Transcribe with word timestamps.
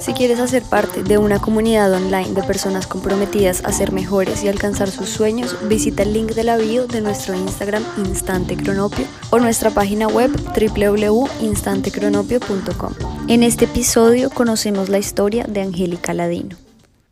Si 0.00 0.12
quieres 0.12 0.40
hacer 0.40 0.62
parte 0.62 1.02
de 1.02 1.16
una 1.18 1.40
comunidad 1.40 1.92
online 1.92 2.32
de 2.32 2.42
personas 2.42 2.86
comprometidas 2.86 3.64
a 3.64 3.72
ser 3.72 3.92
mejores 3.92 4.44
y 4.44 4.48
alcanzar 4.48 4.90
sus 4.90 5.08
sueños, 5.08 5.56
visita 5.68 6.02
el 6.02 6.12
link 6.12 6.32
de 6.32 6.44
la 6.44 6.58
bio 6.58 6.86
de 6.86 7.00
nuestro 7.00 7.34
Instagram 7.34 7.82
Instante 7.98 8.56
Cronopio 8.56 9.06
o 9.30 9.38
nuestra 9.38 9.70
página 9.70 10.06
web 10.06 10.30
www.instantecronopio.com. 10.30 12.92
En 13.28 13.42
este 13.42 13.64
episodio 13.64 14.28
conocemos 14.30 14.88
la 14.88 14.98
historia 14.98 15.44
de 15.44 15.62
Angélica 15.62 16.14
Ladino. 16.14 16.56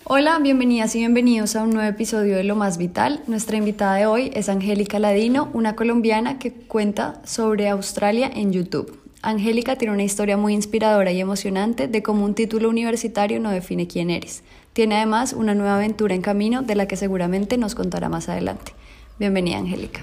Hola, 0.04 0.38
bienvenidas 0.38 0.94
y 0.94 0.98
bienvenidos 0.98 1.56
a 1.56 1.62
un 1.62 1.70
nuevo 1.70 1.88
episodio 1.88 2.36
de 2.36 2.44
Lo 2.44 2.56
Más 2.56 2.76
Vital. 2.76 3.22
Nuestra 3.26 3.56
invitada 3.56 3.96
de 3.96 4.04
hoy 4.04 4.30
es 4.34 4.50
Angélica 4.50 4.98
Ladino, 4.98 5.48
una 5.54 5.74
colombiana 5.74 6.38
que 6.38 6.52
cuenta 6.52 7.22
sobre 7.24 7.70
Australia 7.70 8.30
en 8.32 8.52
YouTube. 8.52 9.03
Angélica 9.24 9.76
tiene 9.76 9.94
una 9.94 10.02
historia 10.02 10.36
muy 10.36 10.52
inspiradora 10.52 11.10
y 11.10 11.18
emocionante 11.18 11.88
de 11.88 12.02
cómo 12.02 12.26
un 12.26 12.34
título 12.34 12.68
universitario 12.68 13.40
no 13.40 13.50
define 13.50 13.86
quién 13.86 14.10
eres. 14.10 14.44
Tiene 14.74 14.96
además 14.96 15.32
una 15.32 15.54
nueva 15.54 15.76
aventura 15.76 16.14
en 16.14 16.20
camino 16.20 16.60
de 16.60 16.74
la 16.74 16.86
que 16.86 16.96
seguramente 16.96 17.56
nos 17.56 17.74
contará 17.74 18.10
más 18.10 18.28
adelante. 18.28 18.72
Bienvenida, 19.18 19.56
Angélica. 19.56 20.02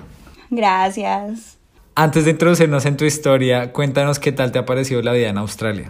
Gracias. 0.50 1.60
Antes 1.94 2.26
de 2.26 2.32
introducirnos 2.32 2.86
en 2.88 2.98
tu 2.98 3.06
historia, 3.06 3.72
cuéntanos 3.72 4.18
qué 4.18 4.32
tal 4.32 4.52
te 4.52 4.58
ha 4.58 4.66
parecido 4.66 5.04
la 5.04 5.12
vida 5.12 5.30
en 5.30 5.38
Australia. 5.38 5.90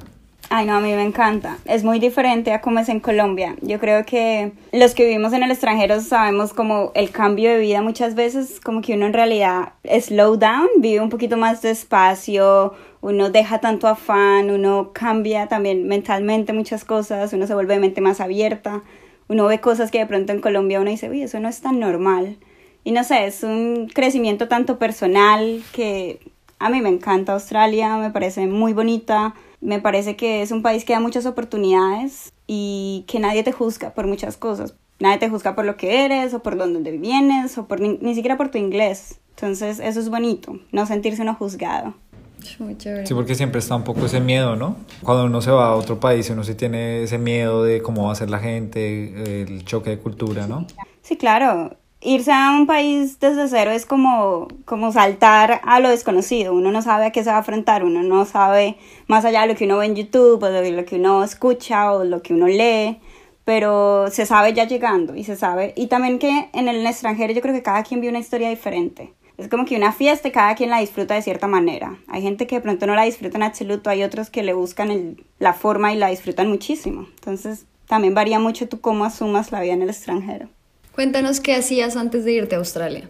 Ay, 0.53 0.65
no, 0.65 0.75
a 0.75 0.81
mí 0.81 0.91
me 0.91 1.03
encanta. 1.03 1.59
Es 1.63 1.85
muy 1.85 1.99
diferente 1.99 2.51
a 2.51 2.59
cómo 2.59 2.79
es 2.79 2.89
en 2.89 2.99
Colombia. 2.99 3.55
Yo 3.61 3.79
creo 3.79 4.05
que 4.05 4.51
los 4.73 4.93
que 4.93 5.05
vivimos 5.05 5.31
en 5.31 5.43
el 5.43 5.51
extranjero 5.51 6.01
sabemos 6.01 6.51
como 6.51 6.91
el 6.93 7.11
cambio 7.11 7.51
de 7.51 7.59
vida 7.59 7.81
muchas 7.81 8.15
veces, 8.15 8.59
como 8.59 8.81
que 8.81 8.95
uno 8.95 9.05
en 9.05 9.13
realidad 9.13 9.69
slow 10.01 10.35
down, 10.35 10.67
vive 10.79 10.99
un 10.99 11.09
poquito 11.09 11.37
más 11.37 11.61
despacio, 11.61 12.73
uno 13.01 13.29
deja 13.29 13.59
tanto 13.59 13.87
afán, 13.87 14.49
uno 14.51 14.91
cambia 14.93 15.47
también 15.47 15.87
mentalmente 15.87 16.53
muchas 16.53 16.85
cosas, 16.85 17.33
uno 17.33 17.47
se 17.47 17.53
vuelve 17.53 17.79
mente 17.79 18.01
más 18.01 18.21
abierta, 18.21 18.83
uno 19.27 19.45
ve 19.47 19.59
cosas 19.59 19.91
que 19.91 19.99
de 19.99 20.05
pronto 20.05 20.33
en 20.33 20.41
Colombia 20.41 20.79
uno 20.79 20.89
dice, 20.89 21.09
uy, 21.09 21.23
eso 21.23 21.39
no 21.39 21.49
es 21.49 21.61
tan 21.61 21.79
normal. 21.79 22.37
Y 22.83 22.91
no 22.91 23.03
sé, 23.03 23.25
es 23.25 23.43
un 23.43 23.89
crecimiento 23.93 24.47
tanto 24.47 24.79
personal 24.79 25.61
que 25.73 26.19
a 26.59 26.69
mí 26.69 26.81
me 26.81 26.89
encanta 26.89 27.33
Australia, 27.33 27.97
me 27.97 28.11
parece 28.11 28.47
muy 28.47 28.73
bonita 28.73 29.35
me 29.61 29.79
parece 29.79 30.15
que 30.15 30.41
es 30.41 30.51
un 30.51 30.63
país 30.63 30.83
que 30.83 30.93
da 30.93 30.99
muchas 30.99 31.25
oportunidades 31.25 32.33
y 32.47 33.05
que 33.07 33.19
nadie 33.19 33.43
te 33.43 33.51
juzga 33.51 33.91
por 33.91 34.07
muchas 34.07 34.35
cosas. 34.35 34.75
Nadie 34.99 35.19
te 35.19 35.29
juzga 35.29 35.55
por 35.55 35.65
lo 35.65 35.77
que 35.77 36.03
eres 36.03 36.33
o 36.33 36.43
por 36.43 36.57
dónde 36.57 36.91
vienes 36.97 37.57
o 37.57 37.67
por 37.67 37.79
ni, 37.79 38.15
siquiera 38.15 38.37
por 38.37 38.49
tu 38.49 38.57
inglés. 38.57 39.19
Entonces 39.29 39.79
eso 39.79 39.99
es 39.99 40.09
bonito, 40.09 40.59
no 40.71 40.85
sentirse 40.85 41.21
uno 41.21 41.35
juzgado. 41.35 41.93
Sí, 42.41 43.13
porque 43.13 43.35
siempre 43.35 43.59
está 43.59 43.75
un 43.75 43.83
poco 43.83 44.05
ese 44.05 44.19
miedo, 44.19 44.55
¿no? 44.55 44.75
Cuando 45.03 45.25
uno 45.25 45.41
se 45.41 45.51
va 45.51 45.67
a 45.67 45.75
otro 45.75 45.99
país, 45.99 46.29
uno 46.29 46.43
sí 46.43 46.55
tiene 46.55 47.03
ese 47.03 47.17
miedo 47.17 47.63
de 47.63 47.81
cómo 47.81 48.07
va 48.07 48.13
a 48.13 48.15
ser 48.15 48.29
la 48.29 48.39
gente, 48.39 49.41
el 49.43 49.63
choque 49.65 49.91
de 49.91 49.97
cultura, 49.97 50.47
¿no? 50.47 50.65
Sí, 51.01 51.17
claro 51.17 51.71
irse 52.01 52.31
a 52.31 52.51
un 52.51 52.65
país 52.65 53.19
desde 53.19 53.47
cero 53.47 53.71
es 53.71 53.85
como, 53.85 54.47
como 54.65 54.91
saltar 54.91 55.61
a 55.63 55.79
lo 55.79 55.89
desconocido. 55.89 56.53
Uno 56.53 56.71
no 56.71 56.81
sabe 56.81 57.05
a 57.05 57.11
qué 57.11 57.23
se 57.23 57.29
va 57.29 57.37
a 57.37 57.39
enfrentar, 57.39 57.83
uno 57.83 58.03
no 58.03 58.25
sabe 58.25 58.77
más 59.07 59.23
allá 59.23 59.41
de 59.41 59.47
lo 59.47 59.55
que 59.55 59.65
uno 59.65 59.77
ve 59.77 59.85
en 59.85 59.95
YouTube, 59.95 60.43
o 60.43 60.47
de 60.47 60.71
lo 60.71 60.83
que 60.83 60.95
uno 60.95 61.23
escucha 61.23 61.93
o 61.93 62.03
lo 62.03 62.21
que 62.21 62.33
uno 62.33 62.47
lee, 62.47 62.99
pero 63.45 64.09
se 64.09 64.25
sabe 64.25 64.53
ya 64.53 64.65
llegando 64.65 65.15
y 65.15 65.23
se 65.23 65.35
sabe. 65.35 65.73
Y 65.77 65.87
también 65.87 66.19
que 66.19 66.49
en 66.53 66.67
el 66.67 66.85
extranjero 66.85 67.33
yo 67.33 67.41
creo 67.41 67.53
que 67.53 67.63
cada 67.63 67.83
quien 67.83 68.01
vive 68.01 68.09
una 68.09 68.19
historia 68.19 68.49
diferente. 68.49 69.13
Es 69.41 69.49
como 69.49 69.65
que 69.65 69.75
una 69.75 69.91
fiesta 69.91 70.27
y 70.27 70.31
cada 70.31 70.53
quien 70.53 70.69
la 70.69 70.79
disfruta 70.79 71.15
de 71.15 71.23
cierta 71.23 71.47
manera. 71.47 71.97
Hay 72.07 72.21
gente 72.21 72.45
que 72.45 72.55
de 72.55 72.61
pronto 72.61 72.85
no 72.85 72.93
la 72.93 73.03
disfruta 73.03 73.37
en 73.37 73.43
absoluto, 73.43 73.89
hay 73.89 74.03
otros 74.03 74.29
que 74.29 74.43
le 74.43 74.53
buscan 74.53 75.17
la 75.39 75.53
forma 75.53 75.91
y 75.91 75.97
la 75.97 76.09
disfrutan 76.09 76.47
muchísimo. 76.47 77.07
Entonces 77.15 77.65
también 77.87 78.13
varía 78.13 78.39
mucho 78.39 78.69
tú 78.69 78.79
cómo 78.81 79.03
asumas 79.03 79.51
la 79.51 79.61
vida 79.61 79.73
en 79.73 79.81
el 79.81 79.89
extranjero. 79.89 80.47
Cuéntanos 80.93 81.39
qué 81.39 81.55
hacías 81.55 81.95
antes 81.95 82.23
de 82.23 82.33
irte 82.33 82.53
a 82.53 82.59
Australia. 82.59 83.09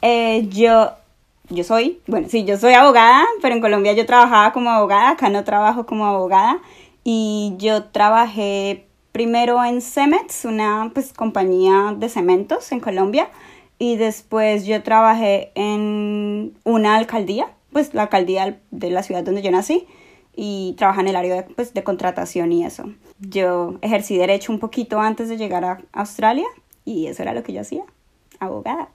Eh, 0.00 0.46
yo, 0.48 0.92
yo 1.48 1.64
soy, 1.64 1.98
bueno, 2.06 2.28
sí, 2.30 2.44
yo 2.44 2.56
soy 2.56 2.74
abogada, 2.74 3.24
pero 3.42 3.54
en 3.54 3.60
Colombia 3.60 3.94
yo 3.94 4.06
trabajaba 4.06 4.52
como 4.52 4.70
abogada, 4.70 5.10
acá 5.10 5.28
no 5.28 5.42
trabajo 5.42 5.86
como 5.86 6.06
abogada. 6.06 6.60
Y 7.02 7.54
yo 7.58 7.84
trabajé 7.84 8.86
primero 9.12 9.62
en 9.64 9.80
Cemex, 9.80 10.44
una 10.44 10.90
pues, 10.94 11.12
compañía 11.12 11.94
de 11.96 12.08
cementos 12.08 12.70
en 12.72 12.80
Colombia. 12.80 13.28
Y 13.84 13.96
después 13.96 14.64
yo 14.64 14.82
trabajé 14.82 15.52
en 15.54 16.54
una 16.64 16.96
alcaldía, 16.96 17.48
pues 17.70 17.92
la 17.92 18.04
alcaldía 18.04 18.58
de 18.70 18.88
la 18.88 19.02
ciudad 19.02 19.22
donde 19.22 19.42
yo 19.42 19.50
nací. 19.50 19.86
Y 20.34 20.74
trabajé 20.78 21.02
en 21.02 21.08
el 21.08 21.16
área 21.16 21.34
de, 21.34 21.42
pues, 21.42 21.74
de 21.74 21.84
contratación 21.84 22.50
y 22.50 22.64
eso. 22.64 22.84
Yo 23.18 23.74
ejercí 23.82 24.16
derecho 24.16 24.52
un 24.52 24.58
poquito 24.58 25.00
antes 25.00 25.28
de 25.28 25.36
llegar 25.36 25.66
a 25.66 25.82
Australia 25.92 26.46
y 26.86 27.08
eso 27.08 27.20
era 27.20 27.34
lo 27.34 27.42
que 27.42 27.52
yo 27.52 27.60
hacía, 27.60 27.82
abogada. 28.40 28.88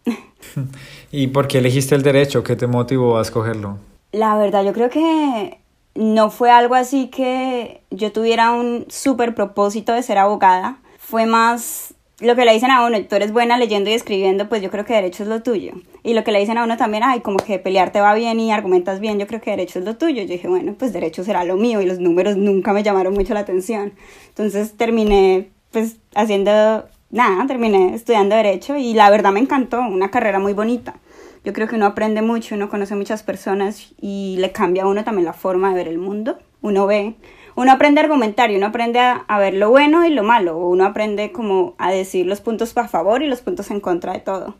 ¿Y 1.11 1.27
por 1.27 1.47
qué 1.47 1.59
elegiste 1.59 1.93
el 1.93 2.01
derecho? 2.01 2.43
¿Qué 2.43 2.55
te 2.55 2.65
motivó 2.65 3.19
a 3.19 3.21
escogerlo? 3.21 3.77
La 4.11 4.35
verdad, 4.37 4.65
yo 4.65 4.73
creo 4.73 4.89
que 4.89 5.59
no 5.93 6.31
fue 6.31 6.49
algo 6.49 6.73
así 6.73 7.09
que 7.09 7.83
yo 7.91 8.11
tuviera 8.11 8.53
un 8.53 8.87
súper 8.89 9.35
propósito 9.35 9.93
de 9.93 10.01
ser 10.01 10.17
abogada. 10.17 10.79
Fue 10.97 11.27
más 11.27 11.93
lo 12.21 12.35
que 12.35 12.45
le 12.45 12.53
dicen 12.53 12.71
a 12.71 12.85
uno, 12.85 13.01
tú 13.05 13.15
eres 13.15 13.31
buena 13.31 13.57
leyendo 13.57 13.89
y 13.89 13.93
escribiendo, 13.93 14.49
pues 14.49 14.61
yo 14.61 14.69
creo 14.69 14.85
que 14.85 14.93
derecho 14.93 15.23
es 15.23 15.29
lo 15.29 15.41
tuyo. 15.41 15.73
Y 16.03 16.13
lo 16.13 16.23
que 16.23 16.31
le 16.31 16.39
dicen 16.39 16.57
a 16.57 16.63
uno 16.63 16.75
también, 16.75 17.03
ay, 17.03 17.21
como 17.21 17.37
que 17.37 17.59
pelearte 17.59 18.01
va 18.01 18.13
bien 18.13 18.39
y 18.39 18.51
argumentas 18.51 18.99
bien, 18.99 19.19
yo 19.19 19.27
creo 19.27 19.41
que 19.41 19.51
derecho 19.51 19.79
es 19.79 19.85
lo 19.85 19.95
tuyo. 19.95 20.21
Yo 20.23 20.27
dije, 20.27 20.47
bueno, 20.47 20.75
pues 20.77 20.91
derecho 20.91 21.23
será 21.23 21.43
lo 21.43 21.55
mío 21.55 21.81
y 21.81 21.85
los 21.85 21.99
números 21.99 22.35
nunca 22.35 22.73
me 22.73 22.83
llamaron 22.83 23.13
mucho 23.13 23.33
la 23.33 23.41
atención. 23.41 23.93
Entonces 24.29 24.75
terminé 24.75 25.49
pues 25.71 25.97
haciendo 26.15 26.85
nada, 27.09 27.47
terminé 27.47 27.93
estudiando 27.93 28.35
derecho 28.35 28.75
y 28.75 28.93
la 28.93 29.09
verdad 29.09 29.31
me 29.31 29.39
encantó, 29.39 29.79
una 29.79 30.11
carrera 30.11 30.39
muy 30.39 30.53
bonita. 30.53 30.95
Yo 31.45 31.53
creo 31.53 31.67
que 31.67 31.75
uno 31.75 31.85
aprende 31.85 32.21
mucho, 32.21 32.55
uno 32.55 32.69
conoce 32.69 32.95
muchas 32.95 33.23
personas 33.23 33.93
y 33.99 34.35
le 34.39 34.51
cambia 34.51 34.83
a 34.83 34.87
uno 34.87 35.03
también 35.03 35.25
la 35.25 35.33
forma 35.33 35.69
de 35.69 35.75
ver 35.75 35.87
el 35.87 35.97
mundo. 35.97 36.37
Uno 36.61 36.85
ve, 36.85 37.15
uno 37.59 37.73
aprende 37.73 37.99
a 37.99 38.03
argumentar 38.05 38.51
y 38.51 38.55
uno 38.55 38.67
aprende 38.67 39.01
a, 39.01 39.37
ver 39.37 39.53
lo 39.53 39.69
bueno 39.69 40.05
y 40.05 40.11
lo 40.11 40.23
malo. 40.23 40.57
Uno 40.57 40.85
aprende 40.85 41.33
como 41.33 41.75
a 41.77 41.91
decir 41.91 42.25
los 42.25 42.39
puntos 42.39 42.75
a 42.77 42.87
favor 42.87 43.21
y 43.21 43.27
los 43.27 43.41
puntos 43.41 43.69
en 43.69 43.81
contra 43.81 44.13
de 44.13 44.19
todo. 44.19 44.55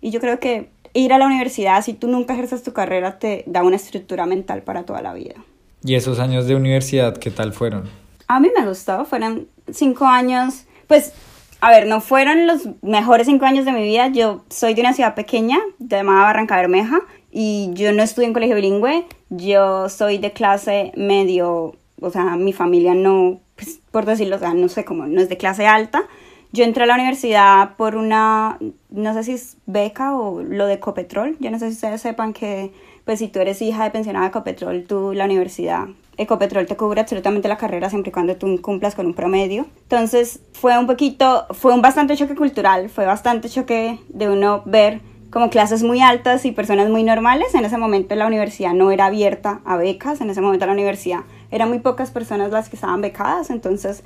Y 0.00 0.12
yo 0.12 0.20
creo 0.20 0.38
que 0.38 0.70
ir 0.94 1.12
a 1.12 1.18
la 1.18 1.26
universidad, 1.26 1.82
si 1.82 1.92
tú 1.92 2.06
nunca 2.06 2.34
ejerces 2.34 2.62
tu 2.62 2.72
carrera, 2.72 3.18
te 3.18 3.42
da 3.48 3.64
una 3.64 3.74
estructura 3.74 4.26
mental 4.26 4.62
para 4.62 4.84
toda 4.84 5.02
la 5.02 5.12
vida. 5.12 5.34
¿Y 5.82 5.96
esos 5.96 6.20
años 6.20 6.46
de 6.46 6.54
universidad 6.54 7.16
qué 7.16 7.32
tal 7.32 7.52
fueron? 7.52 7.90
A 8.28 8.38
mí 8.38 8.48
me 8.56 8.64
gustó, 8.64 9.04
fueron 9.06 9.48
cinco 9.72 10.06
años, 10.06 10.66
pues 10.86 11.14
a 11.60 11.70
ver, 11.72 11.88
no 11.88 12.00
fueron 12.00 12.46
los 12.46 12.68
mejores 12.80 13.26
cinco 13.26 13.44
años 13.44 13.64
de 13.64 13.72
mi 13.72 13.82
vida. 13.82 14.06
Yo 14.06 14.44
soy 14.50 14.74
de 14.74 14.82
una 14.82 14.92
ciudad 14.92 15.16
pequeña, 15.16 15.58
llamada 15.80 16.22
Barranca 16.22 16.54
Bermeja, 16.54 17.00
y 17.32 17.70
yo 17.72 17.90
no 17.90 18.04
estudié 18.04 18.28
en 18.28 18.34
colegio 18.34 18.54
bilingüe. 18.54 19.04
Yo 19.30 19.88
soy 19.88 20.18
de 20.18 20.32
clase 20.32 20.92
medio, 20.94 21.74
o 22.00 22.10
sea, 22.10 22.36
mi 22.36 22.52
familia 22.52 22.94
no, 22.94 23.40
pues, 23.54 23.80
por 23.90 24.04
decirlo, 24.04 24.36
o 24.36 24.38
sea, 24.38 24.54
no 24.54 24.68
sé 24.68 24.84
cómo, 24.84 25.06
no 25.06 25.20
es 25.20 25.28
de 25.28 25.36
clase 25.36 25.66
alta. 25.66 26.04
Yo 26.52 26.64
entré 26.64 26.84
a 26.84 26.86
la 26.86 26.94
universidad 26.94 27.76
por 27.76 27.96
una, 27.96 28.58
no 28.90 29.14
sé 29.14 29.24
si 29.24 29.32
es 29.32 29.56
beca 29.66 30.16
o 30.16 30.42
lo 30.42 30.66
de 30.66 30.74
Ecopetrol. 30.74 31.36
Yo 31.40 31.50
no 31.50 31.58
sé 31.58 31.68
si 31.68 31.74
ustedes 31.74 32.00
sepan 32.00 32.32
que, 32.32 32.72
pues, 33.04 33.18
si 33.18 33.28
tú 33.28 33.40
eres 33.40 33.60
hija 33.60 33.84
de 33.84 33.90
pensionada 33.90 34.24
de 34.24 34.30
Ecopetrol, 34.30 34.84
tú, 34.84 35.12
la 35.12 35.24
universidad 35.24 35.86
Ecopetrol 36.18 36.66
te 36.66 36.76
cubre 36.76 37.00
absolutamente 37.00 37.48
la 37.48 37.58
carrera 37.58 37.90
siempre 37.90 38.10
y 38.10 38.12
cuando 38.12 38.36
tú 38.36 38.60
cumplas 38.62 38.94
con 38.94 39.06
un 39.06 39.14
promedio. 39.14 39.66
Entonces 39.82 40.40
fue 40.52 40.78
un 40.78 40.86
poquito, 40.86 41.46
fue 41.50 41.74
un 41.74 41.82
bastante 41.82 42.16
choque 42.16 42.34
cultural, 42.34 42.88
fue 42.88 43.04
bastante 43.04 43.48
choque 43.48 43.98
de 44.08 44.30
uno 44.30 44.62
ver 44.64 45.00
como 45.30 45.50
clases 45.50 45.82
muy 45.82 46.00
altas 46.00 46.46
y 46.46 46.52
personas 46.52 46.88
muy 46.88 47.02
normales. 47.02 47.54
En 47.54 47.64
ese 47.64 47.76
momento 47.76 48.14
la 48.14 48.26
universidad 48.26 48.72
no 48.72 48.90
era 48.90 49.06
abierta 49.06 49.60
a 49.66 49.76
becas, 49.76 50.20
en 50.22 50.30
ese 50.30 50.40
momento 50.40 50.64
la 50.64 50.72
universidad 50.72 51.20
eran 51.50 51.68
muy 51.68 51.78
pocas 51.78 52.10
personas 52.10 52.50
las 52.50 52.68
que 52.68 52.76
estaban 52.76 53.00
becadas, 53.00 53.50
entonces 53.50 54.02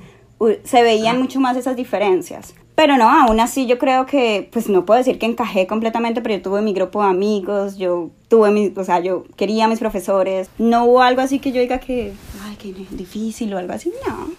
se 0.63 0.81
veían 0.81 1.19
mucho 1.19 1.39
más 1.39 1.55
esas 1.55 1.75
diferencias. 1.75 2.53
Pero 2.73 2.97
no, 2.97 3.09
aún 3.09 3.39
así 3.39 3.67
yo 3.67 3.77
creo 3.77 4.05
que, 4.05 4.49
pues 4.51 4.67
no 4.69 4.85
puedo 4.85 4.97
decir 4.97 5.19
que 5.19 5.25
encajé 5.25 5.67
completamente, 5.67 6.21
pero 6.21 6.35
yo 6.35 6.41
tuve 6.41 6.61
mi 6.61 6.73
grupo 6.73 7.03
de 7.03 7.09
amigos, 7.09 7.77
yo 7.77 8.09
tuve 8.27 8.49
mi, 8.49 8.73
o 8.75 8.83
sea, 8.83 8.99
yo 8.99 9.25
quería 9.35 9.65
a 9.65 9.67
mis 9.67 9.79
profesores. 9.79 10.49
No 10.57 10.85
hubo 10.85 11.01
algo 11.01 11.21
así 11.21 11.39
que 11.39 11.51
yo 11.51 11.61
diga 11.61 11.79
que, 11.79 12.13
ay, 12.43 12.55
qué 12.57 12.73
difícil 12.91 13.53
o 13.53 13.57
algo 13.57 13.73
así, 13.73 13.91
no. 14.07 14.31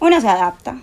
Uno 0.00 0.20
se 0.20 0.28
adapta. 0.28 0.78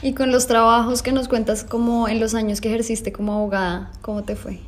Y 0.00 0.14
con 0.14 0.30
los 0.30 0.46
trabajos 0.46 1.02
que 1.02 1.12
nos 1.12 1.28
cuentas 1.28 1.64
como 1.64 2.08
en 2.08 2.20
los 2.20 2.34
años 2.34 2.60
que 2.60 2.68
ejerciste 2.68 3.12
como 3.12 3.34
abogada, 3.34 3.90
¿cómo 4.00 4.22
te 4.22 4.36
fue? 4.36 4.60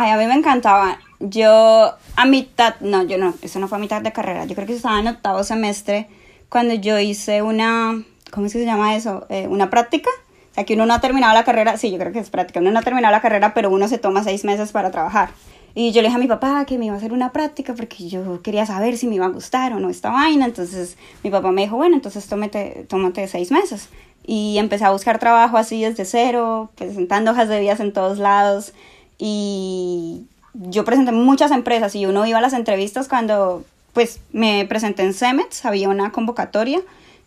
Ay, 0.00 0.12
a 0.12 0.16
mí 0.16 0.26
me 0.26 0.34
encantaba. 0.34 0.96
Yo 1.18 1.92
a 2.14 2.24
mitad, 2.24 2.76
no, 2.78 3.02
yo 3.02 3.18
no, 3.18 3.34
eso 3.42 3.58
no 3.58 3.66
fue 3.66 3.78
a 3.78 3.80
mitad 3.80 4.00
de 4.00 4.12
carrera. 4.12 4.44
Yo 4.44 4.54
creo 4.54 4.64
que 4.64 4.74
estaba 4.74 5.00
en 5.00 5.08
octavo 5.08 5.42
semestre 5.42 6.06
cuando 6.48 6.74
yo 6.74 7.00
hice 7.00 7.42
una, 7.42 8.00
¿cómo 8.30 8.46
es 8.46 8.52
que 8.52 8.60
se 8.60 8.64
llama 8.64 8.94
eso? 8.94 9.26
Eh, 9.28 9.48
una 9.48 9.70
práctica. 9.70 10.08
O 10.52 10.54
sea, 10.54 10.62
que 10.62 10.74
uno 10.74 10.86
no 10.86 10.94
ha 10.94 11.00
terminado 11.00 11.34
la 11.34 11.42
carrera, 11.42 11.76
sí, 11.78 11.90
yo 11.90 11.98
creo 11.98 12.12
que 12.12 12.20
es 12.20 12.30
práctica, 12.30 12.60
uno 12.60 12.70
no 12.70 12.78
ha 12.78 12.82
terminado 12.82 13.10
la 13.10 13.20
carrera, 13.20 13.54
pero 13.54 13.70
uno 13.70 13.88
se 13.88 13.98
toma 13.98 14.22
seis 14.22 14.44
meses 14.44 14.70
para 14.70 14.92
trabajar. 14.92 15.30
Y 15.74 15.90
yo 15.90 16.00
le 16.00 16.06
dije 16.06 16.16
a 16.16 16.20
mi 16.20 16.28
papá 16.28 16.64
que 16.64 16.78
me 16.78 16.84
iba 16.86 16.94
a 16.94 16.98
hacer 16.98 17.12
una 17.12 17.32
práctica 17.32 17.74
porque 17.74 18.08
yo 18.08 18.40
quería 18.42 18.66
saber 18.66 18.96
si 18.98 19.08
me 19.08 19.16
iba 19.16 19.26
a 19.26 19.30
gustar 19.30 19.72
o 19.72 19.80
no 19.80 19.90
esta 19.90 20.10
vaina. 20.10 20.44
Entonces 20.44 20.96
mi 21.24 21.30
papá 21.30 21.50
me 21.50 21.62
dijo, 21.62 21.76
bueno, 21.76 21.96
entonces 21.96 22.24
tómate, 22.28 22.86
tómate 22.88 23.26
seis 23.26 23.50
meses. 23.50 23.88
Y 24.24 24.58
empecé 24.58 24.84
a 24.84 24.92
buscar 24.92 25.18
trabajo 25.18 25.56
así 25.56 25.82
desde 25.82 26.04
cero, 26.04 26.70
presentando 26.76 27.32
hojas 27.32 27.48
de 27.48 27.58
vías 27.58 27.80
en 27.80 27.92
todos 27.92 28.18
lados. 28.18 28.74
Y 29.18 30.26
yo 30.54 30.84
presenté 30.84 31.12
muchas 31.12 31.50
empresas 31.50 31.94
y 31.94 32.06
uno 32.06 32.24
iba 32.26 32.38
a 32.38 32.42
las 32.42 32.52
entrevistas 32.52 33.08
cuando 33.08 33.64
pues 33.92 34.20
me 34.32 34.64
presenté 34.66 35.02
en 35.02 35.12
Cemets, 35.12 35.64
había 35.64 35.88
una 35.88 36.12
convocatoria. 36.12 36.80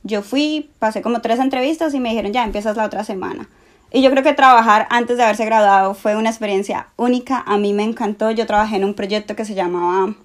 Yo 0.04 0.22
fui, 0.22 0.70
pasé 0.80 1.02
como 1.02 1.22
tres 1.22 1.40
entrevistas 1.40 1.94
y 1.94 2.00
me 2.00 2.10
dijeron, 2.10 2.32
ya 2.32 2.44
empiezas 2.44 2.78
la 2.78 2.86
otra 2.86 3.04
semana. 3.04 3.50
Y 3.92 4.02
yo 4.02 4.10
creo 4.10 4.24
que 4.24 4.34
trabajar 4.34 4.88
antes 4.90 5.18
de 5.18 5.24
haberse 5.24 5.46
graduado 5.46 5.94
fue 5.94 6.16
una 6.16 6.30
experiencia 6.30 6.88
única. 6.96 7.44
A 7.46 7.58
mí 7.58 7.74
me 7.74 7.84
encantó. 7.84 8.32
Yo 8.32 8.48
trabajé 8.48 8.78
en 8.78 8.86
un 8.86 8.94
proyecto 8.94 9.36
que 9.36 9.44
se 9.44 9.54
llamaba, 9.54 10.16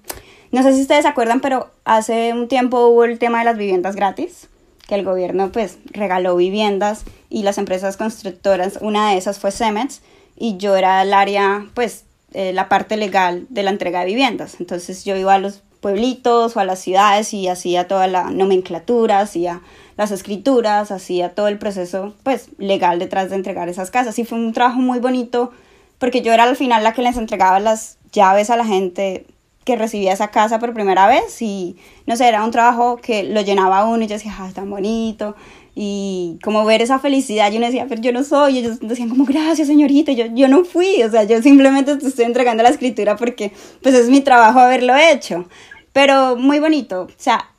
no 0.51 0.63
sé 0.63 0.73
si 0.73 0.81
ustedes 0.81 1.01
se 1.01 1.09
acuerdan, 1.09 1.41
pero 1.41 1.69
hace 1.83 2.31
un 2.31 2.47
tiempo 2.47 2.87
hubo 2.87 3.03
el 3.03 3.19
tema 3.19 3.39
de 3.39 3.45
las 3.45 3.57
viviendas 3.57 3.97
gratis, 3.97 4.47
que 4.87 4.95
el 4.95 5.03
gobierno 5.03 5.51
pues 5.51 5.79
regaló 5.87 6.37
viviendas 6.37 7.03
y 7.29 7.43
las 7.43 7.57
empresas 7.57 7.97
constructoras, 7.97 8.79
una 8.81 9.11
de 9.11 9.17
esas 9.17 9.37
fue 9.37 9.51
Cemets 9.51 10.01
y 10.37 10.57
yo 10.57 10.75
era 10.75 11.01
el 11.01 11.13
área, 11.13 11.65
pues 11.73 12.05
eh, 12.33 12.53
la 12.53 12.69
parte 12.69 12.97
legal 12.97 13.47
de 13.49 13.63
la 13.63 13.71
entrega 13.71 14.01
de 14.01 14.05
viviendas. 14.07 14.57
Entonces 14.59 15.03
yo 15.05 15.15
iba 15.15 15.33
a 15.33 15.39
los 15.39 15.63
pueblitos 15.79 16.55
o 16.55 16.59
a 16.59 16.65
las 16.65 16.79
ciudades 16.79 17.33
y 17.33 17.47
hacía 17.47 17.87
toda 17.87 18.07
la 18.07 18.29
nomenclatura, 18.29 19.19
hacía 19.19 19.61
las 19.95 20.11
escrituras, 20.11 20.91
hacía 20.91 21.33
todo 21.33 21.47
el 21.47 21.57
proceso 21.57 22.13
pues 22.23 22.49
legal 22.57 22.99
detrás 22.99 23.29
de 23.29 23.35
entregar 23.35 23.69
esas 23.69 23.91
casas 23.91 24.17
y 24.19 24.25
fue 24.25 24.37
un 24.37 24.53
trabajo 24.53 24.79
muy 24.79 24.99
bonito 24.99 25.51
porque 25.97 26.21
yo 26.21 26.33
era 26.33 26.43
al 26.43 26.55
final 26.55 26.83
la 26.83 26.93
que 26.93 27.01
les 27.01 27.17
entregaba 27.17 27.59
las 27.59 27.97
llaves 28.11 28.49
a 28.49 28.57
la 28.57 28.65
gente 28.65 29.25
que 29.63 29.75
recibía 29.75 30.13
esa 30.13 30.29
casa 30.29 30.59
por 30.59 30.73
primera 30.73 31.07
vez 31.07 31.41
y 31.41 31.77
no 32.05 32.15
sé, 32.15 32.27
era 32.27 32.43
un 32.43 32.51
trabajo 32.51 32.97
que 32.97 33.23
lo 33.23 33.41
llenaba 33.41 33.85
uno 33.85 34.03
y 34.03 34.07
yo 34.07 34.13
decía, 34.15 34.35
ah, 34.39 34.49
tan 34.53 34.69
bonito 34.69 35.35
y 35.79 36.39
como 36.41 36.65
ver 36.65 36.81
esa 36.81 36.97
felicidad, 36.97 37.51
yo 37.51 37.59
decía, 37.59 37.85
pero 37.87 38.01
yo 38.01 38.11
no 38.11 38.23
soy, 38.23 38.55
y 38.55 38.59
ellos 38.59 38.79
decían 38.79 39.09
como, 39.09 39.25
gracias 39.25 39.67
señorita, 39.67 40.11
yo, 40.11 40.25
yo 40.33 40.47
no 40.47 40.65
fui, 40.65 41.03
o 41.03 41.11
sea, 41.11 41.23
yo 41.23 41.39
simplemente 41.43 41.95
te 41.97 42.07
estoy 42.07 42.25
entregando 42.25 42.63
la 42.63 42.69
escritura 42.69 43.15
porque 43.15 43.51
pues 43.83 43.93
es 43.93 44.09
mi 44.09 44.21
trabajo 44.21 44.57
haberlo 44.57 44.95
hecho, 44.95 45.47
pero 45.93 46.35
muy 46.35 46.59
bonito, 46.59 47.03
o 47.03 47.09
sea, 47.15 47.51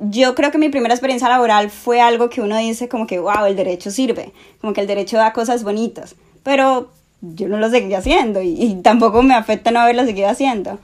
yo 0.00 0.34
creo 0.34 0.50
que 0.50 0.58
mi 0.58 0.68
primera 0.68 0.92
experiencia 0.92 1.30
laboral 1.30 1.70
fue 1.70 2.02
algo 2.02 2.28
que 2.28 2.42
uno 2.42 2.58
dice 2.58 2.90
como 2.90 3.06
que, 3.06 3.18
wow, 3.18 3.46
el 3.46 3.56
derecho 3.56 3.90
sirve, 3.90 4.32
como 4.60 4.74
que 4.74 4.82
el 4.82 4.86
derecho 4.86 5.16
da 5.16 5.32
cosas 5.32 5.64
bonitas, 5.64 6.14
pero 6.42 6.90
yo 7.22 7.48
no 7.48 7.56
lo 7.56 7.70
seguí 7.70 7.94
haciendo 7.94 8.42
y, 8.42 8.80
tampoco 8.82 9.22
me 9.22 9.32
afecta 9.32 9.70
no 9.70 9.80
haberlo 9.80 10.04
seguido 10.04 10.28
haciendo. 10.28 10.78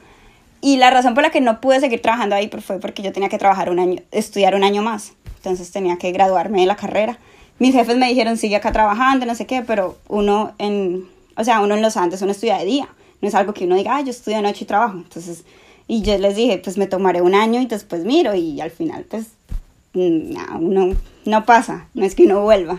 Y 0.63 0.79
la 0.79 0.91
razón 0.91 1.13
por 1.13 1.23
la 1.23 1.31
que 1.31 1.43
no 1.43 1.61
pude 1.61 1.81
seguir 1.81 2.01
trabajando 2.01 2.35
ahí 2.35 2.51
fue 2.65 2.81
porque 2.81 3.03
yo 3.03 3.13
tenía 3.13 3.29
que 3.29 3.39
trabajar 3.39 3.69
un 3.69 3.79
año, 3.79 4.01
estudiar 4.11 4.55
un 4.55 4.65
año 4.65 4.83
más, 4.83 5.13
entonces 5.49 5.73
tenía 5.73 5.97
que 5.97 6.13
graduarme 6.13 6.61
de 6.61 6.67
la 6.67 6.77
carrera. 6.77 7.19
Mis 7.59 7.75
jefes 7.75 7.97
me 7.97 8.09
dijeron, 8.09 8.37
sigue 8.37 8.57
acá 8.57 8.73
trabajando, 8.73 9.27
no 9.27 9.35
sé 9.35 9.47
qué, 9.47 9.63
pero 9.67 9.97
uno 10.09 10.53
en, 10.59 11.05
o 11.37 11.45
sea, 11.45 11.61
uno 11.61 11.75
en 11.75 11.83
los 11.83 11.97
Andes, 11.97 12.23
uno 12.23 12.33
estudia 12.33 12.59
de 12.59 12.65
día, 12.65 12.89
no 13.21 13.29
es 13.29 13.35
algo 13.35 13.53
que 13.53 13.65
uno 13.65 13.77
diga, 13.77 13.97
ah, 13.97 14.01
yo 14.03 14.11
estudio 14.11 14.37
de 14.37 14.43
noche 14.45 14.65
y 14.65 14.67
trabajo, 14.67 14.99
entonces 14.99 15.45
y 15.89 16.03
yo 16.03 16.17
les 16.19 16.37
dije, 16.37 16.61
pues 16.63 16.77
me 16.77 16.87
tomaré 16.87 17.23
un 17.23 17.35
año 17.35 17.61
y 17.61 17.67
después 17.67 18.05
miro 18.05 18.35
y 18.35 18.61
al 18.61 18.71
final 18.71 19.07
pues 19.09 19.29
no, 19.95 20.61
no, 20.61 20.95
no 21.25 21.45
pasa, 21.47 21.89
no 21.95 22.05
es 22.05 22.15
que 22.15 22.25
uno 22.25 22.43
vuelva. 22.43 22.79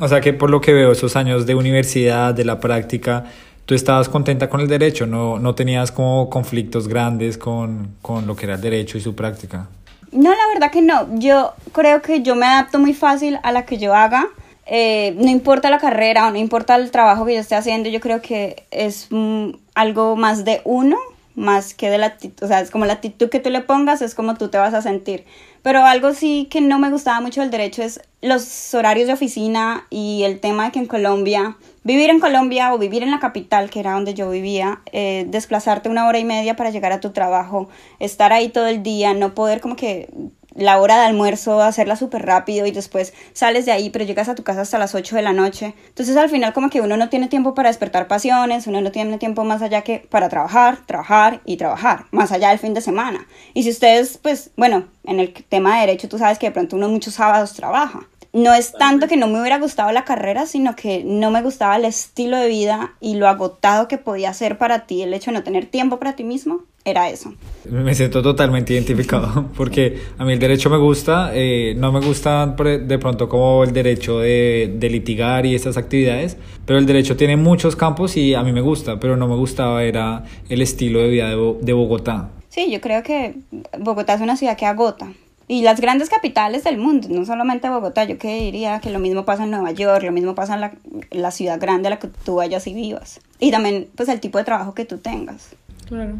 O 0.00 0.08
sea 0.08 0.20
que 0.20 0.32
por 0.32 0.50
lo 0.50 0.60
que 0.60 0.72
veo, 0.72 0.92
esos 0.92 1.16
años 1.16 1.46
de 1.46 1.54
universidad, 1.54 2.32
de 2.32 2.44
la 2.44 2.60
práctica, 2.60 3.24
tú 3.66 3.74
estabas 3.74 4.08
contenta 4.08 4.48
con 4.48 4.60
el 4.60 4.68
derecho, 4.68 5.06
no, 5.06 5.38
no 5.38 5.54
tenías 5.54 5.92
como 5.92 6.30
conflictos 6.30 6.88
grandes 6.88 7.36
con, 7.36 7.88
con 8.00 8.26
lo 8.26 8.36
que 8.36 8.46
era 8.46 8.54
el 8.54 8.60
derecho 8.60 8.98
y 8.98 9.00
su 9.00 9.14
práctica. 9.14 9.68
No, 10.14 10.30
la 10.30 10.46
verdad 10.52 10.70
que 10.70 10.80
no. 10.80 11.08
Yo 11.18 11.52
creo 11.72 12.00
que 12.00 12.22
yo 12.22 12.36
me 12.36 12.46
adapto 12.46 12.78
muy 12.78 12.94
fácil 12.94 13.38
a 13.42 13.50
la 13.52 13.66
que 13.66 13.78
yo 13.78 13.94
haga. 13.94 14.28
Eh, 14.64 15.14
no 15.18 15.28
importa 15.28 15.68
la 15.70 15.78
carrera 15.78 16.26
o 16.26 16.30
no 16.30 16.38
importa 16.38 16.76
el 16.76 16.90
trabajo 16.90 17.26
que 17.26 17.34
yo 17.34 17.40
esté 17.40 17.54
haciendo, 17.54 17.90
yo 17.90 18.00
creo 18.00 18.22
que 18.22 18.64
es 18.70 19.08
mm, 19.10 19.50
algo 19.74 20.16
más 20.16 20.46
de 20.46 20.62
uno 20.64 20.96
más 21.34 21.74
que 21.74 21.90
de 21.90 21.98
la 21.98 22.06
actitud, 22.06 22.44
o 22.44 22.46
sea, 22.46 22.60
es 22.60 22.70
como 22.70 22.86
la 22.86 22.94
actitud 22.94 23.28
que 23.28 23.40
tú 23.40 23.50
le 23.50 23.60
pongas, 23.60 24.02
es 24.02 24.14
como 24.14 24.34
tú 24.36 24.48
te 24.48 24.58
vas 24.58 24.74
a 24.74 24.82
sentir. 24.82 25.24
Pero 25.62 25.84
algo 25.84 26.12
sí 26.12 26.46
que 26.50 26.60
no 26.60 26.78
me 26.78 26.90
gustaba 26.90 27.20
mucho 27.20 27.40
del 27.40 27.50
derecho 27.50 27.82
es 27.82 28.00
los 28.20 28.74
horarios 28.74 29.06
de 29.06 29.14
oficina 29.14 29.86
y 29.90 30.22
el 30.24 30.38
tema 30.40 30.66
de 30.66 30.72
que 30.72 30.78
en 30.78 30.86
Colombia, 30.86 31.56
vivir 31.82 32.10
en 32.10 32.20
Colombia 32.20 32.72
o 32.74 32.78
vivir 32.78 33.02
en 33.02 33.10
la 33.10 33.18
capital, 33.18 33.70
que 33.70 33.80
era 33.80 33.92
donde 33.92 34.14
yo 34.14 34.30
vivía, 34.30 34.82
eh, 34.92 35.26
desplazarte 35.28 35.88
una 35.88 36.06
hora 36.06 36.18
y 36.18 36.24
media 36.24 36.54
para 36.54 36.70
llegar 36.70 36.92
a 36.92 37.00
tu 37.00 37.12
trabajo, 37.12 37.68
estar 37.98 38.32
ahí 38.32 38.50
todo 38.50 38.66
el 38.66 38.82
día, 38.82 39.14
no 39.14 39.34
poder 39.34 39.60
como 39.60 39.74
que 39.74 40.10
la 40.54 40.80
hora 40.80 40.98
de 40.98 41.06
almuerzo, 41.06 41.60
hacerla 41.60 41.96
súper 41.96 42.24
rápido 42.24 42.66
y 42.66 42.70
después 42.70 43.12
sales 43.32 43.66
de 43.66 43.72
ahí, 43.72 43.90
pero 43.90 44.04
llegas 44.04 44.28
a 44.28 44.34
tu 44.34 44.42
casa 44.42 44.62
hasta 44.62 44.78
las 44.78 44.94
8 44.94 45.16
de 45.16 45.22
la 45.22 45.32
noche. 45.32 45.74
Entonces 45.88 46.16
al 46.16 46.30
final 46.30 46.52
como 46.52 46.70
que 46.70 46.80
uno 46.80 46.96
no 46.96 47.08
tiene 47.08 47.28
tiempo 47.28 47.54
para 47.54 47.68
despertar 47.68 48.08
pasiones, 48.08 48.66
uno 48.66 48.80
no 48.80 48.92
tiene 48.92 49.18
tiempo 49.18 49.44
más 49.44 49.62
allá 49.62 49.82
que 49.82 50.06
para 50.10 50.28
trabajar, 50.28 50.78
trabajar 50.86 51.40
y 51.44 51.56
trabajar, 51.56 52.06
más 52.10 52.32
allá 52.32 52.50
del 52.50 52.58
fin 52.58 52.74
de 52.74 52.80
semana. 52.80 53.26
Y 53.52 53.64
si 53.64 53.70
ustedes, 53.70 54.18
pues, 54.18 54.50
bueno, 54.56 54.86
en 55.04 55.20
el 55.20 55.32
tema 55.32 55.74
de 55.74 55.80
derecho 55.86 56.08
tú 56.08 56.18
sabes 56.18 56.38
que 56.38 56.46
de 56.46 56.52
pronto 56.52 56.76
uno 56.76 56.88
muchos 56.88 57.14
sábados 57.14 57.54
trabaja 57.54 58.06
no 58.34 58.52
es 58.52 58.72
tanto 58.72 59.06
que 59.06 59.16
no 59.16 59.28
me 59.28 59.40
hubiera 59.40 59.60
gustado 59.60 59.92
la 59.92 60.04
carrera, 60.04 60.44
sino 60.44 60.74
que 60.74 61.04
no 61.04 61.30
me 61.30 61.40
gustaba 61.40 61.76
el 61.76 61.84
estilo 61.84 62.36
de 62.36 62.48
vida 62.48 62.94
y 63.00 63.14
lo 63.14 63.28
agotado 63.28 63.86
que 63.86 63.96
podía 63.96 64.34
ser 64.34 64.58
para 64.58 64.86
ti 64.86 65.02
el 65.02 65.14
hecho 65.14 65.30
de 65.30 65.38
no 65.38 65.44
tener 65.44 65.66
tiempo 65.66 66.00
para 66.00 66.16
ti 66.16 66.24
mismo. 66.24 66.62
Era 66.84 67.08
eso. 67.08 67.32
Me 67.70 67.94
siento 67.94 68.22
totalmente 68.22 68.74
identificado 68.74 69.48
porque 69.56 70.00
a 70.18 70.24
mí 70.24 70.34
el 70.34 70.38
derecho 70.38 70.68
me 70.68 70.76
gusta, 70.76 71.30
eh, 71.32 71.74
no 71.76 71.92
me 71.92 72.00
gusta 72.00 72.46
de 72.46 72.98
pronto 72.98 73.28
como 73.28 73.64
el 73.64 73.72
derecho 73.72 74.18
de, 74.18 74.76
litigar 74.80 75.46
y 75.46 75.54
esas 75.54 75.76
actividades, 75.76 76.36
pero 76.66 76.78
el 76.78 76.84
derecho 76.84 77.16
tiene 77.16 77.36
muchos 77.36 77.74
campos 77.74 78.16
y 78.16 78.34
a 78.34 78.42
mí 78.42 78.52
me 78.52 78.60
gusta, 78.60 79.00
pero 79.00 79.16
no 79.16 79.26
me 79.26 79.36
gustaba 79.36 79.82
era 79.82 80.24
el 80.48 80.60
estilo 80.60 81.00
de 81.00 81.08
vida 81.08 81.30
de, 81.30 81.56
de 81.60 81.72
Bogotá. 81.72 82.30
Sí, 82.50 82.70
yo 82.70 82.80
creo 82.80 83.02
que 83.02 83.36
Bogotá 83.78 84.14
es 84.14 84.20
una 84.20 84.36
ciudad 84.36 84.56
que 84.56 84.66
agota, 84.66 85.08
y 85.46 85.62
las 85.62 85.80
grandes 85.80 86.08
capitales 86.08 86.64
del 86.64 86.78
mundo, 86.78 87.08
no 87.10 87.24
solamente 87.26 87.68
Bogotá, 87.68 88.04
yo 88.04 88.18
que 88.18 88.40
diría 88.40 88.80
que 88.80 88.90
lo 88.90 88.98
mismo 88.98 89.26
pasa 89.26 89.44
en 89.44 89.50
Nueva 89.50 89.72
York, 89.72 90.02
lo 90.02 90.12
mismo 90.12 90.34
pasa 90.34 90.54
en 90.54 90.60
la, 90.62 90.72
la, 91.10 91.30
ciudad 91.30 91.60
grande 91.60 91.88
a 91.88 91.90
la 91.90 91.98
que 91.98 92.08
tú 92.08 92.36
vayas 92.36 92.66
y 92.66 92.72
vivas. 92.72 93.20
Y 93.40 93.50
también 93.50 93.88
pues 93.94 94.08
el 94.08 94.20
tipo 94.20 94.38
de 94.38 94.44
trabajo 94.44 94.74
que 94.74 94.86
tú 94.86 94.98
tengas. 94.98 95.50
Claro. 95.86 96.14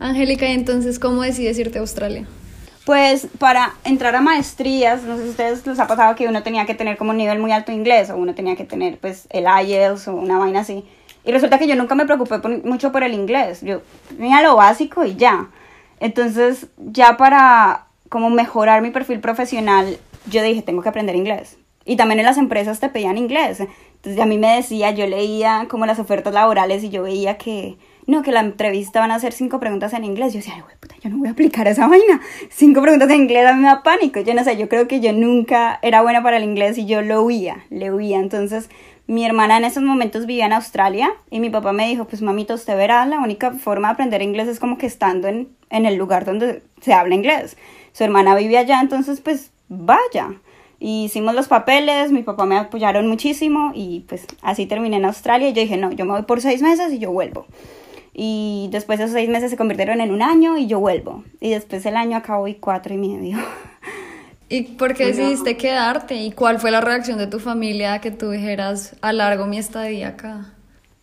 Angélica, 0.00 0.48
¿y 0.48 0.52
entonces 0.52 0.98
cómo 0.98 1.22
decides 1.22 1.58
irte 1.58 1.78
a 1.78 1.80
Australia? 1.80 2.26
Pues 2.84 3.26
para 3.38 3.74
entrar 3.84 4.14
a 4.16 4.20
maestrías, 4.20 5.02
no 5.02 5.16
sé 5.16 5.24
si 5.24 5.28
ustedes 5.30 5.66
les 5.66 5.78
ha 5.78 5.86
pasado 5.86 6.14
que 6.14 6.26
uno 6.26 6.42
tenía 6.42 6.64
que 6.64 6.74
tener 6.74 6.96
como 6.96 7.10
un 7.10 7.18
nivel 7.18 7.38
muy 7.38 7.52
alto 7.52 7.72
de 7.72 7.76
inglés 7.76 8.08
o 8.08 8.16
uno 8.16 8.34
tenía 8.34 8.56
que 8.56 8.64
tener 8.64 8.98
pues 8.98 9.26
el 9.30 9.44
IELTS 9.44 10.08
o 10.08 10.14
una 10.14 10.38
vaina 10.38 10.60
así. 10.60 10.84
Y 11.24 11.32
resulta 11.32 11.58
que 11.58 11.66
yo 11.66 11.74
nunca 11.74 11.94
me 11.94 12.06
preocupé 12.06 12.38
mucho 12.64 12.92
por 12.92 13.02
el 13.02 13.12
inglés, 13.12 13.60
yo 13.60 13.82
tenía 14.16 14.40
lo 14.40 14.56
básico 14.56 15.04
y 15.04 15.16
ya. 15.16 15.50
Entonces 16.00 16.68
ya 16.78 17.16
para 17.16 17.86
como 18.08 18.30
mejorar 18.30 18.80
mi 18.80 18.90
perfil 18.90 19.20
profesional, 19.20 19.98
yo 20.30 20.42
dije, 20.42 20.62
tengo 20.62 20.80
que 20.80 20.88
aprender 20.88 21.16
inglés. 21.16 21.58
Y 21.84 21.96
también 21.96 22.20
en 22.20 22.26
las 22.26 22.38
empresas 22.38 22.80
te 22.80 22.88
pedían 22.88 23.18
inglés. 23.18 23.60
Entonces 23.96 24.20
a 24.22 24.26
mí 24.26 24.38
me 24.38 24.56
decía, 24.56 24.92
yo 24.92 25.06
leía 25.06 25.66
como 25.68 25.84
las 25.84 25.98
ofertas 25.98 26.32
laborales 26.32 26.84
y 26.84 26.88
yo 26.88 27.02
veía 27.02 27.36
que, 27.36 27.76
no, 28.08 28.22
que 28.22 28.32
la 28.32 28.40
entrevista 28.40 28.98
van 28.98 29.12
a 29.12 29.14
hacer 29.14 29.32
cinco 29.32 29.60
preguntas 29.60 29.92
en 29.92 30.04
inglés. 30.04 30.32
Yo 30.32 30.40
decía, 30.40 30.54
Ay, 30.56 30.62
puta, 30.80 30.96
yo 31.00 31.10
no 31.10 31.18
voy 31.18 31.28
a 31.28 31.30
aplicar 31.30 31.68
esa 31.68 31.86
vaina. 31.86 32.20
Cinco 32.50 32.82
preguntas 32.82 33.08
en 33.10 33.22
inglés 33.22 33.46
a 33.46 33.52
mí 33.52 33.60
me 33.60 33.68
da 33.68 33.84
pánico. 33.84 34.20
Yo 34.20 34.34
no 34.34 34.42
sé, 34.42 34.56
yo 34.56 34.68
creo 34.68 34.88
que 34.88 34.98
yo 34.98 35.12
nunca 35.12 35.78
era 35.82 36.02
buena 36.02 36.22
para 36.22 36.38
el 36.38 36.42
inglés 36.42 36.76
y 36.78 36.86
yo 36.86 37.02
lo 37.02 37.22
huía, 37.22 37.64
le 37.70 37.92
huía. 37.92 38.18
Entonces 38.18 38.68
mi 39.06 39.24
hermana 39.24 39.56
en 39.56 39.64
esos 39.64 39.84
momentos 39.84 40.26
vivía 40.26 40.46
en 40.46 40.52
Australia 40.52 41.10
y 41.30 41.40
mi 41.40 41.48
papá 41.48 41.72
me 41.72 41.86
dijo, 41.86 42.06
pues 42.06 42.20
mamita, 42.20 42.54
usted 42.54 42.76
verá, 42.76 43.06
la 43.06 43.20
única 43.20 43.52
forma 43.52 43.88
de 43.88 43.92
aprender 43.92 44.20
inglés 44.20 44.48
es 44.48 44.58
como 44.58 44.76
que 44.76 44.86
estando 44.86 45.28
en, 45.28 45.48
en 45.70 45.86
el 45.86 45.94
lugar 45.94 46.24
donde 46.24 46.62
se 46.80 46.92
habla 46.92 47.14
inglés 47.14 47.56
su 47.98 48.04
hermana 48.04 48.36
vivía 48.36 48.60
allá, 48.60 48.80
entonces 48.80 49.20
pues 49.20 49.50
vaya. 49.68 50.34
hicimos 50.78 51.34
los 51.34 51.48
papeles, 51.48 52.12
mi 52.12 52.22
papá 52.22 52.46
me 52.46 52.56
apoyaron 52.56 53.08
muchísimo 53.08 53.72
y 53.74 54.04
pues 54.08 54.24
así 54.40 54.66
terminé 54.66 54.98
en 54.98 55.04
Australia 55.04 55.48
y 55.48 55.52
yo 55.52 55.62
dije, 55.62 55.76
no, 55.76 55.90
yo 55.90 56.04
me 56.04 56.12
voy 56.12 56.22
por 56.22 56.40
seis 56.40 56.62
meses 56.62 56.92
y 56.92 57.00
yo 57.00 57.10
vuelvo. 57.10 57.46
Y 58.20 58.68
después 58.72 58.98
esos 58.98 59.12
seis 59.12 59.28
meses 59.28 59.50
se 59.50 59.56
convirtieron 59.56 60.00
en 60.00 60.10
un 60.10 60.22
año 60.22 60.58
y 60.58 60.66
yo 60.66 60.80
vuelvo. 60.80 61.22
Y 61.40 61.50
después 61.50 61.86
el 61.86 61.96
año 61.96 62.16
acabó 62.16 62.48
y 62.48 62.54
cuatro 62.54 62.92
y 62.92 62.96
medio. 62.96 63.38
¿Y 64.48 64.62
por 64.62 64.94
qué 64.94 65.06
decidiste 65.06 65.56
quedarte? 65.56 66.16
¿Y 66.16 66.32
cuál 66.32 66.58
fue 66.58 66.72
la 66.72 66.80
reacción 66.80 67.18
de 67.18 67.28
tu 67.28 67.38
familia 67.38 68.00
que 68.00 68.10
tú 68.10 68.30
dijeras, 68.30 68.96
alargo 69.02 69.46
mi 69.46 69.58
estadía 69.58 70.08
acá? 70.08 70.52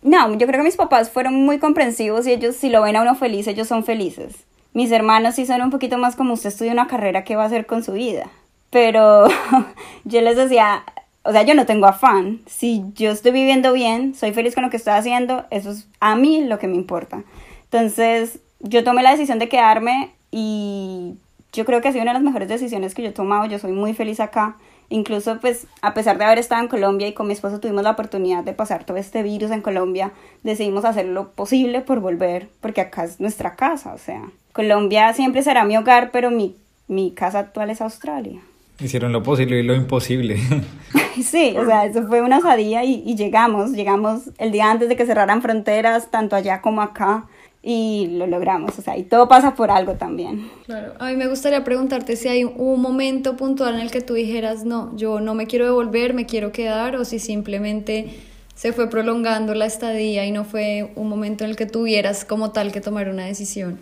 No, 0.01 0.34
yo 0.34 0.45
creo 0.45 0.60
que 0.60 0.65
mis 0.65 0.75
papás 0.75 1.10
fueron 1.10 1.36
muy 1.36 1.60
comprensivos 1.60 2.27
y 2.27 2.34
ellos 2.34 2.57
si 2.57 2.69
lo 2.69 2.81
ven 2.81 2.98
a 2.98 3.03
uno 3.03 3.15
feliz, 3.15 3.48
ellos 3.48 3.67
son 3.67 3.86
felices. 3.86 4.45
Mis 4.74 4.91
hermanos 4.91 5.36
sí 5.36 5.45
son 5.45 5.62
un 5.62 5.69
poquito 5.69 5.98
más 5.98 6.17
como 6.17 6.34
usted 6.34 6.50
estudia 6.50 6.74
una 6.74 6.88
carrera, 6.88 7.24
¿qué 7.24 7.38
va 7.38 7.43
a 7.43 7.48
hacer 7.48 7.65
con 7.65 7.84
su 7.84 7.93
vida? 7.93 8.29
pero 8.75 9.27
yo 10.03 10.19
les 10.19 10.36
decía, 10.36 10.84
o 11.25 11.32
sea, 11.32 11.41
yo 11.41 11.55
no 11.55 11.65
tengo 11.65 11.88
afán. 11.88 12.41
Si 12.46 12.84
yo 12.96 13.12
estoy 13.12 13.32
viviendo 13.32 13.74
bien, 13.74 14.13
soy 14.13 14.32
feliz 14.32 14.53
con 14.53 14.63
lo 14.63 14.70
que 14.70 14.77
estoy 14.77 14.94
haciendo, 14.94 15.46
eso 15.50 15.72
es 15.72 15.88
a 16.00 16.15
mí 16.15 16.46
lo 16.46 16.60
que 16.60 16.67
me 16.67 16.75
importa. 16.75 17.24
Entonces, 17.63 18.39
yo 18.60 18.84
tomé 18.84 19.01
la 19.01 19.12
decisión 19.12 19.39
de 19.39 19.50
quedarme 19.50 20.12
y 20.32 21.15
yo 21.51 21.65
creo 21.65 21.82
que 21.82 21.88
ha 21.88 21.91
sido 21.91 22.03
una 22.03 22.12
de 22.12 22.20
las 22.20 22.24
mejores 22.24 22.48
decisiones 22.48 22.94
que 22.94 23.01
yo 23.01 23.10
he 23.10 23.13
tomado. 23.13 23.46
Yo 23.46 23.58
soy 23.58 23.72
muy 23.72 23.94
feliz 23.94 24.20
acá. 24.20 24.58
Incluso, 24.89 25.39
pues, 25.39 25.65
a 25.82 25.96
pesar 25.96 26.20
de 26.20 26.25
haber 26.25 26.38
estado 26.38 26.62
en 26.62 26.67
Colombia 26.67 27.08
y 27.08 27.13
con 27.13 27.25
mi 27.25 27.34
esposo 27.34 27.60
tuvimos 27.60 27.84
la 27.84 27.91
oportunidad 27.91 28.44
de 28.44 28.53
pasar 28.53 28.84
todo 28.84 28.98
este 28.98 29.24
virus 29.24 29.50
en 29.50 29.62
Colombia, 29.62 30.12
decidimos 30.44 30.86
hacer 30.86 31.08
lo 31.08 31.32
posible 31.32 31.82
por 31.82 32.01
volver, 32.01 32.50
porque 32.62 32.82
acá 32.82 33.03
es 33.03 33.20
nuestra 33.20 33.55
casa, 33.55 33.96
o 33.96 33.98
sea, 33.98 34.22
Colombia 34.53 35.12
siempre 35.13 35.41
será 35.41 35.65
mi 35.65 35.75
hogar, 35.75 36.12
pero 36.12 36.29
mi, 36.29 36.55
mi 36.88 37.10
casa 37.12 37.39
actual 37.39 37.72
es 37.72 37.82
Australia. 37.82 38.41
Hicieron 38.79 39.12
lo 39.12 39.24
posible 39.24 39.60
y 39.60 39.63
lo 39.63 39.74
imposible. 39.74 40.38
sí, 41.24 41.55
o 41.58 41.65
sea, 41.65 41.86
eso 41.86 42.05
fue 42.08 42.22
una 42.22 42.39
osadía 42.39 42.84
y, 42.84 43.03
y 43.05 43.15
llegamos, 43.15 43.72
llegamos 43.72 44.32
el 44.38 44.51
día 44.51 44.70
antes 44.70 44.89
de 44.89 44.96
que 44.96 45.05
cerraran 45.05 45.41
fronteras, 45.41 46.12
tanto 46.12 46.36
allá 46.36 46.62
como 46.62 46.82
acá 46.82 47.25
y 47.67 48.10
lo 48.12 48.27
logramos, 48.27 48.77
o 48.77 48.82
sea, 48.84 48.96
y 48.96 49.01
todo 49.01 49.27
pasa 49.27 49.55
por 49.55 49.72
algo 49.72 49.94
también. 49.94 50.51
Claro, 50.67 50.94
a 51.00 51.08
mí 51.08 51.15
me 51.15 51.27
gustaría 51.27 51.63
preguntarte 51.63 52.15
si 52.15 52.27
hay 52.27 52.44
un 52.44 52.79
momento 52.79 53.36
puntual 53.36 53.74
en 53.74 53.82
el 53.82 53.89
que 53.89 54.01
tú 54.01 54.13
dijeras, 54.13 54.65
no, 54.65 54.96
yo 54.96 55.20
no 55.20 55.34
me 55.34 55.48
quiero 55.48 55.65
devolver, 55.65 56.13
me 56.13 56.27
quiero 56.27 56.51
quedar, 56.51 56.96
o 56.96 57.05
si 57.05 57.17
simplemente 57.17 58.20
se 58.53 58.72
fue 58.72 58.88
prolongando 58.88 59.55
la 59.55 59.65
estadía 59.65 60.27
y 60.27 60.32
no 60.32 60.46
fue 60.46 60.91
un 60.96 61.10
momento 61.10 61.44
en 61.44 61.50
el 61.50 61.55
que 61.55 61.65
tuvieras 61.65 62.24
como 62.24 62.51
tal 62.51 62.72
que 62.72 62.82
tomar 62.82 63.10
una 63.10 63.25
decisión. 63.25 63.79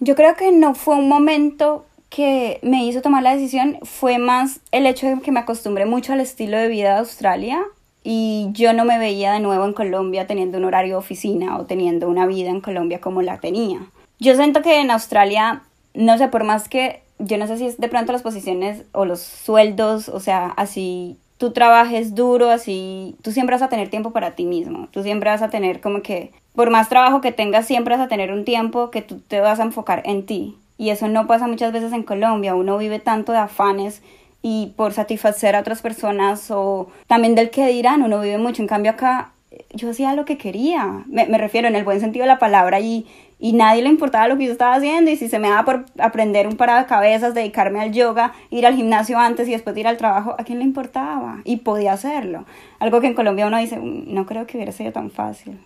Yo 0.00 0.14
creo 0.14 0.34
que 0.34 0.50
no 0.50 0.74
fue 0.74 0.96
un 0.96 1.06
momento 1.06 1.84
que 2.08 2.58
me 2.62 2.84
hizo 2.84 3.02
tomar 3.02 3.22
la 3.22 3.34
decisión, 3.34 3.78
fue 3.82 4.18
más 4.18 4.60
el 4.72 4.86
hecho 4.86 5.06
de 5.06 5.20
que 5.20 5.32
me 5.32 5.40
acostumbré 5.40 5.86
mucho 5.86 6.12
al 6.12 6.20
estilo 6.20 6.56
de 6.56 6.68
vida 6.68 6.92
de 6.92 6.98
Australia 7.00 7.62
y 8.04 8.48
yo 8.52 8.72
no 8.72 8.84
me 8.84 8.98
veía 8.98 9.32
de 9.32 9.40
nuevo 9.40 9.64
en 9.64 9.72
Colombia 9.72 10.26
teniendo 10.26 10.58
un 10.58 10.64
horario 10.64 10.94
de 10.94 10.98
oficina 10.98 11.58
o 11.58 11.66
teniendo 11.66 12.08
una 12.08 12.26
vida 12.26 12.50
en 12.50 12.60
Colombia 12.60 13.00
como 13.00 13.22
la 13.22 13.38
tenía. 13.38 13.80
Yo 14.18 14.34
siento 14.36 14.62
que 14.62 14.80
en 14.80 14.90
Australia, 14.90 15.62
no 15.94 16.16
sé, 16.16 16.28
por 16.28 16.44
más 16.44 16.68
que 16.68 17.02
yo 17.18 17.38
no 17.38 17.46
sé 17.46 17.58
si 17.58 17.66
es 17.66 17.78
de 17.78 17.88
pronto 17.88 18.12
las 18.12 18.22
posiciones 18.22 18.84
o 18.92 19.04
los 19.04 19.20
sueldos, 19.20 20.08
o 20.08 20.20
sea, 20.20 20.48
así 20.56 21.16
tú 21.38 21.52
trabajes 21.52 22.14
duro, 22.14 22.50
así 22.50 23.16
tú 23.22 23.32
siempre 23.32 23.54
vas 23.54 23.62
a 23.62 23.68
tener 23.68 23.90
tiempo 23.90 24.12
para 24.12 24.32
ti 24.32 24.44
mismo, 24.44 24.88
tú 24.90 25.02
siempre 25.02 25.30
vas 25.30 25.42
a 25.42 25.50
tener 25.50 25.80
como 25.80 26.02
que, 26.02 26.32
por 26.54 26.70
más 26.70 26.88
trabajo 26.88 27.20
que 27.20 27.32
tengas, 27.32 27.66
siempre 27.66 27.96
vas 27.96 28.04
a 28.04 28.08
tener 28.08 28.32
un 28.32 28.44
tiempo 28.44 28.90
que 28.90 29.02
tú 29.02 29.20
te 29.20 29.40
vas 29.40 29.60
a 29.60 29.64
enfocar 29.64 30.02
en 30.04 30.24
ti. 30.24 30.56
Y 30.78 30.90
eso 30.90 31.08
no 31.08 31.26
pasa 31.26 31.46
muchas 31.46 31.72
veces 31.72 31.92
en 31.92 32.02
Colombia, 32.02 32.54
uno 32.54 32.78
vive 32.78 32.98
tanto 32.98 33.32
de 33.32 33.38
afanes 33.38 34.02
y 34.42 34.74
por 34.76 34.92
satisfacer 34.92 35.56
a 35.56 35.60
otras 35.60 35.82
personas 35.82 36.50
o 36.50 36.88
también 37.06 37.34
del 37.34 37.50
que 37.50 37.66
dirán, 37.66 38.02
uno 38.02 38.20
vive 38.20 38.38
mucho. 38.38 38.62
En 38.62 38.68
cambio 38.68 38.92
acá 38.92 39.32
yo 39.74 39.90
hacía 39.90 40.14
lo 40.14 40.24
que 40.24 40.38
quería, 40.38 41.04
me, 41.06 41.26
me 41.26 41.38
refiero 41.38 41.68
en 41.68 41.76
el 41.76 41.84
buen 41.84 42.00
sentido 42.00 42.24
de 42.24 42.28
la 42.28 42.38
palabra 42.38 42.80
y, 42.80 43.06
y 43.38 43.52
nadie 43.52 43.82
le 43.82 43.88
importaba 43.88 44.28
lo 44.28 44.38
que 44.38 44.46
yo 44.46 44.52
estaba 44.52 44.74
haciendo 44.74 45.10
y 45.10 45.16
si 45.16 45.28
se 45.28 45.38
me 45.38 45.48
daba 45.48 45.64
por 45.64 45.84
aprender 45.98 46.46
un 46.46 46.56
parado 46.56 46.80
de 46.80 46.86
cabezas, 46.86 47.34
dedicarme 47.34 47.80
al 47.80 47.92
yoga, 47.92 48.32
ir 48.50 48.66
al 48.66 48.74
gimnasio 48.74 49.18
antes 49.18 49.48
y 49.48 49.52
después 49.52 49.76
ir 49.76 49.86
al 49.86 49.96
trabajo, 49.96 50.34
¿a 50.38 50.44
quién 50.44 50.58
le 50.58 50.64
importaba? 50.64 51.40
Y 51.44 51.58
podía 51.58 51.92
hacerlo. 51.92 52.44
Algo 52.78 53.00
que 53.00 53.08
en 53.08 53.14
Colombia 53.14 53.46
uno 53.46 53.58
dice, 53.58 53.78
mm, 53.78 54.14
no 54.14 54.26
creo 54.26 54.46
que 54.46 54.56
hubiera 54.56 54.72
sido 54.72 54.92
tan 54.92 55.10
fácil. 55.10 55.58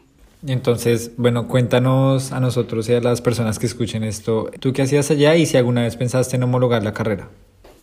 Entonces, 0.47 1.12
bueno, 1.16 1.49
cuéntanos 1.49 2.32
a 2.32 2.40
nosotros 2.40 2.88
y 2.88 2.94
a 2.94 3.00
las 3.00 3.20
personas 3.20 3.59
que 3.59 3.66
escuchen 3.66 4.04
esto, 4.04 4.50
¿tú 4.59 4.73
qué 4.73 4.82
hacías 4.82 5.11
allá 5.11 5.37
y 5.37 5.47
si 5.47 5.56
alguna 5.56 5.82
vez 5.82 5.97
pensaste 5.97 6.37
en 6.37 6.42
homologar 6.42 6.82
la 6.82 6.94
carrera? 6.94 7.28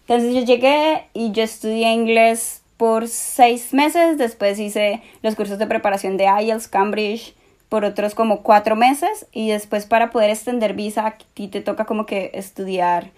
Entonces 0.07 0.33
yo 0.33 0.43
llegué 0.43 1.05
y 1.13 1.31
yo 1.31 1.43
estudié 1.43 1.91
inglés 1.93 2.61
por 2.77 3.07
seis 3.07 3.73
meses, 3.73 4.17
después 4.17 4.59
hice 4.59 5.01
los 5.21 5.35
cursos 5.35 5.59
de 5.59 5.67
preparación 5.67 6.17
de 6.17 6.25
IELTS, 6.25 6.67
Cambridge, 6.67 7.35
por 7.69 7.83
otros 7.83 8.15
como 8.15 8.43
cuatro 8.43 8.75
meses 8.75 9.25
y 9.31 9.49
después 9.49 9.85
para 9.85 10.09
poder 10.09 10.29
extender 10.29 10.73
visa 10.73 11.05
aquí 11.05 11.47
te 11.47 11.61
toca 11.61 11.85
como 11.85 12.05
que 12.05 12.31
estudiar. 12.33 13.11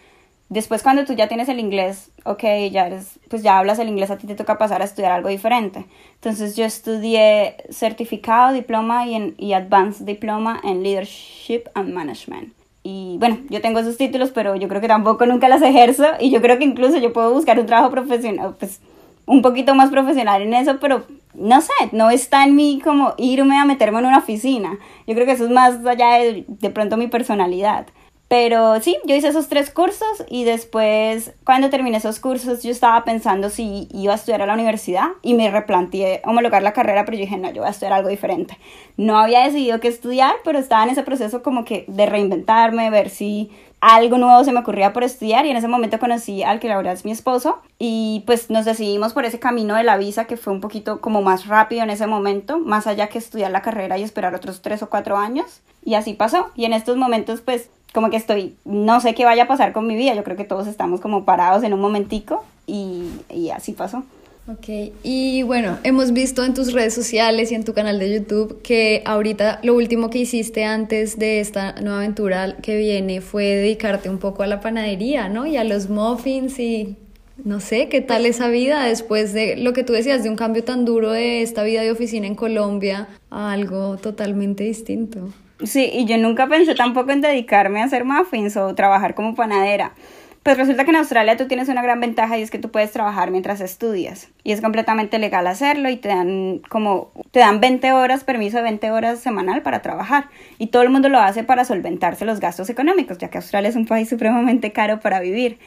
Después 0.50 0.82
cuando 0.82 1.06
tú 1.06 1.14
ya 1.14 1.28
tienes 1.28 1.48
el 1.48 1.60
inglés, 1.60 2.12
ok, 2.26 2.44
ya 2.72 2.88
eres, 2.88 3.20
pues 3.30 3.44
ya 3.44 3.60
hablas 3.60 3.78
el 3.78 3.88
inglés, 3.88 4.10
a 4.10 4.18
ti 4.18 4.26
te 4.26 4.34
toca 4.34 4.58
pasar 4.58 4.82
a 4.82 4.86
estudiar 4.86 5.12
algo 5.12 5.30
diferente. 5.30 5.86
Entonces 6.16 6.56
yo 6.56 6.66
estudié 6.66 7.56
certificado, 7.70 8.52
diploma 8.52 9.06
y, 9.06 9.14
en, 9.14 9.36
y 9.38 9.54
advanced 9.54 10.06
diploma 10.06 10.60
en 10.64 10.82
leadership 10.82 11.66
and 11.76 11.94
management. 11.94 12.54
Y 12.82 13.18
bueno, 13.20 13.38
yo 13.50 13.62
tengo 13.62 13.78
esos 13.78 13.98
títulos, 13.98 14.32
pero 14.32 14.56
yo 14.56 14.68
creo 14.68 14.82
que 14.82 14.88
tampoco 14.88 15.28
nunca 15.28 15.50
los 15.50 15.62
ejerzo 15.62 16.06
y 16.20 16.32
yo 16.32 16.42
creo 16.42 16.58
que 16.58 16.64
incluso 16.64 16.98
yo 16.98 17.14
puedo 17.14 17.32
buscar 17.32 17.60
un 17.60 17.68
trabajo 17.68 17.92
profesional, 17.92 18.56
pues 18.58 18.82
un 19.28 19.44
poquito 19.44 19.76
más 19.76 19.92
profesional 19.92 20.42
en 20.42 20.56
eso, 20.56 20.80
pero 20.80 21.04
no 21.36 21.62
sé, 21.62 21.74
no 21.92 22.10
está 22.10 22.44
en 22.44 22.56
mí 22.56 22.82
como 22.84 23.14
irme 23.18 23.60
a 23.60 23.66
meterme 23.66 24.00
en 24.00 24.06
una 24.06 24.18
oficina. 24.18 24.80
Yo 25.06 25.14
creo 25.14 25.28
que 25.28 25.34
eso 25.34 25.46
es 25.46 25.52
más 25.52 25.86
allá 25.86 26.14
de, 26.14 26.46
de 26.48 26.70
pronto 26.72 26.98
mi 26.98 27.08
personalidad. 27.08 27.86
Pero 28.30 28.80
sí, 28.80 28.96
yo 29.06 29.16
hice 29.16 29.30
esos 29.30 29.50
tres 29.50 29.72
cursos 29.72 30.24
y 30.30 30.44
después, 30.44 31.34
cuando 31.44 31.72
terminé 31.72 31.98
esos 31.98 32.20
cursos, 32.20 32.62
yo 32.62 32.70
estaba 32.70 33.04
pensando 33.04 33.50
si 33.50 33.88
iba 33.92 34.14
a 34.14 34.18
estudiar 34.18 34.44
a 34.44 34.46
la 34.46 34.54
universidad 34.54 35.08
y 35.24 35.34
me 35.34 35.50
replanteé 35.50 36.22
homologar 36.24 36.62
la 36.62 36.72
carrera, 36.72 37.06
pero 37.06 37.18
yo 37.18 37.24
dije, 37.24 37.38
no, 37.38 37.50
yo 37.52 37.62
voy 37.62 37.70
a 37.70 37.72
estudiar 37.72 37.94
algo 37.94 38.08
diferente. 38.08 38.60
No 38.98 39.18
había 39.18 39.44
decidido 39.44 39.80
qué 39.80 39.88
estudiar, 39.88 40.36
pero 40.44 40.60
estaba 40.60 40.84
en 40.84 40.92
ese 40.92 41.02
proceso 41.02 41.42
como 41.42 41.66
que 41.66 41.86
de 41.88 42.06
reinventarme, 42.06 42.92
ver 42.92 43.10
si 43.10 43.50
algo 43.82 44.20
nuevo 44.20 44.44
se 44.44 44.52
me 44.52 44.60
ocurría 44.60 44.94
por 44.94 45.04
estudiar 45.04 45.48
y 45.48 45.50
en 45.50 45.58
ese 45.58 45.68
momento 45.68 45.98
conocí 45.98 46.44
al 46.44 46.60
que 46.60 46.72
ahora 46.72 46.92
es 46.92 47.06
mi 47.06 47.12
esposo 47.12 47.60
y 47.80 48.24
pues 48.28 48.52
nos 48.52 48.66
decidimos 48.66 49.14
por 49.14 49.26
ese 49.26 49.40
camino 49.40 49.74
de 49.74 49.84
la 49.84 49.98
visa 49.98 50.26
que 50.26 50.38
fue 50.38 50.54
un 50.54 50.62
poquito 50.62 51.02
como 51.02 51.24
más 51.24 51.48
rápido 51.48 51.82
en 51.82 51.90
ese 51.90 52.06
momento, 52.06 52.60
más 52.60 52.86
allá 52.86 53.08
que 53.08 53.18
estudiar 53.18 53.50
la 53.52 53.64
carrera 53.64 53.98
y 53.98 54.04
esperar 54.04 54.36
otros 54.36 54.62
tres 54.62 54.84
o 54.84 54.90
cuatro 54.90 55.18
años 55.18 55.62
y 55.84 55.96
así 55.96 56.14
pasó 56.14 56.50
y 56.56 56.66
en 56.66 56.74
estos 56.74 56.98
momentos 56.98 57.42
pues 57.42 57.70
como 57.94 58.10
que 58.10 58.18
estoy, 58.18 58.56
no 58.66 59.00
sé 59.02 59.14
qué 59.16 59.26
vaya 59.26 59.44
a 59.44 59.48
pasar 59.48 59.74
con 59.74 59.88
mi 59.88 59.96
vida, 59.96 60.14
yo 60.14 60.24
creo 60.24 60.38
que 60.38 60.46
todos 60.46 60.68
estamos 60.68 61.02
como 61.02 61.26
parados 61.26 61.64
en 61.64 61.74
un 61.74 61.82
momentico 61.82 62.44
y, 62.68 63.06
y 63.30 63.50
así 63.50 63.74
pasó. 63.74 64.04
Ok, 64.52 64.68
y 65.04 65.44
bueno, 65.44 65.78
hemos 65.84 66.12
visto 66.12 66.44
en 66.44 66.56
tus 66.56 66.74
redes 66.74 66.96
sociales 66.96 67.52
y 67.52 67.56
en 67.56 67.64
tu 67.64 67.76
canal 67.76 68.00
de 68.00 68.12
YouTube 68.12 68.64
que 68.64 69.04
ahorita 69.06 69.60
lo 69.62 69.76
último 69.76 70.10
que 70.10 70.18
hiciste 70.18 70.66
antes 70.66 71.20
de 71.20 71.40
esta 71.40 71.74
nueva 71.74 72.00
aventura 72.00 72.58
que 72.58 72.76
viene 72.76 73.22
fue 73.22 73.44
dedicarte 73.46 74.10
un 74.10 74.18
poco 74.18 74.42
a 74.42 74.48
la 74.48 74.60
panadería, 74.60 75.30
¿no? 75.30 75.46
Y 75.46 75.58
a 75.58 75.64
los 75.64 75.90
muffins 75.90 76.58
y 76.60 76.96
no 77.44 77.60
sé, 77.60 77.90
¿qué 77.90 78.02
tal 78.02 78.26
esa 78.26 78.48
vida 78.48 78.86
después 78.86 79.34
de 79.34 79.56
lo 79.56 79.74
que 79.74 79.84
tú 79.84 79.94
decías, 79.94 80.24
de 80.24 80.30
un 80.32 80.36
cambio 80.36 80.64
tan 80.64 80.84
duro 80.84 81.12
de 81.12 81.44
esta 81.44 81.62
vida 81.62 81.82
de 81.84 81.92
oficina 81.92 82.26
en 82.26 82.34
Colombia 82.34 83.08
a 83.30 83.52
algo 83.52 83.98
totalmente 83.98 84.64
distinto? 84.64 85.30
Sí, 85.64 85.90
y 85.94 86.06
yo 86.06 86.18
nunca 86.18 86.48
pensé 86.48 86.74
tampoco 86.74 87.12
en 87.12 87.22
dedicarme 87.22 87.82
a 87.82 87.86
hacer 87.86 88.06
muffins 88.06 88.56
o 88.56 88.74
trabajar 88.76 89.14
como 89.14 89.36
panadera. 89.36 89.94
Pues 90.42 90.58
resulta 90.58 90.86
que 90.86 90.92
en 90.92 90.96
Australia 90.96 91.36
tú 91.36 91.48
tienes 91.48 91.68
una 91.68 91.82
gran 91.82 92.00
ventaja 92.00 92.38
y 92.38 92.42
es 92.42 92.50
que 92.50 92.60
tú 92.60 92.72
puedes 92.72 92.92
trabajar 92.92 93.30
mientras 93.30 93.60
estudias. 93.60 94.30
Y 94.46 94.54
es 94.54 94.62
completamente 94.62 95.20
legal 95.20 95.46
hacerlo 95.48 95.90
y 95.90 95.98
te 95.98 96.08
dan 96.08 96.62
como, 96.70 97.12
te 97.32 97.40
dan 97.40 97.60
20 97.60 97.92
horas, 97.92 98.24
permiso 98.24 98.58
de 98.58 98.64
20 98.64 98.90
horas 98.92 99.20
semanal 99.20 99.62
para 99.62 99.82
trabajar. 99.82 100.30
Y 100.58 100.68
todo 100.68 100.82
el 100.84 100.90
mundo 100.90 101.10
lo 101.10 101.20
hace 101.20 101.44
para 101.44 101.66
solventarse 101.66 102.24
los 102.24 102.40
gastos 102.40 102.70
económicos, 102.70 103.18
ya 103.18 103.30
que 103.30 103.38
Australia 103.38 103.70
es 103.70 103.76
un 103.76 103.86
país 103.86 104.08
supremamente 104.08 104.72
caro 104.72 105.02
para 105.02 105.20
vivir. 105.20 105.60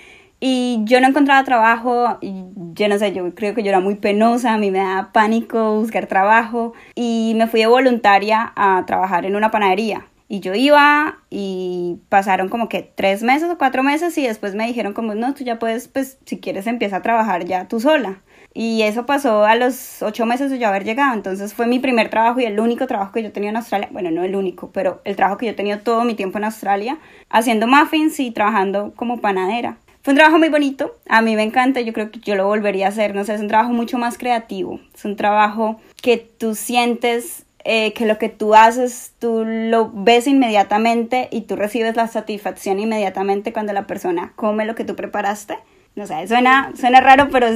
Y 0.45 0.81
yo 0.87 1.01
no 1.01 1.07
encontraba 1.07 1.45
trabajo, 1.45 2.19
y 2.21 2.33
yo 2.75 2.89
no 2.89 2.99
sé, 2.99 3.13
yo 3.13 3.33
creo 3.33 3.55
que 3.55 3.63
yo 3.63 3.69
era 3.69 3.79
muy 3.79 3.95
penosa, 3.95 4.55
a 4.55 4.59
mí 4.59 4.73
me 4.73 4.81
daba 4.81 5.13
pánico 5.13 5.77
buscar 5.77 6.09
trabajo 6.09 6.73
y 6.97 7.35
me 7.37 7.47
fui 7.47 7.61
de 7.61 7.69
voluntaria 7.69 8.53
a 8.57 8.83
trabajar 8.85 9.25
en 9.25 9.37
una 9.37 9.53
panadería. 9.53 10.05
Y 10.27 10.41
yo 10.41 10.53
iba 10.57 11.19
y 11.31 12.01
pasaron 12.09 12.49
como 12.49 12.69
que 12.69 12.83
tres 12.83 13.23
meses 13.23 13.51
o 13.51 13.57
cuatro 13.57 13.85
meses 13.85 14.19
y 14.19 14.27
después 14.27 14.57
me 14.57 14.67
dijeron 14.67 14.95
como, 14.95 15.15
no, 15.15 15.33
tú 15.33 15.45
ya 15.45 15.61
puedes, 15.61 15.87
pues 15.87 16.19
si 16.27 16.41
quieres 16.41 16.67
empieza 16.67 16.97
a 16.97 17.03
trabajar 17.03 17.45
ya 17.45 17.69
tú 17.69 17.79
sola. 17.79 18.21
Y 18.53 18.83
eso 18.83 19.07
pasó 19.07 19.45
a 19.45 19.55
los 19.55 20.03
ocho 20.03 20.27
meses 20.27 20.51
de 20.51 20.59
yo 20.59 20.67
haber 20.67 20.83
llegado. 20.83 21.15
Entonces 21.15 21.55
fue 21.55 21.69
mi 21.69 21.79
primer 21.79 22.11
trabajo 22.11 22.41
y 22.41 22.47
el 22.47 22.59
único 22.59 22.89
trabajo 22.89 23.13
que 23.13 23.23
yo 23.23 23.31
tenía 23.31 23.51
en 23.51 23.57
Australia. 23.59 23.89
Bueno, 23.93 24.11
no 24.11 24.25
el 24.25 24.35
único, 24.35 24.73
pero 24.73 25.01
el 25.05 25.15
trabajo 25.15 25.39
que 25.39 25.47
yo 25.47 25.55
tenía 25.55 25.85
todo 25.85 26.03
mi 26.05 26.15
tiempo 26.15 26.39
en 26.39 26.45
Australia, 26.45 26.99
haciendo 27.31 27.69
muffins 27.69 28.19
y 28.19 28.33
trabajando 28.33 28.93
como 28.97 29.21
panadera. 29.21 29.77
Fue 30.03 30.13
un 30.13 30.17
trabajo 30.17 30.39
muy 30.39 30.49
bonito, 30.49 30.97
a 31.09 31.23
mí 31.23 31.37
me 31.37 31.45
encanta, 31.45 31.81
yo 31.81 31.93
creo 31.93 32.11
que 32.11 32.19
yo 32.19 32.35
lo 32.35 32.47
volvería 32.47 32.87
a 32.87 32.89
hacer, 32.89 33.15
no 33.15 33.25
sé, 33.25 33.35
es 33.35 33.41
un 33.41 33.47
trabajo 33.47 33.73
mucho 33.73 33.99
más 33.99 34.19
creativo, 34.19 34.81
es 34.93 35.05
un 35.05 35.15
trabajo 35.15 35.81
que 36.03 36.17
tú 36.17 36.57
sientes 36.57 37.45
eh, 37.65 37.93
que 37.93 38.07
lo 38.07 38.19
que 38.19 38.29
tú 38.29 38.57
haces, 38.57 39.13
tú 39.21 39.45
lo 39.47 39.93
ves 39.95 40.27
inmediatamente 40.27 41.29
y 41.31 41.43
tú 41.43 41.55
recibes 41.55 41.95
la 41.95 42.09
satisfacción 42.09 42.81
inmediatamente 42.81 43.53
cuando 43.53 43.73
la 43.73 43.87
persona 43.87 44.33
come 44.35 44.65
lo 44.65 44.75
que 44.75 44.85
tú 44.85 44.97
preparaste. 44.97 45.59
No 45.95 46.07
sé, 46.07 46.27
suena, 46.27 46.73
suena 46.75 47.01
raro, 47.01 47.29
pero 47.31 47.47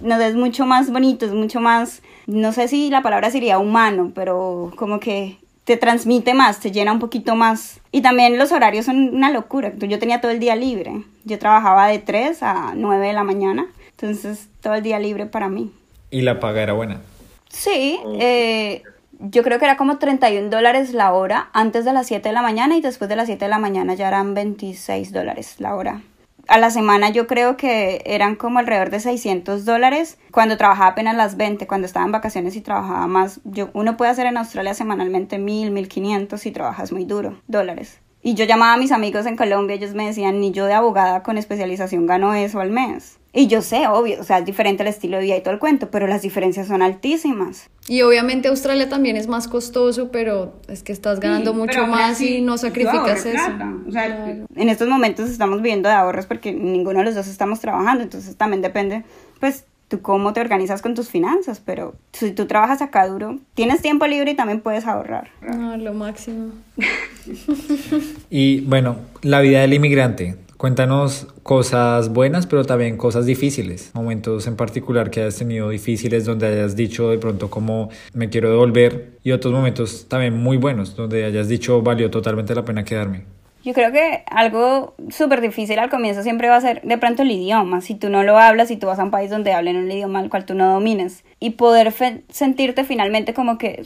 no 0.00 0.20
es 0.20 0.34
mucho 0.34 0.66
más 0.66 0.90
bonito, 0.90 1.26
es 1.26 1.32
mucho 1.32 1.60
más, 1.60 2.02
no 2.26 2.52
sé 2.52 2.66
si 2.66 2.90
la 2.90 3.02
palabra 3.02 3.30
sería 3.30 3.60
humano, 3.60 4.10
pero 4.14 4.72
como 4.74 4.98
que 4.98 5.36
te 5.64 5.76
transmite 5.76 6.34
más, 6.34 6.58
te 6.58 6.72
llena 6.72 6.92
un 6.92 6.98
poquito 6.98 7.36
más. 7.36 7.81
Y 7.92 8.00
también 8.00 8.38
los 8.38 8.50
horarios 8.52 8.86
son 8.86 9.14
una 9.14 9.30
locura. 9.30 9.72
Yo 9.76 9.98
tenía 9.98 10.20
todo 10.20 10.32
el 10.32 10.40
día 10.40 10.56
libre. 10.56 11.04
Yo 11.24 11.38
trabajaba 11.38 11.88
de 11.88 11.98
3 11.98 12.42
a 12.42 12.72
9 12.74 13.06
de 13.06 13.12
la 13.12 13.22
mañana. 13.22 13.66
entonces 13.90 14.48
todo 14.60 14.74
el 14.74 14.82
día 14.82 14.98
libre 14.98 15.26
para 15.26 15.48
mí. 15.48 15.70
¿Y 16.10 16.22
la 16.22 16.40
paga 16.40 16.62
era 16.62 16.72
buena? 16.72 17.02
Sí, 17.48 18.00
eh, 18.18 18.82
yo 19.18 19.42
creo 19.42 19.58
que 19.58 19.66
era 19.66 19.76
como 19.76 19.98
31 19.98 20.48
dólares 20.48 20.94
la 20.94 21.12
hora 21.12 21.50
antes 21.52 21.84
de 21.84 21.92
las 21.92 22.06
7 22.06 22.28
de 22.30 22.32
la 22.32 22.42
mañana 22.42 22.76
y 22.76 22.80
después 22.80 23.10
de 23.10 23.16
las 23.16 23.26
7 23.26 23.44
de 23.44 23.48
la 23.50 23.58
mañana 23.58 23.94
ya 23.94 24.08
eran 24.08 24.32
26 24.34 25.12
dólares 25.12 25.56
la 25.58 25.74
hora. 25.76 26.00
A 26.48 26.58
la 26.58 26.70
semana 26.70 27.10
yo 27.10 27.26
creo 27.26 27.56
que 27.56 28.02
eran 28.04 28.34
como 28.34 28.58
alrededor 28.58 28.90
de 28.90 29.00
600 29.00 29.64
dólares 29.64 30.18
cuando 30.32 30.56
trabajaba 30.56 30.90
apenas 30.90 31.16
las 31.16 31.36
20, 31.36 31.66
cuando 31.66 31.86
estaba 31.86 32.04
en 32.04 32.12
vacaciones 32.12 32.56
y 32.56 32.60
trabajaba 32.60 33.06
más. 33.06 33.40
Yo, 33.44 33.70
uno 33.74 33.96
puede 33.96 34.10
hacer 34.10 34.26
en 34.26 34.36
Australia 34.36 34.74
semanalmente 34.74 35.38
1000, 35.38 35.70
1500 35.70 36.40
si 36.40 36.50
trabajas 36.50 36.92
muy 36.92 37.04
duro, 37.04 37.40
dólares. 37.46 38.00
Y 38.22 38.34
yo 38.34 38.44
llamaba 38.44 38.74
a 38.74 38.76
mis 38.76 38.92
amigos 38.92 39.26
en 39.26 39.36
Colombia, 39.36 39.76
ellos 39.76 39.94
me 39.94 40.06
decían, 40.06 40.40
ni 40.40 40.52
yo 40.52 40.66
de 40.66 40.74
abogada 40.74 41.22
con 41.22 41.38
especialización 41.38 42.06
gano 42.06 42.34
eso 42.34 42.60
al 42.60 42.70
mes. 42.70 43.18
Y 43.34 43.46
yo 43.46 43.62
sé, 43.62 43.86
obvio, 43.86 44.20
o 44.20 44.24
sea, 44.24 44.38
es 44.38 44.44
diferente 44.44 44.82
el 44.82 44.88
estilo 44.90 45.16
de 45.16 45.22
vida 45.24 45.36
y 45.36 45.40
todo 45.40 45.54
el 45.54 45.60
cuento, 45.60 45.90
pero 45.90 46.06
las 46.06 46.20
diferencias 46.20 46.68
son 46.68 46.82
altísimas. 46.82 47.70
Y 47.88 48.02
obviamente 48.02 48.48
Australia 48.48 48.90
también 48.90 49.16
es 49.16 49.26
más 49.26 49.48
costoso, 49.48 50.10
pero 50.10 50.52
es 50.68 50.82
que 50.82 50.92
estás 50.92 51.18
ganando 51.18 51.54
mucho 51.54 51.86
más 51.86 52.20
y 52.20 52.42
no 52.42 52.58
sacrificas 52.58 53.24
eso. 53.24 53.48
O 53.88 53.90
sea, 53.90 54.44
en 54.54 54.68
estos 54.68 54.86
momentos 54.86 55.30
estamos 55.30 55.62
viviendo 55.62 55.88
de 55.88 55.94
ahorros 55.94 56.26
porque 56.26 56.52
ninguno 56.52 56.98
de 56.98 57.06
los 57.06 57.14
dos 57.14 57.26
estamos 57.26 57.60
trabajando, 57.60 58.02
entonces 58.02 58.36
también 58.36 58.60
depende, 58.60 59.02
pues, 59.40 59.64
tú 59.88 60.02
cómo 60.02 60.32
te 60.34 60.40
organizas 60.40 60.82
con 60.82 60.94
tus 60.94 61.08
finanzas, 61.08 61.60
pero 61.64 61.94
si 62.12 62.32
tú 62.32 62.46
trabajas 62.46 62.82
acá 62.82 63.06
duro, 63.06 63.38
tienes 63.54 63.80
tiempo 63.80 64.06
libre 64.06 64.32
y 64.32 64.34
también 64.34 64.60
puedes 64.60 64.86
ahorrar. 64.86 65.30
No, 65.40 65.76
lo 65.78 65.94
máximo. 65.94 66.52
y 68.30 68.60
bueno, 68.60 68.96
la 69.22 69.40
vida 69.40 69.60
del 69.60 69.74
inmigrante, 69.74 70.36
Cuéntanos 70.62 71.26
cosas 71.42 72.10
buenas, 72.10 72.46
pero 72.46 72.64
también 72.64 72.96
cosas 72.96 73.26
difíciles, 73.26 73.90
momentos 73.94 74.46
en 74.46 74.54
particular 74.54 75.10
que 75.10 75.20
hayas 75.20 75.36
tenido 75.36 75.70
difíciles 75.70 76.24
donde 76.24 76.46
hayas 76.46 76.76
dicho 76.76 77.10
de 77.10 77.18
pronto 77.18 77.50
como 77.50 77.88
me 78.14 78.30
quiero 78.30 78.48
devolver 78.48 79.18
y 79.24 79.32
otros 79.32 79.52
momentos 79.52 80.06
también 80.08 80.40
muy 80.40 80.58
buenos 80.58 80.94
donde 80.94 81.24
hayas 81.24 81.48
dicho 81.48 81.82
valió 81.82 82.12
totalmente 82.12 82.54
la 82.54 82.64
pena 82.64 82.84
quedarme. 82.84 83.24
Yo 83.64 83.72
creo 83.72 83.90
que 83.90 84.22
algo 84.30 84.94
súper 85.10 85.40
difícil 85.40 85.80
al 85.80 85.90
comienzo 85.90 86.22
siempre 86.22 86.48
va 86.48 86.58
a 86.58 86.60
ser 86.60 86.80
de 86.82 86.96
pronto 86.96 87.22
el 87.22 87.32
idioma. 87.32 87.80
Si 87.80 87.96
tú 87.96 88.08
no 88.08 88.22
lo 88.22 88.38
hablas, 88.38 88.68
si 88.68 88.76
tú 88.76 88.86
vas 88.86 89.00
a 89.00 89.02
un 89.02 89.10
país 89.10 89.32
donde 89.32 89.52
hablen 89.52 89.74
un 89.74 89.90
idioma 89.90 90.20
al 90.20 90.30
cual 90.30 90.46
tú 90.46 90.54
no 90.54 90.74
domines 90.74 91.24
y 91.40 91.50
poder 91.50 91.92
sentirte 92.28 92.84
finalmente 92.84 93.34
como 93.34 93.58
que 93.58 93.82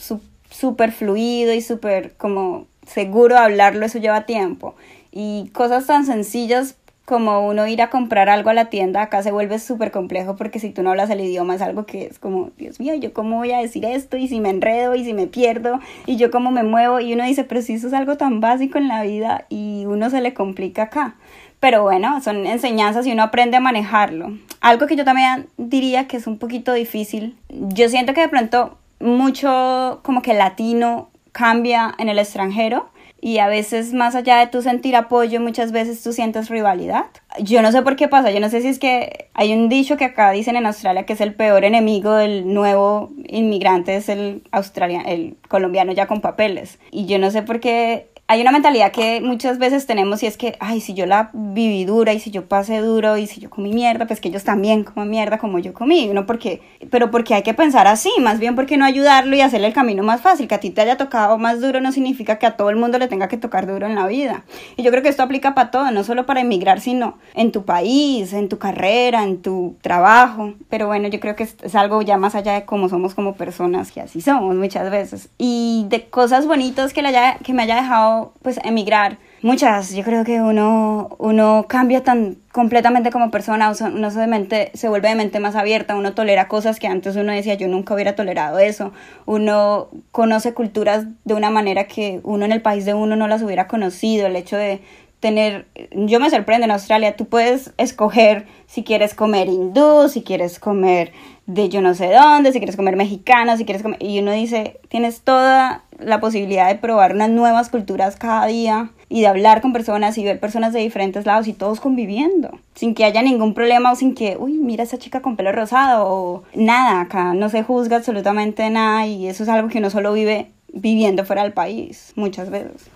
súper 0.50 0.92
fluido 0.92 1.54
y 1.54 1.62
súper 1.62 2.12
como 2.18 2.66
seguro 2.86 3.38
hablarlo, 3.38 3.86
eso 3.86 3.98
lleva 3.98 4.26
tiempo. 4.26 4.76
Y 5.18 5.48
cosas 5.54 5.86
tan 5.86 6.04
sencillas 6.04 6.76
como 7.06 7.46
uno 7.46 7.66
ir 7.66 7.80
a 7.80 7.88
comprar 7.88 8.28
algo 8.28 8.50
a 8.50 8.52
la 8.52 8.66
tienda, 8.66 9.00
acá 9.00 9.22
se 9.22 9.32
vuelve 9.32 9.58
súper 9.58 9.90
complejo 9.90 10.36
porque 10.36 10.58
si 10.58 10.68
tú 10.68 10.82
no 10.82 10.90
hablas 10.90 11.08
el 11.08 11.20
idioma 11.20 11.54
es 11.54 11.62
algo 11.62 11.86
que 11.86 12.04
es 12.04 12.18
como, 12.18 12.50
Dios 12.58 12.80
mío, 12.80 12.94
¿yo 12.96 13.14
cómo 13.14 13.38
voy 13.38 13.50
a 13.52 13.58
decir 13.58 13.86
esto? 13.86 14.18
Y 14.18 14.28
si 14.28 14.40
me 14.40 14.50
enredo 14.50 14.94
y 14.94 15.06
si 15.06 15.14
me 15.14 15.26
pierdo 15.26 15.80
y 16.04 16.16
yo 16.16 16.30
cómo 16.30 16.50
me 16.50 16.64
muevo 16.64 17.00
y 17.00 17.14
uno 17.14 17.24
dice, 17.24 17.44
pero 17.44 17.62
si 17.62 17.72
eso 17.72 17.86
es 17.86 17.94
algo 17.94 18.18
tan 18.18 18.42
básico 18.42 18.76
en 18.76 18.88
la 18.88 19.04
vida 19.04 19.46
y 19.48 19.86
uno 19.86 20.10
se 20.10 20.20
le 20.20 20.34
complica 20.34 20.82
acá. 20.82 21.14
Pero 21.60 21.82
bueno, 21.82 22.20
son 22.20 22.44
enseñanzas 22.44 23.06
y 23.06 23.12
uno 23.12 23.22
aprende 23.22 23.56
a 23.56 23.60
manejarlo. 23.60 24.36
Algo 24.60 24.86
que 24.86 24.96
yo 24.96 25.06
también 25.06 25.48
diría 25.56 26.08
que 26.08 26.18
es 26.18 26.26
un 26.26 26.36
poquito 26.36 26.74
difícil, 26.74 27.38
yo 27.48 27.88
siento 27.88 28.12
que 28.12 28.20
de 28.20 28.28
pronto 28.28 28.76
mucho 29.00 30.00
como 30.02 30.20
que 30.20 30.34
latino 30.34 31.08
cambia 31.32 31.94
en 31.96 32.10
el 32.10 32.18
extranjero 32.18 32.90
y 33.20 33.38
a 33.38 33.48
veces 33.48 33.92
más 33.92 34.14
allá 34.14 34.38
de 34.38 34.46
tu 34.46 34.62
sentir 34.62 34.94
apoyo, 34.94 35.40
muchas 35.40 35.72
veces 35.72 36.02
tú 36.02 36.12
sientes 36.12 36.48
rivalidad. 36.48 37.06
Yo 37.40 37.62
no 37.62 37.72
sé 37.72 37.82
por 37.82 37.96
qué 37.96 38.08
pasa, 38.08 38.30
yo 38.30 38.40
no 38.40 38.48
sé 38.48 38.60
si 38.60 38.68
es 38.68 38.78
que 38.78 39.28
hay 39.34 39.52
un 39.52 39.68
dicho 39.68 39.96
que 39.96 40.04
acá 40.04 40.30
dicen 40.30 40.56
en 40.56 40.66
Australia 40.66 41.06
que 41.06 41.14
es 41.14 41.20
el 41.20 41.34
peor 41.34 41.64
enemigo 41.64 42.14
del 42.14 42.52
nuevo 42.52 43.12
inmigrante, 43.26 43.96
es 43.96 44.08
el 44.08 44.42
australiano, 44.50 45.08
el 45.08 45.36
colombiano 45.48 45.92
ya 45.92 46.06
con 46.06 46.20
papeles. 46.20 46.78
Y 46.90 47.06
yo 47.06 47.18
no 47.18 47.30
sé 47.30 47.42
por 47.42 47.60
qué 47.60 48.08
hay 48.28 48.40
una 48.40 48.50
mentalidad 48.50 48.90
que 48.90 49.20
muchas 49.20 49.58
veces 49.58 49.86
tenemos 49.86 50.22
y 50.24 50.26
es 50.26 50.36
que, 50.36 50.56
ay, 50.58 50.80
si 50.80 50.94
yo 50.94 51.06
la 51.06 51.30
viví 51.32 51.84
dura 51.84 52.12
y 52.12 52.18
si 52.18 52.32
yo 52.32 52.48
pasé 52.48 52.78
duro 52.78 53.16
y 53.16 53.28
si 53.28 53.40
yo 53.40 53.50
comí 53.50 53.72
mierda, 53.72 54.06
pues 54.06 54.20
que 54.20 54.28
ellos 54.28 54.42
también 54.42 54.82
coman 54.82 55.08
mierda 55.08 55.38
como 55.38 55.60
yo 55.60 55.72
comí, 55.72 56.08
no 56.08 56.26
porque, 56.26 56.60
pero 56.90 57.12
porque 57.12 57.34
hay 57.34 57.42
que 57.44 57.54
pensar 57.54 57.86
así, 57.86 58.10
más 58.20 58.40
bien 58.40 58.56
porque 58.56 58.76
no 58.76 58.84
ayudarlo 58.84 59.36
y 59.36 59.42
hacerle 59.42 59.68
el 59.68 59.72
camino 59.72 60.02
más 60.02 60.22
fácil, 60.22 60.48
que 60.48 60.56
a 60.56 60.60
ti 60.60 60.70
te 60.70 60.80
haya 60.80 60.96
tocado 60.96 61.38
más 61.38 61.60
duro 61.60 61.80
no 61.80 61.92
significa 61.92 62.38
que 62.38 62.46
a 62.46 62.56
todo 62.56 62.70
el 62.70 62.76
mundo 62.76 62.98
le 62.98 63.06
tenga 63.06 63.28
que 63.28 63.36
tocar 63.36 63.66
duro 63.68 63.86
en 63.86 63.94
la 63.94 64.08
vida. 64.08 64.44
Y 64.76 64.82
yo 64.82 64.90
creo 64.90 65.04
que 65.04 65.08
esto 65.08 65.22
aplica 65.22 65.54
para 65.54 65.70
todo, 65.70 65.90
no 65.92 66.02
solo 66.02 66.26
para 66.26 66.40
emigrar, 66.40 66.80
sino 66.80 67.18
en 67.34 67.52
tu 67.52 67.64
país, 67.64 68.32
en 68.32 68.48
tu 68.48 68.58
carrera, 68.58 69.22
en 69.22 69.40
tu 69.40 69.76
trabajo. 69.82 70.54
Pero 70.68 70.88
bueno, 70.88 71.06
yo 71.06 71.20
creo 71.20 71.36
que 71.36 71.44
es, 71.44 71.74
algo 71.76 72.02
ya 72.02 72.16
más 72.16 72.34
allá 72.34 72.54
de 72.54 72.64
cómo 72.64 72.88
somos 72.88 73.14
como 73.14 73.34
personas, 73.34 73.92
que 73.92 74.00
así 74.00 74.20
somos 74.20 74.56
muchas 74.56 74.90
veces. 74.90 75.28
Y 75.38 75.86
de 75.88 76.08
cosas 76.08 76.46
bonitas 76.46 76.92
que, 76.92 77.02
le 77.02 77.08
haya, 77.08 77.38
que 77.38 77.52
me 77.52 77.62
haya 77.62 77.76
dejado 77.76 78.15
pues 78.42 78.58
emigrar. 78.64 79.18
Muchas, 79.42 79.94
yo 79.94 80.02
creo 80.02 80.24
que 80.24 80.40
uno, 80.40 81.10
uno 81.18 81.66
cambia 81.68 82.02
tan 82.02 82.36
completamente 82.52 83.10
como 83.10 83.30
persona, 83.30 83.72
uno 83.92 84.10
se, 84.10 84.70
se 84.74 84.88
vuelve 84.88 85.08
de 85.08 85.14
mente 85.14 85.40
más 85.40 85.56
abierta, 85.56 85.94
uno 85.94 86.14
tolera 86.14 86.48
cosas 86.48 86.78
que 86.78 86.86
antes 86.86 87.16
uno 87.16 87.32
decía 87.32 87.54
yo 87.54 87.68
nunca 87.68 87.94
hubiera 87.94 88.14
tolerado 88.14 88.58
eso, 88.58 88.92
uno 89.26 89.88
conoce 90.10 90.54
culturas 90.54 91.06
de 91.24 91.34
una 91.34 91.50
manera 91.50 91.84
que 91.84 92.20
uno 92.24 92.44
en 92.44 92.52
el 92.52 92.62
país 92.62 92.84
de 92.84 92.94
uno 92.94 93.14
no 93.14 93.28
las 93.28 93.42
hubiera 93.42 93.68
conocido, 93.68 94.26
el 94.26 94.36
hecho 94.36 94.56
de 94.56 94.80
tener, 95.20 95.66
yo 95.92 96.20
me 96.20 96.30
sorprendo 96.30 96.64
en 96.64 96.70
Australia, 96.70 97.16
tú 97.16 97.26
puedes 97.26 97.72
escoger 97.78 98.46
si 98.66 98.84
quieres 98.84 99.14
comer 99.14 99.48
hindú, 99.48 100.08
si 100.08 100.22
quieres 100.22 100.58
comer 100.58 101.12
de 101.46 101.68
yo 101.68 101.80
no 101.80 101.94
sé 101.94 102.12
dónde, 102.12 102.52
si 102.52 102.58
quieres 102.58 102.76
comer 102.76 102.96
mexicano, 102.96 103.56
si 103.56 103.64
quieres 103.64 103.82
comer... 103.82 104.02
Y 104.02 104.18
uno 104.18 104.32
dice, 104.32 104.80
tienes 104.88 105.20
toda 105.20 105.84
la 105.98 106.20
posibilidad 106.20 106.68
de 106.68 106.74
probar 106.74 107.14
unas 107.14 107.30
nuevas 107.30 107.68
culturas 107.68 108.16
cada 108.16 108.46
día 108.46 108.90
y 109.08 109.20
de 109.20 109.28
hablar 109.28 109.60
con 109.60 109.72
personas 109.72 110.18
y 110.18 110.24
ver 110.24 110.40
personas 110.40 110.72
de 110.72 110.80
diferentes 110.80 111.24
lados 111.24 111.46
y 111.46 111.52
todos 111.52 111.80
conviviendo, 111.80 112.58
sin 112.74 112.94
que 112.94 113.04
haya 113.04 113.22
ningún 113.22 113.54
problema 113.54 113.92
o 113.92 113.96
sin 113.96 114.14
que, 114.14 114.36
uy, 114.38 114.54
mira 114.54 114.82
esa 114.82 114.98
chica 114.98 115.22
con 115.22 115.36
pelo 115.36 115.52
rosado 115.52 116.06
o 116.08 116.42
nada, 116.54 117.02
acá 117.02 117.32
no 117.32 117.48
se 117.48 117.62
juzga 117.62 117.96
absolutamente 117.96 118.68
nada 118.68 119.06
y 119.06 119.28
eso 119.28 119.44
es 119.44 119.48
algo 119.48 119.68
que 119.68 119.78
uno 119.78 119.90
solo 119.90 120.12
vive 120.12 120.50
viviendo 120.72 121.24
fuera 121.24 121.44
del 121.44 121.52
país 121.52 122.12
muchas 122.16 122.50
veces. 122.50 122.90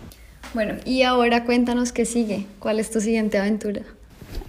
Bueno, 0.52 0.74
y 0.84 1.02
ahora 1.02 1.44
cuéntanos 1.44 1.92
qué 1.92 2.04
sigue, 2.04 2.46
cuál 2.58 2.80
es 2.80 2.90
tu 2.90 3.00
siguiente 3.00 3.38
aventura. 3.38 3.82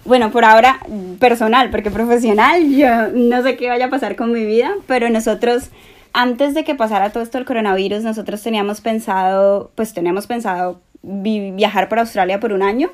Bueno, 0.04 0.32
por 0.32 0.46
ahora 0.46 0.80
personal, 1.20 1.70
porque 1.70 1.92
profesional 1.92 2.70
yo 2.70 3.10
no 3.14 3.44
sé 3.44 3.56
qué 3.56 3.70
vaya 3.70 3.86
a 3.86 3.90
pasar 3.90 4.16
con 4.16 4.32
mi 4.32 4.46
vida, 4.46 4.74
pero 4.88 5.10
nosotros 5.10 5.70
antes 6.14 6.54
de 6.54 6.64
que 6.64 6.76
pasara 6.76 7.12
todo 7.12 7.24
esto 7.24 7.38
del 7.38 7.46
coronavirus, 7.46 8.04
nosotros 8.04 8.42
teníamos 8.42 8.82
pensado, 8.82 9.72
pues 9.76 9.94
teníamos 9.94 10.28
pensado 10.28 10.82
viajar 11.04 11.88
por 11.88 12.00
Australia 12.00 12.40
por 12.40 12.52
un 12.52 12.64
año. 12.64 12.90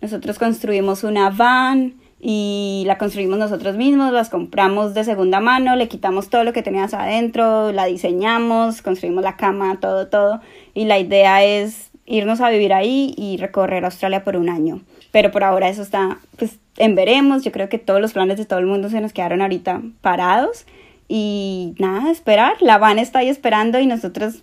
Nosotros 0.00 0.38
construimos 0.38 1.04
una 1.04 1.30
van 1.30 1.94
y 2.20 2.84
la 2.86 2.96
construimos 2.96 3.38
nosotros 3.38 3.76
mismos, 3.76 4.12
las 4.12 4.30
compramos 4.30 4.94
de 4.94 5.04
segunda 5.04 5.40
mano, 5.40 5.76
le 5.76 5.88
quitamos 5.88 6.30
todo 6.30 6.44
lo 6.44 6.52
que 6.52 6.62
tenías 6.62 6.94
adentro, 6.94 7.72
la 7.72 7.86
diseñamos, 7.86 8.82
construimos 8.82 9.22
la 9.22 9.36
cama, 9.36 9.78
todo, 9.80 10.08
todo. 10.08 10.40
Y 10.74 10.84
la 10.86 10.98
idea 10.98 11.44
es 11.44 11.90
irnos 12.06 12.40
a 12.40 12.50
vivir 12.50 12.72
ahí 12.72 13.14
y 13.16 13.36
recorrer 13.36 13.84
Australia 13.84 14.24
por 14.24 14.36
un 14.36 14.48
año. 14.48 14.80
Pero 15.12 15.30
por 15.30 15.44
ahora 15.44 15.68
eso 15.68 15.82
está 15.82 16.18
pues, 16.36 16.58
en 16.78 16.94
veremos. 16.94 17.44
Yo 17.44 17.52
creo 17.52 17.68
que 17.68 17.78
todos 17.78 18.00
los 18.00 18.12
planes 18.12 18.38
de 18.38 18.46
todo 18.46 18.58
el 18.58 18.66
mundo 18.66 18.88
se 18.88 19.00
nos 19.00 19.12
quedaron 19.12 19.42
ahorita 19.42 19.82
parados. 20.00 20.66
Y 21.06 21.74
nada, 21.78 22.10
esperar. 22.10 22.54
La 22.60 22.78
van 22.78 22.98
está 22.98 23.20
ahí 23.20 23.28
esperando 23.28 23.78
y 23.78 23.86
nosotros 23.86 24.42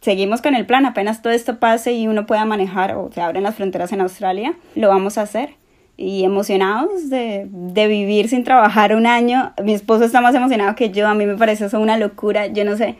seguimos 0.00 0.42
con 0.42 0.54
el 0.54 0.66
plan. 0.66 0.86
Apenas 0.86 1.22
todo 1.22 1.32
esto 1.32 1.58
pase 1.58 1.92
y 1.92 2.06
uno 2.06 2.26
pueda 2.26 2.44
manejar 2.44 2.94
o 2.94 3.10
se 3.12 3.22
abren 3.22 3.42
las 3.42 3.56
fronteras 3.56 3.92
en 3.92 4.02
Australia, 4.02 4.54
lo 4.74 4.88
vamos 4.88 5.18
a 5.18 5.22
hacer. 5.22 5.54
Y 5.96 6.24
emocionados 6.24 7.10
de, 7.10 7.46
de 7.50 7.86
vivir 7.86 8.28
sin 8.28 8.44
trabajar 8.44 8.94
un 8.94 9.06
año. 9.06 9.52
Mi 9.62 9.74
esposo 9.74 10.04
está 10.04 10.20
más 10.20 10.34
emocionado 10.34 10.74
que 10.74 10.90
yo. 10.90 11.08
A 11.08 11.14
mí 11.14 11.26
me 11.26 11.36
parece 11.36 11.66
eso 11.66 11.80
una 11.80 11.98
locura. 11.98 12.46
Yo 12.46 12.64
no 12.64 12.76
sé 12.76 12.96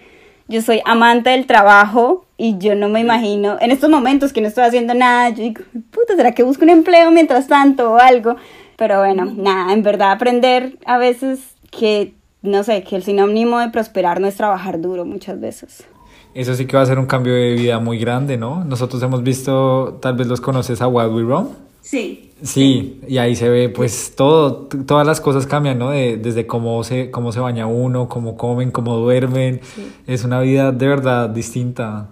yo 0.50 0.62
soy 0.62 0.82
amante 0.84 1.30
del 1.30 1.46
trabajo 1.46 2.26
y 2.40 2.56
yo 2.56 2.74
no 2.74 2.88
me 2.88 3.00
imagino, 3.00 3.58
en 3.60 3.70
estos 3.70 3.90
momentos 3.90 4.32
que 4.32 4.40
no 4.40 4.48
estoy 4.48 4.64
haciendo 4.64 4.94
nada, 4.94 5.28
yo 5.28 5.42
digo, 5.42 5.62
puta, 5.90 6.16
¿será 6.16 6.32
que 6.32 6.42
busco 6.42 6.64
un 6.64 6.70
empleo 6.70 7.10
mientras 7.10 7.46
tanto 7.48 7.92
o 7.92 7.98
algo? 7.98 8.36
Pero 8.76 9.00
bueno, 9.00 9.26
nada, 9.36 9.74
en 9.74 9.82
verdad 9.82 10.12
aprender 10.12 10.78
a 10.86 10.96
veces 10.96 11.40
que, 11.70 12.14
no 12.40 12.64
sé, 12.64 12.82
que 12.82 12.96
el 12.96 13.02
sinónimo 13.02 13.58
de 13.58 13.68
prosperar 13.68 14.22
no 14.22 14.26
es 14.26 14.36
trabajar 14.36 14.80
duro 14.80 15.04
muchas 15.04 15.38
veces. 15.38 15.84
Eso 16.32 16.54
sí 16.54 16.64
que 16.64 16.78
va 16.78 16.82
a 16.82 16.86
ser 16.86 16.98
un 16.98 17.04
cambio 17.04 17.34
de 17.34 17.52
vida 17.52 17.78
muy 17.78 17.98
grande, 17.98 18.38
¿no? 18.38 18.64
Nosotros 18.64 19.02
hemos 19.02 19.22
visto, 19.22 19.98
tal 20.00 20.16
vez 20.16 20.26
los 20.26 20.40
conoces 20.40 20.80
a 20.80 20.88
What 20.88 21.12
We 21.12 21.22
Run. 21.24 21.50
Sí. 21.82 22.32
Sí, 22.42 23.02
y 23.06 23.18
ahí 23.18 23.36
se 23.36 23.50
ve 23.50 23.68
pues 23.68 24.14
todo, 24.16 24.66
todas 24.86 25.06
las 25.06 25.20
cosas 25.20 25.46
cambian, 25.46 25.78
¿no? 25.78 25.90
De, 25.90 26.16
desde 26.16 26.46
cómo 26.46 26.82
se, 26.84 27.10
cómo 27.10 27.32
se 27.32 27.40
baña 27.40 27.66
uno, 27.66 28.08
cómo 28.08 28.38
comen, 28.38 28.70
cómo 28.70 28.96
duermen. 28.96 29.60
Es 30.06 30.24
una 30.24 30.40
vida 30.40 30.72
de 30.72 30.86
verdad 30.86 31.28
distinta. 31.28 32.08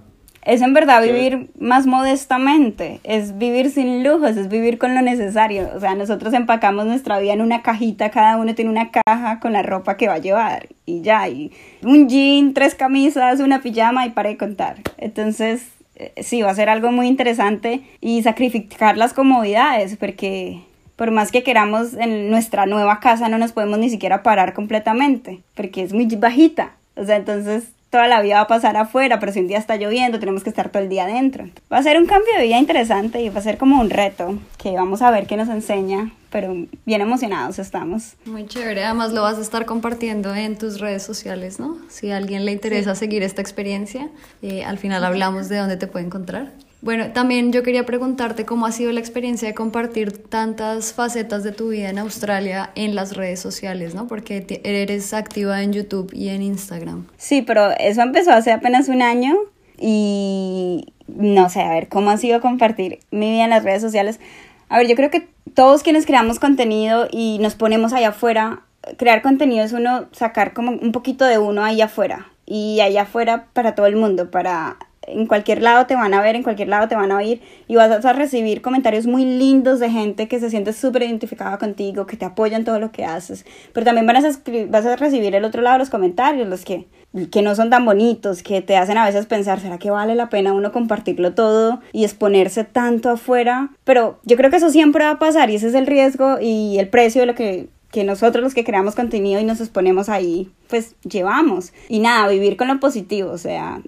Es 0.49 0.63
en 0.63 0.73
verdad 0.73 1.03
vivir 1.03 1.51
más 1.61 1.87
modestamente, 1.87 3.01
es 3.05 3.37
vivir 3.37 3.71
sin 3.71 4.03
lujos, 4.03 4.35
es 4.39 4.49
vivir 4.49 4.79
con 4.79 4.95
lo 4.95 5.03
necesario. 5.03 5.69
O 5.77 5.81
sea, 5.81 5.95
nosotros 5.95 6.33
empacamos 6.33 6.87
nuestra 6.87 7.19
vida 7.19 7.35
en 7.35 7.43
una 7.43 7.61
cajita, 7.61 8.11
cada 8.11 8.39
uno 8.39 8.55
tiene 8.55 8.71
una 8.71 8.91
caja 8.91 9.41
con 9.41 9.53
la 9.53 9.63
ropa 9.63 9.99
que 9.99 10.09
va 10.09 10.15
a 10.15 10.19
llevar 10.19 10.69
y 10.87 11.03
ya, 11.03 11.29
y 11.29 11.53
un 11.83 12.09
jean, 12.09 12.55
tres 12.55 12.75
camisas, 12.75 13.41
una 13.41 13.61
pijama 13.61 14.07
y 14.07 14.11
para 14.11 14.31
de 14.31 14.39
contar. 14.39 14.77
Entonces, 14.97 15.69
eh, 15.97 16.15
sí, 16.23 16.41
va 16.41 16.51
a 16.51 16.55
ser 16.55 16.71
algo 16.71 16.93
muy 16.93 17.09
interesante 17.09 17.83
y 18.01 18.23
sacrificar 18.23 18.97
las 18.97 19.13
comodidades 19.13 19.99
porque 19.99 20.63
por 20.97 21.11
más 21.11 21.31
que 21.31 21.43
queramos 21.43 21.93
en 21.93 22.31
nuestra 22.31 22.65
nueva 22.65 23.01
casa 23.01 23.29
no 23.29 23.37
nos 23.37 23.53
podemos 23.53 23.79
ni 23.79 23.91
siquiera 23.91 24.23
parar 24.23 24.55
completamente 24.55 25.43
porque 25.55 25.83
es 25.83 25.93
muy 25.93 26.07
bajita. 26.07 26.73
O 26.97 27.05
sea, 27.05 27.17
entonces 27.17 27.69
toda 27.91 28.07
la 28.07 28.21
vida 28.21 28.37
va 28.37 28.43
a 28.43 28.47
pasar 28.47 28.77
afuera, 28.77 29.19
pero 29.19 29.33
si 29.33 29.41
un 29.41 29.49
día 29.49 29.59
está 29.59 29.77
lloviendo, 29.77 30.19
tenemos 30.19 30.43
que 30.43 30.51
estar 30.51 30.71
todo 30.71 30.83
el 30.83 30.89
día 30.89 31.05
adentro. 31.05 31.49
Va 31.73 31.79
a 31.79 31.83
ser 31.83 31.99
un 31.99 32.07
cambio 32.07 32.33
de 32.37 32.45
vida 32.45 32.59
interesante 32.59 33.23
y 33.23 33.29
va 33.29 33.41
a 33.41 33.43
ser 33.43 33.59
como 33.59 33.81
un 33.81 33.91
reto 33.91 34.39
que 34.59 34.73
vamos 34.73 35.03
a 35.03 35.11
ver 35.11 35.27
qué 35.27 35.37
nos 35.37 35.49
enseña, 35.49 36.13
pero 36.31 36.55
bien 36.85 37.01
emocionados 37.01 37.59
estamos. 37.59 38.15
Muy 38.27 38.47
chévere, 38.47 38.85
además 38.85 39.13
lo 39.13 39.23
vas 39.23 39.39
a 39.39 39.43
estar 39.43 39.65
compartiendo 39.65 40.35
en 40.35 40.59
tus 40.59 40.81
redes 40.81 41.03
sociales, 41.03 41.59
¿no? 41.59 41.79
Si 41.89 42.11
a 42.11 42.17
alguien 42.17 42.45
le 42.45 42.53
interesa 42.53 42.95
seguir 42.95 43.23
esta 43.23 43.41
experiencia, 43.41 44.09
eh, 44.43 44.65
al 44.65 44.79
final 44.79 45.05
hablamos 45.05 45.49
de 45.49 45.59
dónde 45.59 45.77
te 45.77 45.87
puede 45.87 46.07
encontrar. 46.07 46.53
Bueno, 46.81 47.11
también 47.13 47.53
yo 47.53 47.65
quería 47.65 47.85
preguntarte 47.85 48.45
cómo 48.45 48.65
ha 48.65 48.73
sido 48.73 48.93
la 48.93 49.01
experiencia 49.01 49.49
de 49.49 49.55
compartir 49.55 50.13
tantas 50.13 50.93
facetas 50.93 51.43
de 51.43 51.51
tu 51.51 51.71
vida 51.71 51.91
en 51.91 51.99
Australia 51.99 52.71
en 52.77 52.95
las 52.95 53.17
redes 53.17 53.41
sociales, 53.41 53.97
¿no? 53.97 54.07
Porque 54.07 54.61
eres 54.63 55.13
activa 55.13 55.63
en 55.63 55.73
YouTube 55.73 56.13
y 56.15 56.29
en 56.29 56.43
Instagram. 56.43 57.07
Sí, 57.17 57.43
pero 57.43 57.71
eso 57.79 58.03
empezó 58.03 58.31
hace 58.31 58.53
apenas 58.53 58.89
un 58.89 59.03
año 59.03 59.35
y 59.77 60.93
no 61.09 61.51
sé, 61.51 61.63
a 61.63 61.71
ver, 61.71 61.89
¿cómo 61.89 62.11
ha 62.11 62.17
sido 62.17 62.41
compartir 62.41 63.01
mi 63.11 63.33
vida 63.33 63.45
en 63.45 63.51
las 63.51 63.65
redes 63.65 63.83
sociales? 63.83 64.21
A 64.69 64.79
ver, 64.79 64.87
yo 64.87 64.95
creo 64.95 65.11
que 65.11 65.27
todos 65.55 65.83
quienes 65.83 66.07
creamos 66.07 66.39
contenido 66.39 67.09
y 67.11 67.39
nos 67.41 67.57
ponemos 67.57 67.93
allá 67.93 68.11
afuera, 68.11 68.63
crear 68.99 69.23
contenido 69.23 69.65
es 69.65 69.73
uno 69.73 70.07
sacar 70.13 70.53
como 70.53 70.71
un 70.71 70.93
poquito 70.93 71.25
de 71.25 71.39
uno 71.39 71.65
ahí 71.65 71.81
afuera 71.81 72.29
y 72.47 72.81
allá 72.81 73.03
afuera 73.03 73.47
para 73.53 73.75
todo 73.75 73.87
el 73.87 73.97
mundo, 73.97 74.31
para 74.31 74.77
en 75.13 75.27
cualquier 75.27 75.63
lado 75.63 75.87
te 75.87 75.95
van 75.95 76.15
a 76.15 76.21
ver, 76.21 76.37
en 76.37 76.43
cualquier 76.43 76.69
lado 76.69 76.89
te 76.89 76.95
van 76.95 77.11
a 77.13 77.17
oír 77.17 77.41
y 77.67 77.77
vas 77.77 78.05
a 78.05 78.13
recibir 78.13 78.63
comentarios 78.63 79.07
muy 79.07 79.25
lindos 79.25 79.81
de 79.81 79.91
gente 79.91 80.29
que 80.29 80.41
se 80.41 80.51
siente 80.51 80.73
súper 80.73 81.03
identificada 81.03 81.59
contigo, 81.59 82.07
que 82.07 82.17
te 82.17 82.25
apoyan 82.25 82.65
todo 82.65 82.79
lo 82.79 82.93
que 82.93 83.05
haces. 83.05 83.45
Pero 83.73 83.85
también 83.85 84.07
vas 84.07 84.25
a, 84.25 84.41
vas 84.69 84.87
a 84.87 84.97
recibir 84.97 85.35
el 85.35 85.45
otro 85.45 85.63
lado 85.63 85.79
los 85.79 85.91
comentarios, 85.91 86.49
los 86.49 86.65
que, 86.65 86.87
que 87.31 87.43
no 87.43 87.55
son 87.55 87.71
tan 87.71 87.85
bonitos, 87.85 88.43
que 88.43 88.63
te 88.63 88.77
hacen 88.77 88.99
a 88.99 89.05
veces 89.05 89.27
pensar, 89.27 89.61
¿será 89.61 89.79
que 89.79 89.91
vale 89.91 90.15
la 90.15 90.29
pena 90.29 90.53
uno 90.53 90.73
compartirlo 90.73 91.35
todo 91.35 91.81
y 91.93 92.05
exponerse 92.05 92.65
tanto 92.65 93.11
afuera? 93.11 93.71
Pero 93.85 94.21
yo 94.25 94.37
creo 94.37 94.51
que 94.51 94.57
eso 94.57 94.71
siempre 94.71 95.05
va 95.05 95.13
a 95.13 95.19
pasar 95.19 95.51
y 95.51 95.57
ese 95.57 95.69
es 95.69 95.75
el 95.75 95.87
riesgo 95.87 96.39
y 96.41 96.79
el 96.79 96.89
precio 96.89 97.23
de 97.23 97.27
lo 97.27 97.35
que 97.35 97.69
que 97.91 98.05
nosotros 98.05 98.45
los 98.45 98.55
que 98.55 98.65
creamos 98.65 98.95
contenido 98.95 99.41
y 99.41 99.45
nos 99.45 99.61
exponemos 99.61 100.09
ahí, 100.09 100.51
pues 100.69 100.95
llevamos. 101.09 101.73
Y 101.89 102.01
nada, 102.01 102.29
vivir 102.29 102.57
con 102.57 102.69
lo 102.69 102.79
positivo, 102.81 103.31
o 103.31 103.39
sea, 103.39 103.81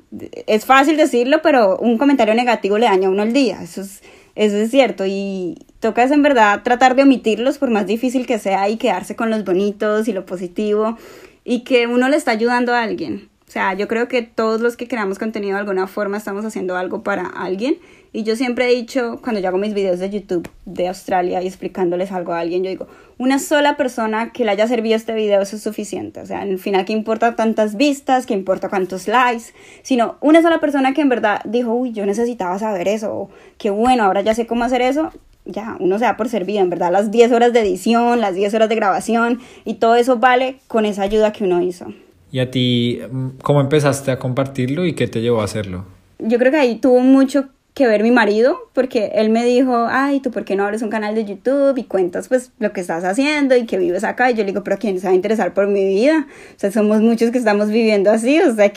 es 0.46 0.64
fácil 0.64 0.96
decirlo, 0.96 1.42
pero 1.42 1.76
un 1.78 1.98
comentario 1.98 2.34
negativo 2.34 2.78
le 2.78 2.86
daña 2.86 3.08
a 3.08 3.10
uno 3.10 3.22
el 3.22 3.32
día, 3.32 3.62
eso 3.62 3.82
es, 3.82 4.02
eso 4.34 4.56
es 4.56 4.70
cierto. 4.70 5.04
Y 5.06 5.58
toca 5.80 6.02
es 6.02 6.10
en 6.12 6.22
verdad 6.22 6.62
tratar 6.62 6.96
de 6.96 7.02
omitirlos 7.02 7.58
por 7.58 7.70
más 7.70 7.86
difícil 7.86 8.26
que 8.26 8.38
sea 8.38 8.68
y 8.70 8.78
quedarse 8.78 9.16
con 9.16 9.30
los 9.30 9.44
bonitos 9.44 10.08
y 10.08 10.12
lo 10.12 10.24
positivo 10.24 10.96
y 11.44 11.60
que 11.60 11.86
uno 11.86 12.08
le 12.08 12.16
está 12.16 12.30
ayudando 12.30 12.72
a 12.72 12.82
alguien. 12.82 13.28
O 13.46 13.52
sea, 13.52 13.74
yo 13.74 13.88
creo 13.88 14.06
que 14.06 14.22
todos 14.22 14.60
los 14.60 14.76
que 14.76 14.86
creamos 14.86 15.18
contenido 15.18 15.54
de 15.54 15.60
alguna 15.60 15.88
forma 15.88 16.16
estamos 16.16 16.44
haciendo 16.44 16.76
algo 16.76 17.02
para 17.02 17.26
alguien 17.26 17.78
y 18.12 18.24
yo 18.24 18.34
siempre 18.34 18.68
he 18.68 18.74
dicho, 18.74 19.20
cuando 19.22 19.40
yo 19.40 19.48
hago 19.48 19.58
mis 19.58 19.72
videos 19.72 20.00
de 20.00 20.10
YouTube 20.10 20.48
de 20.64 20.88
Australia 20.88 21.42
y 21.42 21.46
explicándoles 21.46 22.10
algo 22.10 22.32
a 22.32 22.40
alguien, 22.40 22.64
yo 22.64 22.70
digo, 22.70 22.88
una 23.18 23.38
sola 23.38 23.76
persona 23.76 24.32
que 24.32 24.44
le 24.44 24.50
haya 24.50 24.66
servido 24.66 24.96
este 24.96 25.14
video 25.14 25.40
eso 25.40 25.54
es 25.54 25.62
suficiente. 25.62 26.20
O 26.20 26.26
sea, 26.26 26.40
al 26.40 26.58
final, 26.58 26.84
¿qué 26.84 26.92
importa 26.92 27.36
tantas 27.36 27.76
vistas? 27.76 28.26
¿Qué 28.26 28.34
importa 28.34 28.68
cuántos 28.68 29.06
likes? 29.06 29.52
Sino 29.82 30.16
una 30.20 30.42
sola 30.42 30.58
persona 30.58 30.92
que 30.92 31.02
en 31.02 31.08
verdad 31.08 31.40
dijo, 31.44 31.72
uy, 31.72 31.92
yo 31.92 32.04
necesitaba 32.04 32.58
saber 32.58 32.88
eso. 32.88 33.14
O, 33.14 33.30
qué 33.58 33.70
bueno, 33.70 34.02
ahora 34.02 34.22
ya 34.22 34.34
sé 34.34 34.46
cómo 34.46 34.64
hacer 34.64 34.82
eso. 34.82 35.10
Ya, 35.44 35.76
uno 35.78 35.98
se 36.00 36.04
da 36.04 36.16
por 36.16 36.28
servido. 36.28 36.60
En 36.60 36.70
verdad, 36.70 36.90
las 36.90 37.12
10 37.12 37.30
horas 37.30 37.52
de 37.52 37.60
edición, 37.60 38.20
las 38.20 38.34
10 38.34 38.54
horas 38.54 38.68
de 38.68 38.74
grabación 38.74 39.40
y 39.64 39.74
todo 39.74 39.94
eso 39.94 40.16
vale 40.16 40.56
con 40.66 40.84
esa 40.84 41.02
ayuda 41.02 41.32
que 41.32 41.44
uno 41.44 41.62
hizo. 41.62 41.86
¿Y 42.32 42.40
a 42.40 42.50
ti 42.50 43.00
cómo 43.42 43.60
empezaste 43.60 44.10
a 44.10 44.18
compartirlo 44.18 44.84
y 44.84 44.94
qué 44.94 45.06
te 45.06 45.20
llevó 45.20 45.42
a 45.42 45.44
hacerlo? 45.44 45.84
Yo 46.18 46.38
creo 46.38 46.50
que 46.50 46.58
ahí 46.58 46.76
tuvo 46.76 47.00
mucho 47.00 47.48
que 47.80 47.86
ver 47.86 48.02
mi 48.02 48.10
marido, 48.10 48.68
porque 48.74 49.10
él 49.14 49.30
me 49.30 49.42
dijo, 49.42 49.86
ay, 49.88 50.20
¿tú 50.20 50.30
por 50.30 50.44
qué 50.44 50.54
no 50.54 50.64
abres 50.64 50.82
un 50.82 50.90
canal 50.90 51.14
de 51.14 51.24
YouTube 51.24 51.78
y 51.78 51.84
cuentas 51.84 52.28
pues 52.28 52.52
lo 52.58 52.74
que 52.74 52.82
estás 52.82 53.04
haciendo 53.04 53.56
y 53.56 53.64
que 53.64 53.78
vives 53.78 54.04
acá? 54.04 54.30
Y 54.30 54.34
yo 54.34 54.42
le 54.42 54.48
digo, 54.48 54.62
pero 54.62 54.76
¿quién 54.76 55.00
se 55.00 55.06
va 55.06 55.12
a 55.12 55.16
interesar 55.16 55.54
por 55.54 55.66
mi 55.66 55.82
vida? 55.82 56.26
O 56.28 56.60
sea, 56.60 56.70
somos 56.70 57.00
muchos 57.00 57.30
que 57.30 57.38
estamos 57.38 57.70
viviendo 57.70 58.10
así, 58.10 58.38
o 58.38 58.54
sea, 58.54 58.70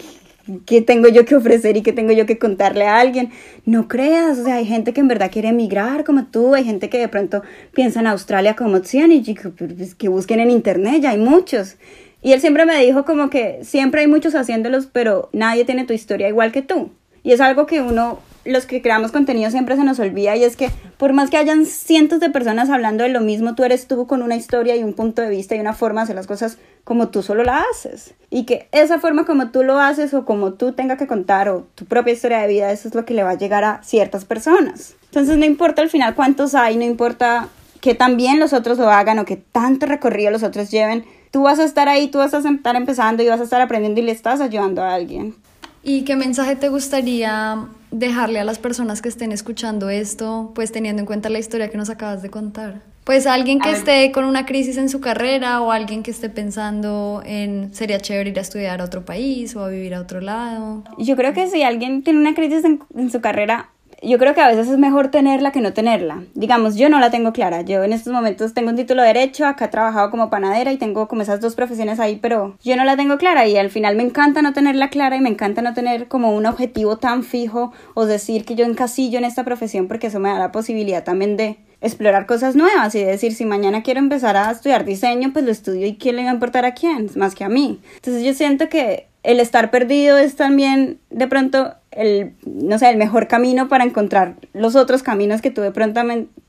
¿qué, 0.66 0.82
tengo 0.82 1.10
yo 1.10 1.26
que 1.26 1.36
ofrecer 1.36 1.76
y 1.76 1.82
qué 1.82 1.92
tengo 1.92 2.14
yo 2.14 2.26
que 2.26 2.40
contarle 2.40 2.86
a 2.86 2.98
alguien? 2.98 3.32
No 3.66 3.90
creas, 3.90 4.38
o 4.40 4.46
sea, 4.46 4.56
hay 4.56 4.66
gente 4.66 4.94
que 4.94 5.02
en 5.02 5.10
verdad 5.10 5.30
quiere 5.30 5.50
emigrar 5.50 6.06
como 6.06 6.28
tú, 6.28 6.56
hay 6.56 6.64
gente 6.64 6.88
que 6.88 6.98
de 6.98 7.10
pronto 7.10 7.44
piensa 7.74 8.00
en 8.00 8.08
Australia 8.08 8.56
como 8.56 8.78
opción 8.78 9.12
y 9.12 9.22
pues, 9.36 9.96
que 9.96 10.08
busquen 10.08 10.40
en 10.40 10.50
internet, 10.50 11.02
ya 11.02 11.10
hay 11.10 11.20
muchos. 11.20 11.76
Y 12.22 12.32
él 12.32 12.40
siempre 12.40 12.66
me 12.66 12.82
dijo 12.82 13.04
como 13.04 13.30
que 13.30 13.60
siempre 13.64 14.00
hay 14.00 14.08
muchos 14.08 14.34
haciéndolos, 14.34 14.86
pero 14.86 15.28
nadie 15.34 15.66
tiene 15.66 15.84
tu 15.84 15.92
historia 15.92 16.30
igual 16.30 16.54
que 16.54 16.62
tú. 16.62 16.92
Y 17.22 17.34
es 17.34 17.42
algo 17.42 17.66
que 17.66 17.82
uno 17.82 18.20
los 18.46 18.66
que 18.66 18.82
creamos 18.82 19.12
contenido 19.12 19.50
siempre 19.52 19.76
se 19.76 19.84
nos 19.84 20.00
olvida 20.00 20.36
y 20.36 20.44
es 20.44 20.56
que 20.56 20.70
por 20.98 21.14
más 21.14 21.30
que 21.30 21.38
hayan 21.38 21.66
cientos 21.66 22.20
de 22.20 22.30
personas 22.30 22.70
hablando 22.70 23.04
de 23.04 23.10
lo 23.10 23.22
mismo, 23.22 23.56
tú 23.56 23.64
eres 23.64 23.88
tú 23.88 24.08
con 24.08 24.22
una 24.22 24.36
historia 24.36 24.76
y 24.76 24.84
un 24.84 24.94
punto 24.94 25.22
de 25.22 25.30
vista 25.30 25.56
y 25.56 25.60
una 25.60 25.74
forma 25.74 26.02
de 26.02 26.04
hacer 26.04 26.16
las 26.16 26.28
cosas 26.28 26.58
como 26.84 27.10
tú 27.10 27.24
solo 27.24 27.44
la 27.44 27.64
haces. 27.72 28.14
Y 28.30 28.46
que 28.46 28.68
esa 28.72 29.00
forma 29.00 29.26
como 29.26 29.52
tú 29.52 29.64
lo 29.64 29.80
haces 29.80 30.14
o 30.14 30.26
como 30.26 30.54
tú 30.54 30.74
tengas 30.74 30.98
que 30.98 31.08
contar 31.08 31.50
o 31.50 31.68
tu 31.76 31.86
propia 31.86 32.14
historia 32.14 32.40
de 32.40 32.48
vida, 32.48 32.72
eso 32.72 32.88
es 32.88 32.96
lo 32.96 33.06
que 33.06 33.14
le 33.14 33.24
va 33.24 33.32
a 33.32 33.38
llegar 33.38 33.64
a 33.64 33.82
ciertas 33.84 34.26
personas. 34.26 34.96
Entonces 35.06 35.38
no 35.38 35.46
importa 35.46 35.82
al 35.82 35.90
final 35.90 36.16
cuántos 36.16 36.56
hay, 36.56 36.78
no 36.78 36.84
importa 36.84 37.48
que 37.80 37.96
también 37.96 38.40
los 38.40 38.54
otros 38.54 38.78
lo 38.78 38.90
hagan 38.90 39.20
o 39.20 39.26
que 39.26 39.36
tanto 39.36 39.86
recorrido 39.86 40.32
los 40.32 40.44
otros 40.44 40.72
lleven, 40.72 41.06
tú 41.32 41.44
vas 41.44 41.60
a 41.60 41.66
estar 41.66 41.90
ahí, 41.90 42.08
tú 42.08 42.20
vas 42.20 42.34
a 42.34 42.38
estar 42.38 42.76
empezando 42.76 43.24
y 43.24 43.28
vas 43.28 43.42
a 43.42 43.44
estar 43.44 43.60
aprendiendo 43.62 44.00
y 44.00 44.04
le 44.04 44.12
estás 44.12 44.40
ayudando 44.40 44.82
a 44.84 44.94
alguien. 44.94 45.36
¿Y 45.84 46.04
qué 46.04 46.16
mensaje 46.16 46.56
te 46.56 46.70
gustaría 46.70 47.68
dejarle 47.92 48.40
a 48.40 48.46
las 48.46 48.58
personas 48.58 49.02
que 49.02 49.10
estén 49.10 49.34
escuchando 49.34 49.90
esto, 49.90 50.52
pues 50.56 50.72
teniendo 50.72 51.02
en 51.02 51.06
cuenta 51.06 51.30
la 51.30 51.40
historia 51.40 51.70
que 51.70 51.78
nos 51.78 51.90
acabas 51.90 52.22
de 52.22 52.30
contar? 52.30 52.82
Pues 53.04 53.28
alguien 53.28 53.60
que 53.60 53.70
esté 53.72 54.14
con 54.14 54.24
una 54.24 54.46
crisis 54.46 54.78
en 54.78 54.88
su 54.88 55.02
carrera 55.02 55.60
o 55.60 55.74
alguien 55.74 56.04
que 56.04 56.12
esté 56.12 56.30
pensando 56.30 57.22
en 57.26 57.74
sería 57.76 58.00
chévere 58.00 58.30
ir 58.30 58.40
a 58.40 58.42
estudiar 58.42 58.80
a 58.80 58.86
otro 58.86 59.04
país 59.04 59.54
o 59.58 59.66
a 59.66 59.68
vivir 59.68 59.94
a 59.94 60.00
otro 60.00 60.22
lado. 60.22 60.86
Yo 60.98 61.18
creo 61.18 61.34
que 61.34 61.48
si 61.48 61.64
alguien 61.64 62.02
tiene 62.04 62.20
una 62.20 62.34
crisis 62.34 62.64
en, 62.64 62.80
en 62.96 63.12
su 63.12 63.20
carrera, 63.20 63.73
yo 64.04 64.18
creo 64.18 64.34
que 64.34 64.42
a 64.42 64.48
veces 64.48 64.68
es 64.68 64.78
mejor 64.78 65.10
tenerla 65.10 65.52
que 65.52 65.62
no 65.62 65.74
tenerla. 65.74 66.24
Digamos, 66.34 66.76
yo 66.76 66.90
no 66.90 67.00
la 67.00 67.12
tengo 67.12 67.34
clara. 67.34 67.62
Yo 67.62 67.84
en 67.84 67.94
estos 67.94 68.14
momentos 68.14 68.54
tengo 68.54 68.70
un 68.70 68.76
título 68.76 69.02
de 69.02 69.10
derecho, 69.10 69.46
acá 69.46 69.66
he 69.66 69.70
trabajado 69.70 70.12
como 70.12 70.30
panadera 70.30 70.72
y 70.72 70.78
tengo 70.78 71.08
como 71.08 71.22
esas 71.22 71.40
dos 71.40 71.56
profesiones 71.56 72.00
ahí, 72.00 72.18
pero 72.22 72.58
yo 72.64 72.76
no 72.76 72.84
la 72.84 72.98
tengo 72.98 73.18
clara 73.18 73.48
y 73.48 73.58
al 73.58 73.70
final 73.70 73.96
me 73.96 74.04
encanta 74.04 74.42
no 74.42 74.54
tenerla 74.54 74.90
clara 74.90 75.16
y 75.16 75.22
me 75.22 75.30
encanta 75.30 75.62
no 75.62 75.74
tener 75.74 76.08
como 76.08 76.36
un 76.36 76.46
objetivo 76.46 76.98
tan 76.98 77.24
fijo 77.24 77.72
o 77.94 78.06
decir 78.06 78.46
que 78.46 78.56
yo 78.56 78.66
encasillo 78.66 79.18
en 79.18 79.26
esta 79.26 79.44
profesión 79.44 79.88
porque 79.88 80.08
eso 80.08 80.20
me 80.20 80.30
da 80.30 80.40
la 80.40 80.52
posibilidad 80.52 81.04
también 81.04 81.38
de 81.38 81.58
explorar 81.84 82.26
cosas 82.26 82.56
nuevas 82.56 82.96
y 82.96 83.04
decir 83.04 83.34
si 83.36 83.46
mañana 83.46 83.84
quiero 83.84 84.00
empezar 84.00 84.38
a 84.38 84.50
estudiar 84.50 84.86
diseño, 84.86 85.34
pues 85.34 85.46
lo 85.46 85.52
estudio 85.52 85.86
y 85.86 85.98
quién 85.98 86.16
le 86.16 86.24
va 86.24 86.32
a 86.32 86.34
importar 86.34 86.66
a 86.66 86.74
quién, 86.74 87.10
más 87.16 87.36
que 87.36 87.44
a 87.44 87.50
mí. 87.50 87.80
Entonces 87.96 88.24
yo 88.24 88.34
siento 88.34 88.70
que 88.70 89.08
el 89.22 89.40
estar 89.40 89.70
perdido 89.70 90.18
es 90.18 90.36
también 90.36 91.00
de 91.10 91.28
pronto 91.28 91.76
el, 91.92 92.34
no 92.46 92.80
sé, 92.80 92.90
el 92.90 92.98
mejor 92.98 93.28
camino 93.28 93.68
para 93.68 93.84
encontrar 93.84 94.36
los 94.54 94.76
otros 94.76 95.04
caminos 95.04 95.42
que 95.42 95.52
tú 95.52 95.62
de 95.62 95.72
pronto, 95.72 96.02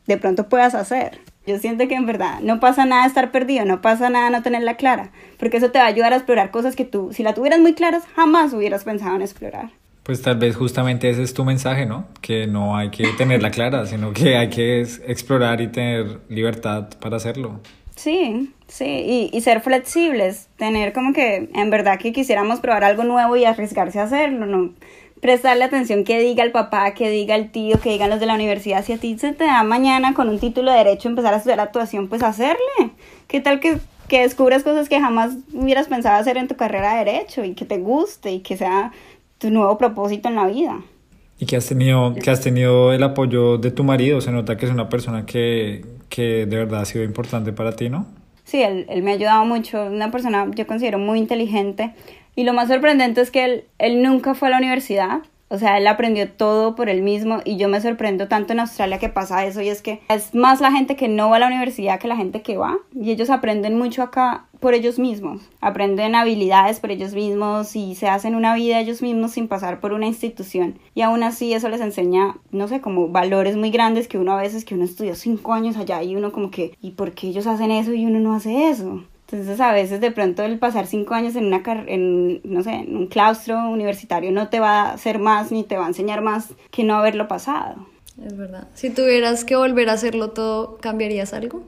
de 0.06 0.16
pronto 0.16 0.48
puedas 0.48 0.74
hacer. 0.74 1.20
Yo 1.46 1.58
siento 1.58 1.86
que 1.88 1.94
en 1.94 2.06
verdad 2.06 2.40
no 2.40 2.58
pasa 2.58 2.86
nada 2.86 3.04
estar 3.04 3.30
perdido, 3.30 3.66
no 3.66 3.82
pasa 3.82 4.08
nada 4.08 4.30
no 4.30 4.42
tenerla 4.42 4.76
clara, 4.76 5.10
porque 5.38 5.58
eso 5.58 5.70
te 5.70 5.78
va 5.78 5.84
a 5.84 5.88
ayudar 5.88 6.12
a 6.12 6.16
explorar 6.16 6.50
cosas 6.50 6.74
que 6.74 6.84
tú, 6.84 7.12
si 7.12 7.22
la 7.22 7.34
tuvieras 7.34 7.60
muy 7.60 7.74
claras, 7.74 8.04
jamás 8.14 8.54
hubieras 8.54 8.84
pensado 8.84 9.14
en 9.16 9.22
explorar. 9.22 9.70
Pues 10.04 10.20
tal 10.20 10.36
vez 10.36 10.54
justamente 10.54 11.08
ese 11.08 11.22
es 11.22 11.32
tu 11.34 11.44
mensaje, 11.44 11.86
¿no? 11.86 12.06
Que 12.20 12.46
no 12.46 12.76
hay 12.76 12.90
que 12.90 13.08
tenerla 13.16 13.50
clara, 13.50 13.86
sino 13.86 14.12
que 14.12 14.36
hay 14.36 14.50
que 14.50 14.82
explorar 14.82 15.60
y 15.60 15.68
tener 15.68 16.20
libertad 16.28 16.88
para 17.00 17.16
hacerlo. 17.16 17.60
Sí, 17.96 18.52
sí, 18.68 18.84
y, 18.84 19.30
y, 19.32 19.40
ser 19.40 19.60
flexibles, 19.60 20.48
tener 20.56 20.92
como 20.92 21.12
que 21.12 21.48
en 21.54 21.70
verdad 21.70 21.98
que 21.98 22.12
quisiéramos 22.12 22.60
probar 22.60 22.84
algo 22.84 23.04
nuevo 23.04 23.36
y 23.36 23.44
arriesgarse 23.44 24.00
a 24.00 24.02
hacerlo, 24.02 24.46
no 24.46 24.72
prestarle 25.24 25.64
atención 25.64 26.04
que 26.04 26.20
diga 26.20 26.44
el 26.44 26.52
papá, 26.52 26.92
que 26.92 27.08
diga 27.08 27.34
el 27.34 27.50
tío, 27.50 27.80
que 27.80 27.88
digan 27.88 28.10
los 28.10 28.20
de 28.20 28.26
la 28.26 28.34
universidad, 28.34 28.84
si 28.84 28.92
a 28.92 28.98
ti 28.98 29.18
se 29.18 29.32
te 29.32 29.44
da 29.44 29.62
mañana 29.62 30.12
con 30.12 30.28
un 30.28 30.38
título 30.38 30.70
de 30.70 30.76
derecho 30.76 31.08
empezar 31.08 31.32
a 31.32 31.38
estudiar 31.38 31.60
actuación, 31.60 32.08
pues 32.08 32.22
hacerle. 32.22 32.90
¿Qué 33.26 33.40
tal 33.40 33.58
que, 33.58 33.78
que 34.06 34.20
descubras 34.20 34.64
cosas 34.64 34.90
que 34.90 35.00
jamás 35.00 35.30
hubieras 35.54 35.88
pensado 35.88 36.20
hacer 36.20 36.36
en 36.36 36.46
tu 36.46 36.56
carrera 36.56 36.98
de 36.98 37.06
derecho 37.06 37.42
y 37.42 37.54
que 37.54 37.64
te 37.64 37.78
guste 37.78 38.32
y 38.32 38.40
que 38.40 38.58
sea 38.58 38.92
tu 39.44 39.50
nuevo 39.50 39.76
propósito 39.76 40.30
en 40.30 40.36
la 40.36 40.46
vida? 40.46 40.80
Y 41.38 41.44
que 41.44 41.56
has 41.56 41.66
tenido, 41.66 42.14
que 42.14 42.30
has 42.30 42.40
tenido 42.40 42.94
el 42.94 43.02
apoyo 43.02 43.58
de 43.58 43.70
tu 43.70 43.84
marido, 43.84 44.22
se 44.22 44.32
nota 44.32 44.56
que 44.56 44.64
es 44.64 44.72
una 44.72 44.88
persona 44.88 45.26
que, 45.26 45.84
que 46.08 46.46
de 46.46 46.56
verdad 46.56 46.80
ha 46.80 46.84
sido 46.86 47.04
importante 47.04 47.52
para 47.52 47.76
ti, 47.76 47.90
¿no? 47.90 48.06
Sí, 48.44 48.62
él, 48.62 48.86
él 48.88 49.02
me 49.02 49.10
ha 49.10 49.14
ayudado 49.14 49.44
mucho, 49.44 49.84
una 49.84 50.10
persona 50.10 50.50
yo 50.54 50.66
considero 50.66 50.98
muy 50.98 51.18
inteligente. 51.18 51.92
Y 52.34 52.44
lo 52.44 52.54
más 52.54 52.68
sorprendente 52.68 53.20
es 53.20 53.30
que 53.30 53.44
él, 53.44 53.64
él 53.78 54.02
nunca 54.02 54.34
fue 54.34 54.48
a 54.48 54.52
la 54.52 54.56
universidad, 54.56 55.18
o 55.54 55.58
sea, 55.58 55.78
él 55.78 55.86
aprendió 55.86 56.30
todo 56.30 56.74
por 56.74 56.88
él 56.88 57.02
mismo 57.02 57.38
y 57.44 57.56
yo 57.56 57.68
me 57.68 57.80
sorprendo 57.80 58.28
tanto 58.28 58.52
en 58.52 58.60
Australia 58.60 58.98
que 58.98 59.08
pasa 59.08 59.44
eso 59.44 59.60
y 59.62 59.68
es 59.68 59.82
que 59.82 60.00
es 60.08 60.34
más 60.34 60.60
la 60.60 60.72
gente 60.72 60.96
que 60.96 61.08
no 61.08 61.30
va 61.30 61.36
a 61.36 61.38
la 61.38 61.46
universidad 61.46 61.98
que 62.00 62.08
la 62.08 62.16
gente 62.16 62.42
que 62.42 62.56
va 62.56 62.76
y 62.92 63.10
ellos 63.10 63.30
aprenden 63.30 63.78
mucho 63.78 64.02
acá 64.02 64.46
por 64.60 64.74
ellos 64.74 64.98
mismos, 64.98 65.42
aprenden 65.60 66.14
habilidades 66.14 66.80
por 66.80 66.90
ellos 66.90 67.12
mismos 67.12 67.76
y 67.76 67.94
se 67.94 68.08
hacen 68.08 68.34
una 68.34 68.54
vida 68.54 68.80
ellos 68.80 69.02
mismos 69.02 69.32
sin 69.32 69.46
pasar 69.46 69.78
por 69.78 69.92
una 69.92 70.06
institución 70.06 70.78
y 70.94 71.02
aún 71.02 71.22
así 71.22 71.52
eso 71.52 71.68
les 71.68 71.80
enseña, 71.80 72.36
no 72.50 72.66
sé, 72.66 72.80
como 72.80 73.08
valores 73.08 73.56
muy 73.56 73.70
grandes 73.70 74.08
que 74.08 74.18
uno 74.18 74.32
a 74.32 74.40
veces 74.40 74.64
que 74.64 74.74
uno 74.74 74.84
estudió 74.84 75.14
cinco 75.14 75.52
años 75.52 75.76
allá 75.76 76.02
y 76.02 76.16
uno 76.16 76.32
como 76.32 76.50
que, 76.50 76.76
¿y 76.80 76.92
por 76.92 77.12
qué 77.12 77.28
ellos 77.28 77.46
hacen 77.46 77.70
eso 77.70 77.92
y 77.92 78.06
uno 78.06 78.20
no 78.20 78.34
hace 78.34 78.68
eso? 78.68 79.04
Entonces 79.30 79.58
a 79.60 79.72
veces 79.72 80.00
de 80.00 80.10
pronto 80.10 80.42
el 80.42 80.58
pasar 80.58 80.86
cinco 80.86 81.14
años 81.14 81.34
en 81.34 81.46
una 81.46 81.62
en, 81.86 82.40
no 82.44 82.62
sé, 82.62 82.72
en 82.72 82.96
un 82.96 83.06
claustro 83.06 83.70
universitario 83.70 84.30
no 84.32 84.48
te 84.48 84.60
va 84.60 84.82
a 84.82 84.92
hacer 84.92 85.18
más 85.18 85.50
ni 85.50 85.64
te 85.64 85.76
va 85.76 85.86
a 85.86 85.88
enseñar 85.88 86.20
más 86.20 86.52
que 86.70 86.84
no 86.84 86.94
haberlo 86.94 87.26
pasado. 87.26 87.86
Es 88.24 88.36
verdad. 88.36 88.68
Si 88.74 88.90
tuvieras 88.90 89.44
que 89.44 89.56
volver 89.56 89.88
a 89.88 89.94
hacerlo 89.94 90.30
todo, 90.30 90.76
¿cambiarías 90.76 91.32
algo? 91.32 91.62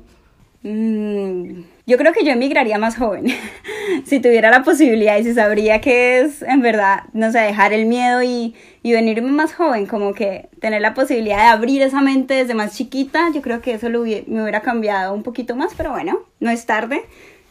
Mm, 0.63 1.63
yo 1.87 1.97
creo 1.97 2.13
que 2.13 2.25
yo 2.25 2.33
emigraría 2.33 2.79
más 2.79 2.97
joven. 2.97 3.27
si 4.05 4.21
tuviera 4.21 4.51
la 4.51 4.63
posibilidad 4.63 5.17
y 5.19 5.25
si 5.25 5.35
sabría 5.35 5.81
que 5.81 6.21
es 6.21 6.43
en 6.43 6.61
verdad, 6.61 7.05
no 7.15 7.33
sé, 7.33 7.39
dejar 7.39 7.73
el 7.73 7.87
miedo 7.87 8.23
y, 8.23 8.55
y 8.83 8.93
venirme 8.93 9.31
más 9.31 9.55
joven, 9.55 9.87
como 9.87 10.13
que 10.13 10.49
tener 10.61 10.83
la 10.83 10.95
posibilidad 10.95 11.39
de 11.39 11.49
abrir 11.49 11.83
esa 11.83 12.01
mente 12.01 12.35
desde 12.35 12.55
más 12.55 12.77
chiquita, 12.77 13.31
yo 13.35 13.43
creo 13.43 13.61
que 13.61 13.75
eso 13.75 13.89
lo 13.89 14.03
me 14.03 14.43
hubiera 14.43 14.61
cambiado 14.61 15.15
un 15.15 15.23
poquito 15.23 15.57
más, 15.57 15.73
pero 15.77 15.91
bueno, 15.91 16.21
no 16.39 16.51
es 16.51 16.67
tarde 16.67 17.03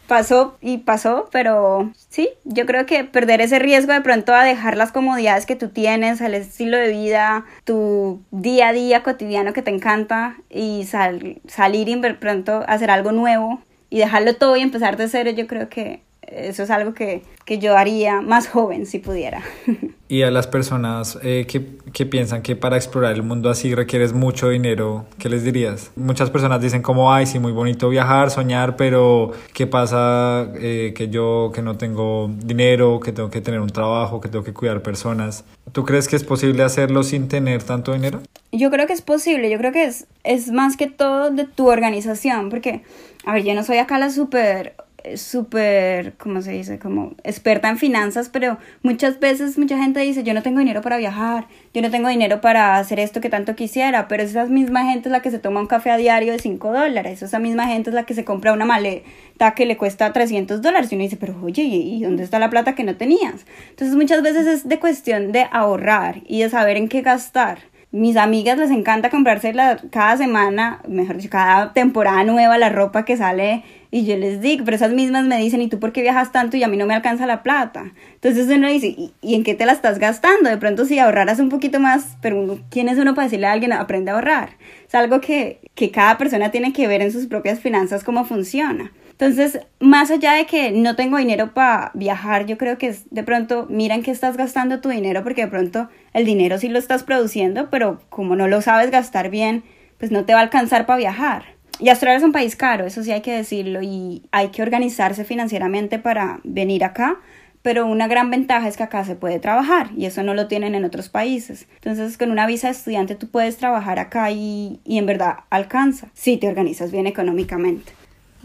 pasó 0.08 0.58
y 0.62 0.80
pasó, 0.80 1.30
pero 1.32 1.92
sí, 2.10 2.30
yo 2.44 2.66
creo 2.66 2.86
que 2.86 3.04
perder 3.04 3.42
ese 3.42 3.60
riesgo 3.60 3.94
de 3.94 4.02
pronto 4.02 4.34
a 4.34 4.44
dejar 4.44 4.78
las 4.78 4.92
comodidades 4.92 5.46
que 5.46 5.56
tú 5.56 5.70
tienes, 5.70 6.22
el 6.22 6.34
estilo 6.34 6.78
de 6.78 6.90
vida, 6.90 7.46
tu 7.64 8.22
día 8.32 8.70
a 8.70 8.74
día 8.74 9.04
cotidiano 9.04 9.54
que 9.54 9.62
te 9.62 9.72
encanta 9.72 10.38
y 10.50 10.86
salir 10.86 11.90
y 11.90 11.96
pronto 12.14 12.64
hacer 12.68 12.92
algo 12.92 13.12
nuevo 13.12 13.62
y 13.90 14.00
dejarlo 14.00 14.36
todo 14.36 14.56
y 14.56 14.62
empezar 14.62 14.98
de 14.98 15.08
cero, 15.08 15.32
yo 15.32 15.48
creo 15.48 15.70
que 15.70 16.02
eso 16.28 16.64
es 16.64 16.70
algo 16.70 16.94
que, 16.94 17.24
que 17.46 17.60
yo 17.60 17.78
haría 17.78 18.22
más 18.22 18.48
joven 18.48 18.86
si 18.86 19.00
pudiera. 19.00 19.42
Y 20.08 20.22
a 20.22 20.30
las 20.30 20.46
personas 20.46 21.18
eh, 21.24 21.48
que, 21.48 21.66
que, 21.92 22.06
piensan 22.06 22.44
que 22.44 22.56
para 22.56 22.76
explorar 22.76 23.14
el 23.14 23.24
mundo 23.24 23.50
así 23.50 23.74
requieres 23.74 24.14
mucho 24.14 24.50
dinero, 24.50 25.08
¿qué 25.18 25.30
les 25.30 25.44
dirías? 25.44 25.92
Muchas 25.96 26.30
personas 26.30 26.62
dicen 26.62 26.84
como, 26.84 27.12
ay, 27.12 27.26
sí, 27.26 27.40
muy 27.40 27.52
bonito 27.52 27.90
viajar, 27.90 28.30
soñar, 28.30 28.76
pero 28.76 29.32
¿qué 29.54 29.66
pasa 29.66 30.48
eh, 30.58 30.94
que 30.96 31.10
yo 31.10 31.52
que 31.56 31.64
no 31.64 31.78
tengo 31.78 32.30
dinero, 32.38 33.00
que 33.00 33.14
tengo 33.14 33.32
que 33.32 33.42
tener 33.42 33.60
un 33.60 33.72
trabajo, 33.72 34.22
que 34.22 34.30
tengo 34.30 34.44
que 34.44 34.54
cuidar 34.54 34.84
personas? 34.84 35.44
¿Tú 35.72 35.86
crees 35.86 36.08
que 36.08 36.16
es 36.16 36.24
posible 36.24 36.62
hacerlo 36.62 37.02
sin 37.02 37.28
tener 37.28 37.64
tanto 37.64 37.92
dinero? 37.92 38.22
Yo 38.52 38.70
creo 38.70 38.86
que 38.86 38.94
es 38.94 39.02
posible, 39.02 39.50
yo 39.50 39.58
creo 39.58 39.72
que 39.72 39.86
es, 39.86 40.06
es 40.24 40.52
más 40.52 40.78
que 40.78 40.86
todo 40.86 41.32
de 41.32 41.46
tu 41.46 41.68
organización, 41.68 42.52
porque, 42.52 42.84
a 43.26 43.34
ver, 43.34 43.44
yo 43.44 43.56
no 43.56 43.64
soy 43.64 43.80
acá 43.80 43.98
la 43.98 44.12
súper 44.12 44.76
súper, 45.16 46.14
¿cómo 46.18 46.42
se 46.42 46.52
dice? 46.52 46.80
Como 46.80 47.14
experta 47.24 47.70
en 47.70 47.78
finanzas, 47.78 48.30
pero 48.30 48.58
muchas 48.84 49.20
veces 49.20 49.58
mucha 49.58 49.78
gente 49.78 50.00
dice, 50.00 50.24
yo 50.24 50.34
no 50.34 50.42
tengo 50.42 50.60
dinero 50.60 50.82
para 50.82 50.98
viajar, 50.98 51.48
yo 51.74 51.82
no 51.82 51.92
tengo 51.92 52.10
dinero 52.10 52.42
para 52.42 52.78
hacer 52.78 53.00
esto 53.00 53.22
que 53.22 53.30
tanto 53.30 53.56
quisiera, 53.56 54.08
pero 54.08 54.24
esa 54.24 54.46
misma 54.46 54.86
gente 54.86 55.10
es 55.10 55.12
la 55.12 55.22
que 55.22 55.32
se 55.32 55.40
toma 55.40 55.60
un 55.60 55.68
café 55.68 55.92
a 55.92 55.98
diario 55.98 56.34
de 56.34 56.40
5 56.40 56.74
dólares, 56.74 57.22
esa 57.22 57.40
misma 57.40 57.68
gente 57.68 57.90
es 57.90 57.94
la 57.94 58.04
que 58.04 58.14
se 58.14 58.26
compra 58.26 58.54
una 58.54 58.66
maleta 58.66 59.54
que 59.56 59.66
le 59.66 59.78
cuesta 59.78 60.12
300 60.12 60.62
dólares 60.62 60.92
y 60.92 60.96
uno 60.96 61.04
dice, 61.04 61.18
pero 61.18 61.36
oye, 61.44 61.64
¿y 61.64 62.04
dónde 62.04 62.24
está 62.24 62.40
la 62.40 62.50
plata 62.50 62.76
que 62.76 62.84
no 62.84 62.96
tenías? 62.96 63.46
Entonces 63.70 63.96
muchas 63.96 64.22
veces 64.22 64.48
es 64.48 64.68
de 64.68 64.80
cuestión 64.80 65.32
de 65.32 65.48
ahorrar 65.52 66.22
y 66.28 66.42
de 66.42 66.50
saber 66.50 66.78
en 66.78 66.90
qué 66.90 67.02
gastar 67.02 67.60
mis 67.96 68.18
amigas 68.18 68.58
les 68.58 68.72
encanta 68.72 69.10
comprarse 69.10 69.54
la, 69.54 69.78
cada 69.90 70.18
semana, 70.18 70.82
mejor 70.86 71.16
dicho, 71.16 71.30
cada 71.30 71.72
temporada 71.72 72.26
nueva 72.26 72.58
la 72.58 72.68
ropa 72.68 73.06
que 73.06 73.16
sale 73.16 73.64
y 73.90 74.06
yo 74.06 74.18
les 74.18 74.42
digo, 74.42 74.66
pero 74.66 74.76
esas 74.76 74.92
mismas 74.92 75.26
me 75.26 75.38
dicen, 75.38 75.62
¿y 75.62 75.70
tú 75.70 75.80
por 75.80 75.94
qué 75.94 76.02
viajas 76.02 76.34
tanto 76.34 76.58
y 76.58 76.64
a 76.64 76.68
mí 76.68 76.76
no 76.76 76.86
me 76.88 76.94
alcanza 76.94 77.26
la 77.26 77.42
plata? 77.42 77.94
Entonces 78.16 78.50
uno 78.50 78.68
dice, 78.68 78.88
¿y, 79.22 79.36
en 79.36 79.46
qué 79.46 79.56
te 79.56 79.66
la 79.66 79.72
estás 79.72 79.98
gastando? 79.98 80.50
De 80.50 80.58
pronto 80.58 80.84
si 80.84 81.00
ahorraras 81.00 81.40
un 81.40 81.48
poquito 81.48 81.80
más, 81.80 82.18
pero 82.22 82.60
¿quién 82.70 82.90
es 82.90 82.98
uno 82.98 83.16
para 83.16 83.28
decirle 83.28 83.48
a 83.48 83.54
alguien, 83.54 83.72
aprende 83.72 84.12
a 84.12 84.16
ahorrar? 84.16 84.58
Es 84.86 84.94
algo 84.94 85.22
que, 85.22 85.62
que 85.74 85.90
cada 85.90 86.18
persona 86.18 86.52
tiene 86.52 86.74
que 86.74 86.90
ver 86.90 87.02
en 87.02 87.14
sus 87.14 87.28
propias 87.28 87.62
finanzas 87.62 88.04
cómo 88.04 88.26
funciona. 88.26 88.92
Entonces, 89.18 89.62
más 89.80 90.12
allá 90.12 90.34
de 90.34 90.46
que 90.46 90.72
no 90.72 90.98
tengo 90.98 91.18
dinero 91.18 91.54
para 91.54 91.92
viajar, 91.94 92.46
yo 92.48 92.58
creo 92.58 92.78
que 92.78 92.88
es 92.88 93.06
de 93.12 93.24
pronto, 93.24 93.66
mira 93.70 93.96
en 93.96 94.04
qué 94.04 94.12
estás 94.12 94.36
gastando 94.36 94.82
tu 94.82 94.90
dinero, 94.90 95.24
porque 95.24 95.44
de 95.44 95.48
pronto 95.48 95.88
el 96.12 96.26
dinero 96.26 96.58
sí 96.58 96.68
lo 96.68 96.78
estás 96.78 97.04
produciendo, 97.04 97.70
pero 97.70 98.02
como 98.10 98.36
no 98.36 98.50
lo 98.50 98.62
sabes 98.62 98.92
gastar 98.92 99.30
bien, 99.30 99.64
pues 100.00 100.12
no 100.12 100.26
te 100.26 100.34
va 100.34 100.40
a 100.40 100.44
alcanzar 100.44 100.86
para 100.86 100.98
viajar. 100.98 101.46
Y 101.80 101.88
Australia 101.88 102.18
es 102.18 102.24
un 102.24 102.34
país 102.34 102.58
caro, 102.58 102.86
eso 102.86 103.04
sí 103.04 103.14
hay 103.14 103.22
que 103.22 103.32
decirlo, 103.32 103.82
y 103.82 104.24
hay 104.32 104.50
que 104.50 104.62
organizarse 104.62 105.24
financieramente 105.24 105.98
para 105.98 106.42
venir 106.44 106.84
acá, 106.84 107.16
pero 107.62 107.86
una 107.88 108.10
gran 108.10 108.30
ventaja 108.30 108.68
es 108.68 108.76
que 108.76 108.84
acá 108.84 109.06
se 109.06 109.16
puede 109.16 109.40
trabajar 109.40 109.92
y 109.96 110.06
eso 110.06 110.24
no 110.24 110.34
lo 110.34 110.48
tienen 110.48 110.76
en 110.76 110.84
otros 110.84 111.08
países. 111.08 111.68
Entonces, 111.76 112.18
con 112.18 112.32
una 112.32 112.46
visa 112.48 112.68
de 112.68 112.74
estudiante 112.74 113.16
tú 113.16 113.30
puedes 113.30 113.56
trabajar 113.56 113.98
acá 113.98 114.30
y, 114.32 114.82
y 114.84 114.98
en 114.98 115.06
verdad 115.06 115.38
alcanza, 115.50 116.10
si 116.14 116.36
te 116.36 116.50
organizas 116.50 116.92
bien 116.92 117.08
económicamente. 117.08 117.94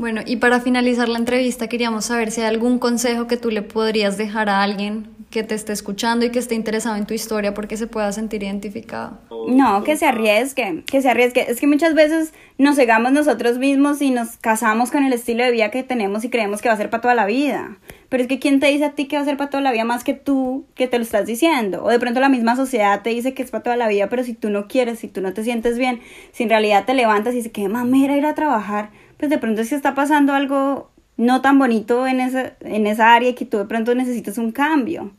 Bueno, 0.00 0.22
y 0.24 0.36
para 0.36 0.60
finalizar 0.60 1.10
la 1.10 1.18
entrevista 1.18 1.68
queríamos 1.68 2.06
saber 2.06 2.30
si 2.30 2.40
hay 2.40 2.46
algún 2.46 2.78
consejo 2.78 3.26
que 3.26 3.36
tú 3.36 3.50
le 3.50 3.60
podrías 3.60 4.16
dejar 4.16 4.48
a 4.48 4.62
alguien 4.62 5.08
que 5.28 5.42
te 5.42 5.54
esté 5.54 5.74
escuchando 5.74 6.24
y 6.24 6.30
que 6.30 6.38
esté 6.38 6.54
interesado 6.54 6.96
en 6.96 7.04
tu 7.04 7.12
historia 7.12 7.52
porque 7.52 7.76
se 7.76 7.86
pueda 7.86 8.10
sentir 8.10 8.42
identificado. 8.42 9.18
No, 9.46 9.84
que 9.84 9.98
se 9.98 10.06
arriesgue, 10.06 10.84
que 10.86 11.02
se 11.02 11.10
arriesgue. 11.10 11.50
Es 11.50 11.60
que 11.60 11.66
muchas 11.66 11.92
veces 11.92 12.32
nos 12.56 12.76
cegamos 12.76 13.12
nosotros 13.12 13.58
mismos 13.58 14.00
y 14.00 14.10
nos 14.10 14.38
casamos 14.38 14.90
con 14.90 15.04
el 15.04 15.12
estilo 15.12 15.44
de 15.44 15.50
vida 15.50 15.70
que 15.70 15.82
tenemos 15.82 16.24
y 16.24 16.30
creemos 16.30 16.62
que 16.62 16.70
va 16.70 16.74
a 16.74 16.78
ser 16.78 16.88
para 16.88 17.02
toda 17.02 17.14
la 17.14 17.26
vida. 17.26 17.76
Pero 18.08 18.22
es 18.22 18.28
que 18.28 18.38
¿quién 18.38 18.58
te 18.58 18.68
dice 18.68 18.86
a 18.86 18.92
ti 18.92 19.04
que 19.06 19.16
va 19.16 19.22
a 19.22 19.26
ser 19.26 19.36
para 19.36 19.50
toda 19.50 19.62
la 19.62 19.70
vida 19.70 19.84
más 19.84 20.02
que 20.02 20.14
tú 20.14 20.64
que 20.74 20.88
te 20.88 20.96
lo 20.96 21.04
estás 21.04 21.26
diciendo? 21.26 21.84
O 21.84 21.90
de 21.90 21.98
pronto 21.98 22.20
la 22.20 22.30
misma 22.30 22.56
sociedad 22.56 23.02
te 23.02 23.10
dice 23.10 23.34
que 23.34 23.42
es 23.42 23.50
para 23.50 23.62
toda 23.62 23.76
la 23.76 23.86
vida, 23.86 24.08
pero 24.08 24.24
si 24.24 24.32
tú 24.32 24.48
no 24.48 24.66
quieres, 24.66 25.00
si 25.00 25.08
tú 25.08 25.20
no 25.20 25.34
te 25.34 25.44
sientes 25.44 25.76
bien, 25.76 26.00
si 26.32 26.44
en 26.44 26.48
realidad 26.48 26.86
te 26.86 26.94
levantas 26.94 27.34
y 27.34 27.36
dices, 27.36 27.52
qué 27.52 27.68
mamera 27.68 28.16
ir 28.16 28.24
a 28.24 28.34
trabajar, 28.34 28.88
pues 29.20 29.28
de 29.28 29.38
pronto 29.38 29.62
si 29.64 29.74
está 29.74 29.94
pasando 29.94 30.32
algo 30.32 30.90
no 31.18 31.42
tan 31.42 31.58
bonito 31.58 32.06
en 32.06 32.20
esa, 32.20 32.54
en 32.60 32.86
esa 32.86 33.14
área 33.14 33.34
que 33.34 33.44
tú 33.44 33.58
de 33.58 33.66
pronto 33.66 33.94
necesitas 33.94 34.38
un 34.38 34.50
cambio. 34.50 35.12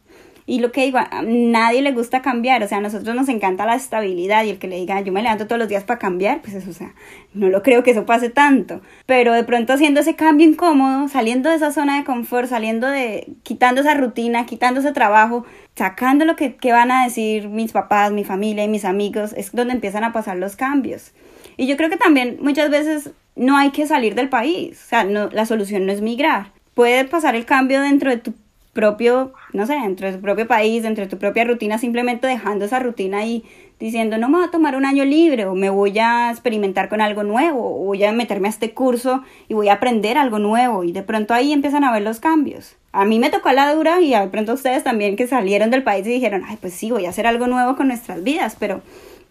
Y 0.48 0.60
lo 0.60 0.72
que 0.72 0.84
digo, 0.84 0.98
a 0.98 1.22
nadie 1.22 1.84
le 1.84 1.92
gusta 1.92 2.24
cambiar, 2.24 2.64
o 2.64 2.68
sea, 2.68 2.80
a 2.80 2.82
nosotros 2.82 3.16
nos 3.16 3.30
encanta 3.30 3.68
la 3.68 3.76
estabilidad 3.76 4.44
y 4.44 4.50
el 4.50 4.58
que 4.58 4.68
le 4.68 4.78
diga, 4.78 5.00
yo 5.02 5.14
me 5.14 5.22
levanto 5.22 5.46
todos 5.46 5.60
los 5.60 5.70
días 5.70 5.84
para 5.84 6.00
cambiar, 6.00 6.42
pues 6.42 6.56
eso, 6.56 6.72
o 6.72 6.74
sea, 6.74 6.96
no 7.36 7.48
lo 7.50 7.62
creo 7.62 7.84
que 7.84 7.92
eso 7.92 8.08
pase 8.08 8.30
tanto. 8.30 8.82
Pero 9.06 9.34
de 9.34 9.44
pronto 9.44 9.74
haciendo 9.74 10.00
ese 10.00 10.16
cambio 10.16 10.48
incómodo, 10.48 11.08
saliendo 11.08 11.52
de 11.52 11.58
esa 11.58 11.72
zona 11.72 12.00
de 12.00 12.04
confort, 12.04 12.50
saliendo 12.50 12.88
de, 12.88 13.32
quitando 13.44 13.82
esa 13.82 13.94
rutina, 13.94 14.48
quitando 14.48 14.80
ese 14.80 14.94
trabajo, 14.94 15.46
sacando 15.76 16.26
lo 16.26 16.36
que, 16.36 16.56
que 16.56 16.72
van 16.72 16.90
a 16.90 17.04
decir 17.04 17.48
mis 17.48 17.72
papás, 17.72 18.12
mi 18.12 18.24
familia 18.24 18.64
y 18.64 18.68
mis 18.68 18.84
amigos, 18.84 19.34
es 19.38 19.52
donde 19.52 19.76
empiezan 19.76 20.04
a 20.04 20.12
pasar 20.12 20.38
los 20.38 20.56
cambios. 20.56 21.14
Y 21.62 21.68
yo 21.68 21.78
creo 21.78 21.92
que 21.92 21.98
también 21.98 22.40
muchas 22.42 22.72
veces 22.72 23.12
no 23.36 23.56
hay 23.56 23.70
que 23.70 23.86
salir 23.86 24.16
del 24.16 24.30
país, 24.30 24.82
o 24.84 24.90
sea, 24.90 25.04
no, 25.04 25.30
la 25.30 25.46
solución 25.46 25.86
no 25.86 25.92
es 25.92 26.02
migrar. 26.02 26.48
Puede 26.74 27.06
pasar 27.06 27.36
el 27.36 27.46
cambio 27.46 27.82
dentro 27.82 28.10
de 28.10 28.18
tu 28.18 28.34
propio, 28.74 29.34
no 29.54 29.68
sé, 29.68 29.74
dentro 29.74 30.08
de 30.08 30.18
tu 30.18 30.22
propio 30.24 30.48
país, 30.48 30.82
dentro 30.82 31.04
de 31.04 31.10
tu 31.12 31.20
propia 31.20 31.44
rutina, 31.44 31.78
simplemente 31.78 32.26
dejando 32.26 32.66
esa 32.66 32.80
rutina 32.80 33.28
y 33.28 33.44
diciendo, 33.80 34.18
no 34.18 34.28
me 34.28 34.40
voy 34.40 34.48
a 34.48 34.50
tomar 34.50 34.76
un 34.76 34.86
año 34.86 35.06
libre 35.06 35.46
o 35.46 35.54
me 35.54 35.70
voy 35.70 36.00
a 36.00 36.32
experimentar 36.32 36.90
con 36.90 37.00
algo 37.00 37.22
nuevo 37.22 37.80
o 37.80 37.86
voy 37.86 38.04
a 38.06 38.12
meterme 38.12 38.48
a 38.48 38.50
este 38.50 38.74
curso 38.74 39.22
y 39.48 39.54
voy 39.54 39.70
a 39.70 39.74
aprender 39.74 40.18
algo 40.18 40.40
nuevo 40.40 40.84
y 40.84 40.92
de 40.94 41.04
pronto 41.04 41.36
ahí 41.36 41.54
empiezan 41.54 41.84
a 41.84 41.92
ver 41.92 42.02
los 42.02 42.20
cambios. 42.20 42.76
A 42.92 43.06
mí 43.06 43.20
me 43.20 43.30
tocó 43.30 43.52
la 43.52 43.72
dura 43.72 44.02
y 44.02 44.16
de 44.16 44.28
pronto 44.30 44.54
ustedes 44.54 44.84
también 44.84 45.16
que 45.16 45.28
salieron 45.28 45.70
del 45.70 45.84
país 45.84 46.08
y 46.08 46.10
dijeron, 46.10 46.42
ay, 46.44 46.58
pues 46.60 46.74
sí, 46.74 46.90
voy 46.90 47.06
a 47.06 47.10
hacer 47.10 47.28
algo 47.28 47.46
nuevo 47.46 47.76
con 47.76 47.88
nuestras 47.88 48.24
vidas, 48.24 48.58
pero 48.60 48.82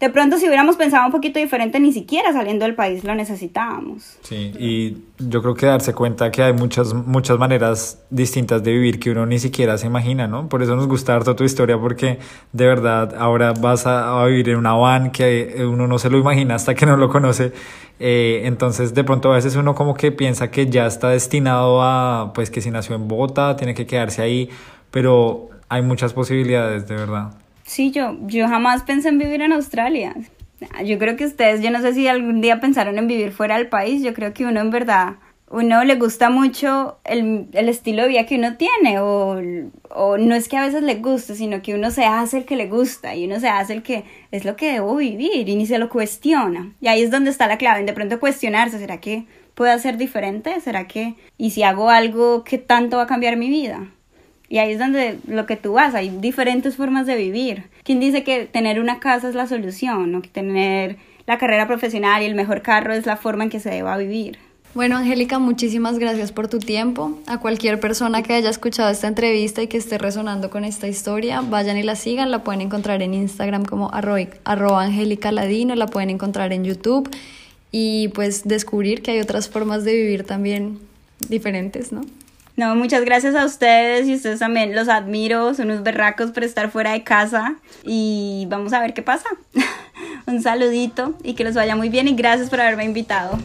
de 0.00 0.08
pronto 0.08 0.38
si 0.38 0.46
hubiéramos 0.46 0.76
pensado 0.76 1.04
un 1.04 1.12
poquito 1.12 1.38
diferente, 1.38 1.78
ni 1.78 1.92
siquiera 1.92 2.32
saliendo 2.32 2.64
del 2.64 2.74
país 2.74 3.04
lo 3.04 3.14
necesitábamos. 3.14 4.16
Sí, 4.22 4.52
y 4.58 4.96
yo 5.18 5.42
creo 5.42 5.54
que 5.54 5.66
darse 5.66 5.92
cuenta 5.92 6.30
que 6.30 6.42
hay 6.42 6.54
muchas, 6.54 6.94
muchas 6.94 7.38
maneras 7.38 8.02
distintas 8.08 8.62
de 8.64 8.72
vivir 8.72 8.98
que 8.98 9.10
uno 9.10 9.26
ni 9.26 9.38
siquiera 9.38 9.76
se 9.76 9.86
imagina, 9.86 10.26
¿no? 10.26 10.48
Por 10.48 10.62
eso 10.62 10.74
nos 10.74 10.86
gusta 10.86 11.14
harto 11.14 11.36
tu 11.36 11.44
historia, 11.44 11.78
porque 11.78 12.18
de 12.52 12.66
verdad 12.66 13.14
ahora 13.18 13.52
vas 13.52 13.86
a, 13.86 14.24
vivir 14.24 14.48
en 14.48 14.56
una 14.56 14.72
van 14.72 15.10
que 15.10 15.66
uno 15.66 15.86
no 15.86 15.98
se 15.98 16.08
lo 16.08 16.16
imagina 16.16 16.54
hasta 16.54 16.74
que 16.74 16.86
no 16.86 16.96
lo 16.96 17.10
conoce. 17.10 17.52
Eh, 17.98 18.42
entonces 18.44 18.94
de 18.94 19.04
pronto 19.04 19.30
a 19.30 19.34
veces 19.34 19.54
uno 19.56 19.74
como 19.74 19.92
que 19.92 20.10
piensa 20.10 20.50
que 20.50 20.70
ya 20.70 20.86
está 20.86 21.10
destinado 21.10 21.82
a, 21.82 22.32
pues 22.34 22.50
que 22.50 22.62
si 22.62 22.70
nació 22.70 22.96
en 22.96 23.06
Bogotá, 23.06 23.54
tiene 23.56 23.74
que 23.74 23.84
quedarse 23.84 24.22
ahí, 24.22 24.48
pero 24.90 25.50
hay 25.68 25.82
muchas 25.82 26.14
posibilidades, 26.14 26.88
de 26.88 26.94
verdad. 26.94 27.34
Sí, 27.70 27.92
yo, 27.92 28.16
yo 28.22 28.48
jamás 28.48 28.82
pensé 28.82 29.10
en 29.10 29.18
vivir 29.18 29.42
en 29.42 29.52
Australia. 29.52 30.16
Yo 30.84 30.98
creo 30.98 31.14
que 31.14 31.24
ustedes, 31.24 31.62
yo 31.62 31.70
no 31.70 31.80
sé 31.80 31.94
si 31.94 32.08
algún 32.08 32.40
día 32.40 32.60
pensaron 32.60 32.98
en 32.98 33.06
vivir 33.06 33.30
fuera 33.30 33.58
del 33.58 33.68
país, 33.68 34.02
yo 34.02 34.12
creo 34.12 34.34
que 34.34 34.44
uno 34.44 34.58
en 34.58 34.70
verdad, 34.70 35.18
uno 35.48 35.84
le 35.84 35.94
gusta 35.94 36.30
mucho 36.30 36.98
el, 37.04 37.46
el 37.52 37.68
estilo 37.68 38.02
de 38.02 38.08
vida 38.08 38.26
que 38.26 38.34
uno 38.34 38.56
tiene, 38.56 38.98
o, 38.98 39.40
o, 39.88 40.18
no 40.18 40.34
es 40.34 40.48
que 40.48 40.56
a 40.56 40.66
veces 40.66 40.82
le 40.82 40.96
guste, 40.96 41.36
sino 41.36 41.62
que 41.62 41.76
uno 41.76 41.92
se 41.92 42.04
hace 42.04 42.38
el 42.38 42.44
que 42.44 42.56
le 42.56 42.66
gusta 42.66 43.14
y 43.14 43.26
uno 43.26 43.38
se 43.38 43.48
hace 43.48 43.74
el 43.74 43.84
que 43.84 44.02
es 44.32 44.44
lo 44.44 44.56
que 44.56 44.72
debo 44.72 44.96
vivir 44.96 45.48
y 45.48 45.54
ni 45.54 45.64
se 45.64 45.78
lo 45.78 45.88
cuestiona. 45.90 46.72
Y 46.80 46.88
ahí 46.88 47.02
es 47.02 47.12
donde 47.12 47.30
está 47.30 47.46
la 47.46 47.56
clave, 47.56 47.84
de 47.84 47.92
pronto 47.92 48.18
cuestionarse, 48.18 48.80
¿será 48.80 48.98
que 48.98 49.26
puede 49.54 49.78
ser 49.78 49.96
diferente? 49.96 50.60
¿Será 50.60 50.88
que, 50.88 51.14
y 51.38 51.50
si 51.50 51.62
hago 51.62 51.88
algo, 51.88 52.42
qué 52.42 52.58
tanto 52.58 52.96
va 52.96 53.04
a 53.04 53.06
cambiar 53.06 53.36
mi 53.36 53.48
vida? 53.48 53.92
Y 54.50 54.58
ahí 54.58 54.72
es 54.72 54.80
donde 54.80 55.18
lo 55.28 55.46
que 55.46 55.56
tú 55.56 55.74
vas, 55.74 55.94
hay 55.94 56.10
diferentes 56.10 56.76
formas 56.76 57.06
de 57.06 57.14
vivir. 57.14 57.66
¿Quién 57.84 58.00
dice 58.00 58.24
que 58.24 58.46
tener 58.46 58.80
una 58.80 58.98
casa 58.98 59.28
es 59.28 59.36
la 59.36 59.46
solución 59.46 60.12
o 60.14 60.20
que 60.20 60.28
tener 60.28 60.96
la 61.26 61.38
carrera 61.38 61.68
profesional 61.68 62.22
y 62.22 62.26
el 62.26 62.34
mejor 62.34 62.60
carro 62.60 62.92
es 62.92 63.06
la 63.06 63.16
forma 63.16 63.44
en 63.44 63.50
que 63.50 63.60
se 63.60 63.70
deba 63.70 63.96
vivir? 63.96 64.38
Bueno, 64.74 64.96
Angélica, 64.96 65.38
muchísimas 65.38 66.00
gracias 66.00 66.32
por 66.32 66.48
tu 66.48 66.58
tiempo. 66.58 67.16
A 67.28 67.38
cualquier 67.38 67.78
persona 67.78 68.24
que 68.24 68.34
haya 68.34 68.50
escuchado 68.50 68.90
esta 68.90 69.06
entrevista 69.06 69.62
y 69.62 69.68
que 69.68 69.76
esté 69.76 69.98
resonando 69.98 70.50
con 70.50 70.64
esta 70.64 70.88
historia, 70.88 71.42
vayan 71.42 71.78
y 71.78 71.84
la 71.84 71.94
sigan. 71.94 72.32
La 72.32 72.42
pueden 72.42 72.60
encontrar 72.60 73.02
en 73.02 73.14
Instagram 73.14 73.64
como 73.64 73.90
arroba 73.92 74.82
Angélica 74.82 75.30
Ladino, 75.30 75.76
la 75.76 75.86
pueden 75.86 76.10
encontrar 76.10 76.52
en 76.52 76.64
YouTube 76.64 77.08
y 77.70 78.08
pues 78.08 78.42
descubrir 78.48 79.02
que 79.02 79.12
hay 79.12 79.20
otras 79.20 79.48
formas 79.48 79.84
de 79.84 79.94
vivir 79.94 80.24
también 80.24 80.80
diferentes, 81.28 81.92
¿no? 81.92 82.00
No, 82.60 82.74
muchas 82.74 83.06
gracias 83.06 83.34
a 83.36 83.46
ustedes 83.46 84.06
y 84.06 84.14
ustedes 84.14 84.40
también 84.40 84.76
los 84.76 84.90
admiro, 84.90 85.54
son 85.54 85.70
unos 85.70 85.82
berracos 85.82 86.30
por 86.30 86.44
estar 86.44 86.70
fuera 86.70 86.92
de 86.92 87.02
casa 87.02 87.54
y 87.84 88.46
vamos 88.50 88.74
a 88.74 88.80
ver 88.80 88.92
qué 88.92 89.00
pasa. 89.00 89.30
Un 90.26 90.42
saludito 90.42 91.14
y 91.22 91.32
que 91.32 91.44
les 91.44 91.54
vaya 91.54 91.74
muy 91.74 91.88
bien 91.88 92.06
y 92.06 92.12
gracias 92.12 92.50
por 92.50 92.60
haberme 92.60 92.84
invitado. 92.84 93.38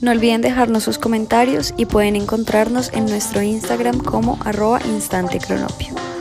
No 0.00 0.12
olviden 0.12 0.40
dejarnos 0.40 0.82
sus 0.82 0.96
comentarios 0.96 1.74
y 1.76 1.84
pueden 1.84 2.16
encontrarnos 2.16 2.90
en 2.94 3.04
nuestro 3.04 3.42
Instagram 3.42 3.98
como 3.98 4.38
arroba 4.42 4.80
instantecronopio. 4.94 6.17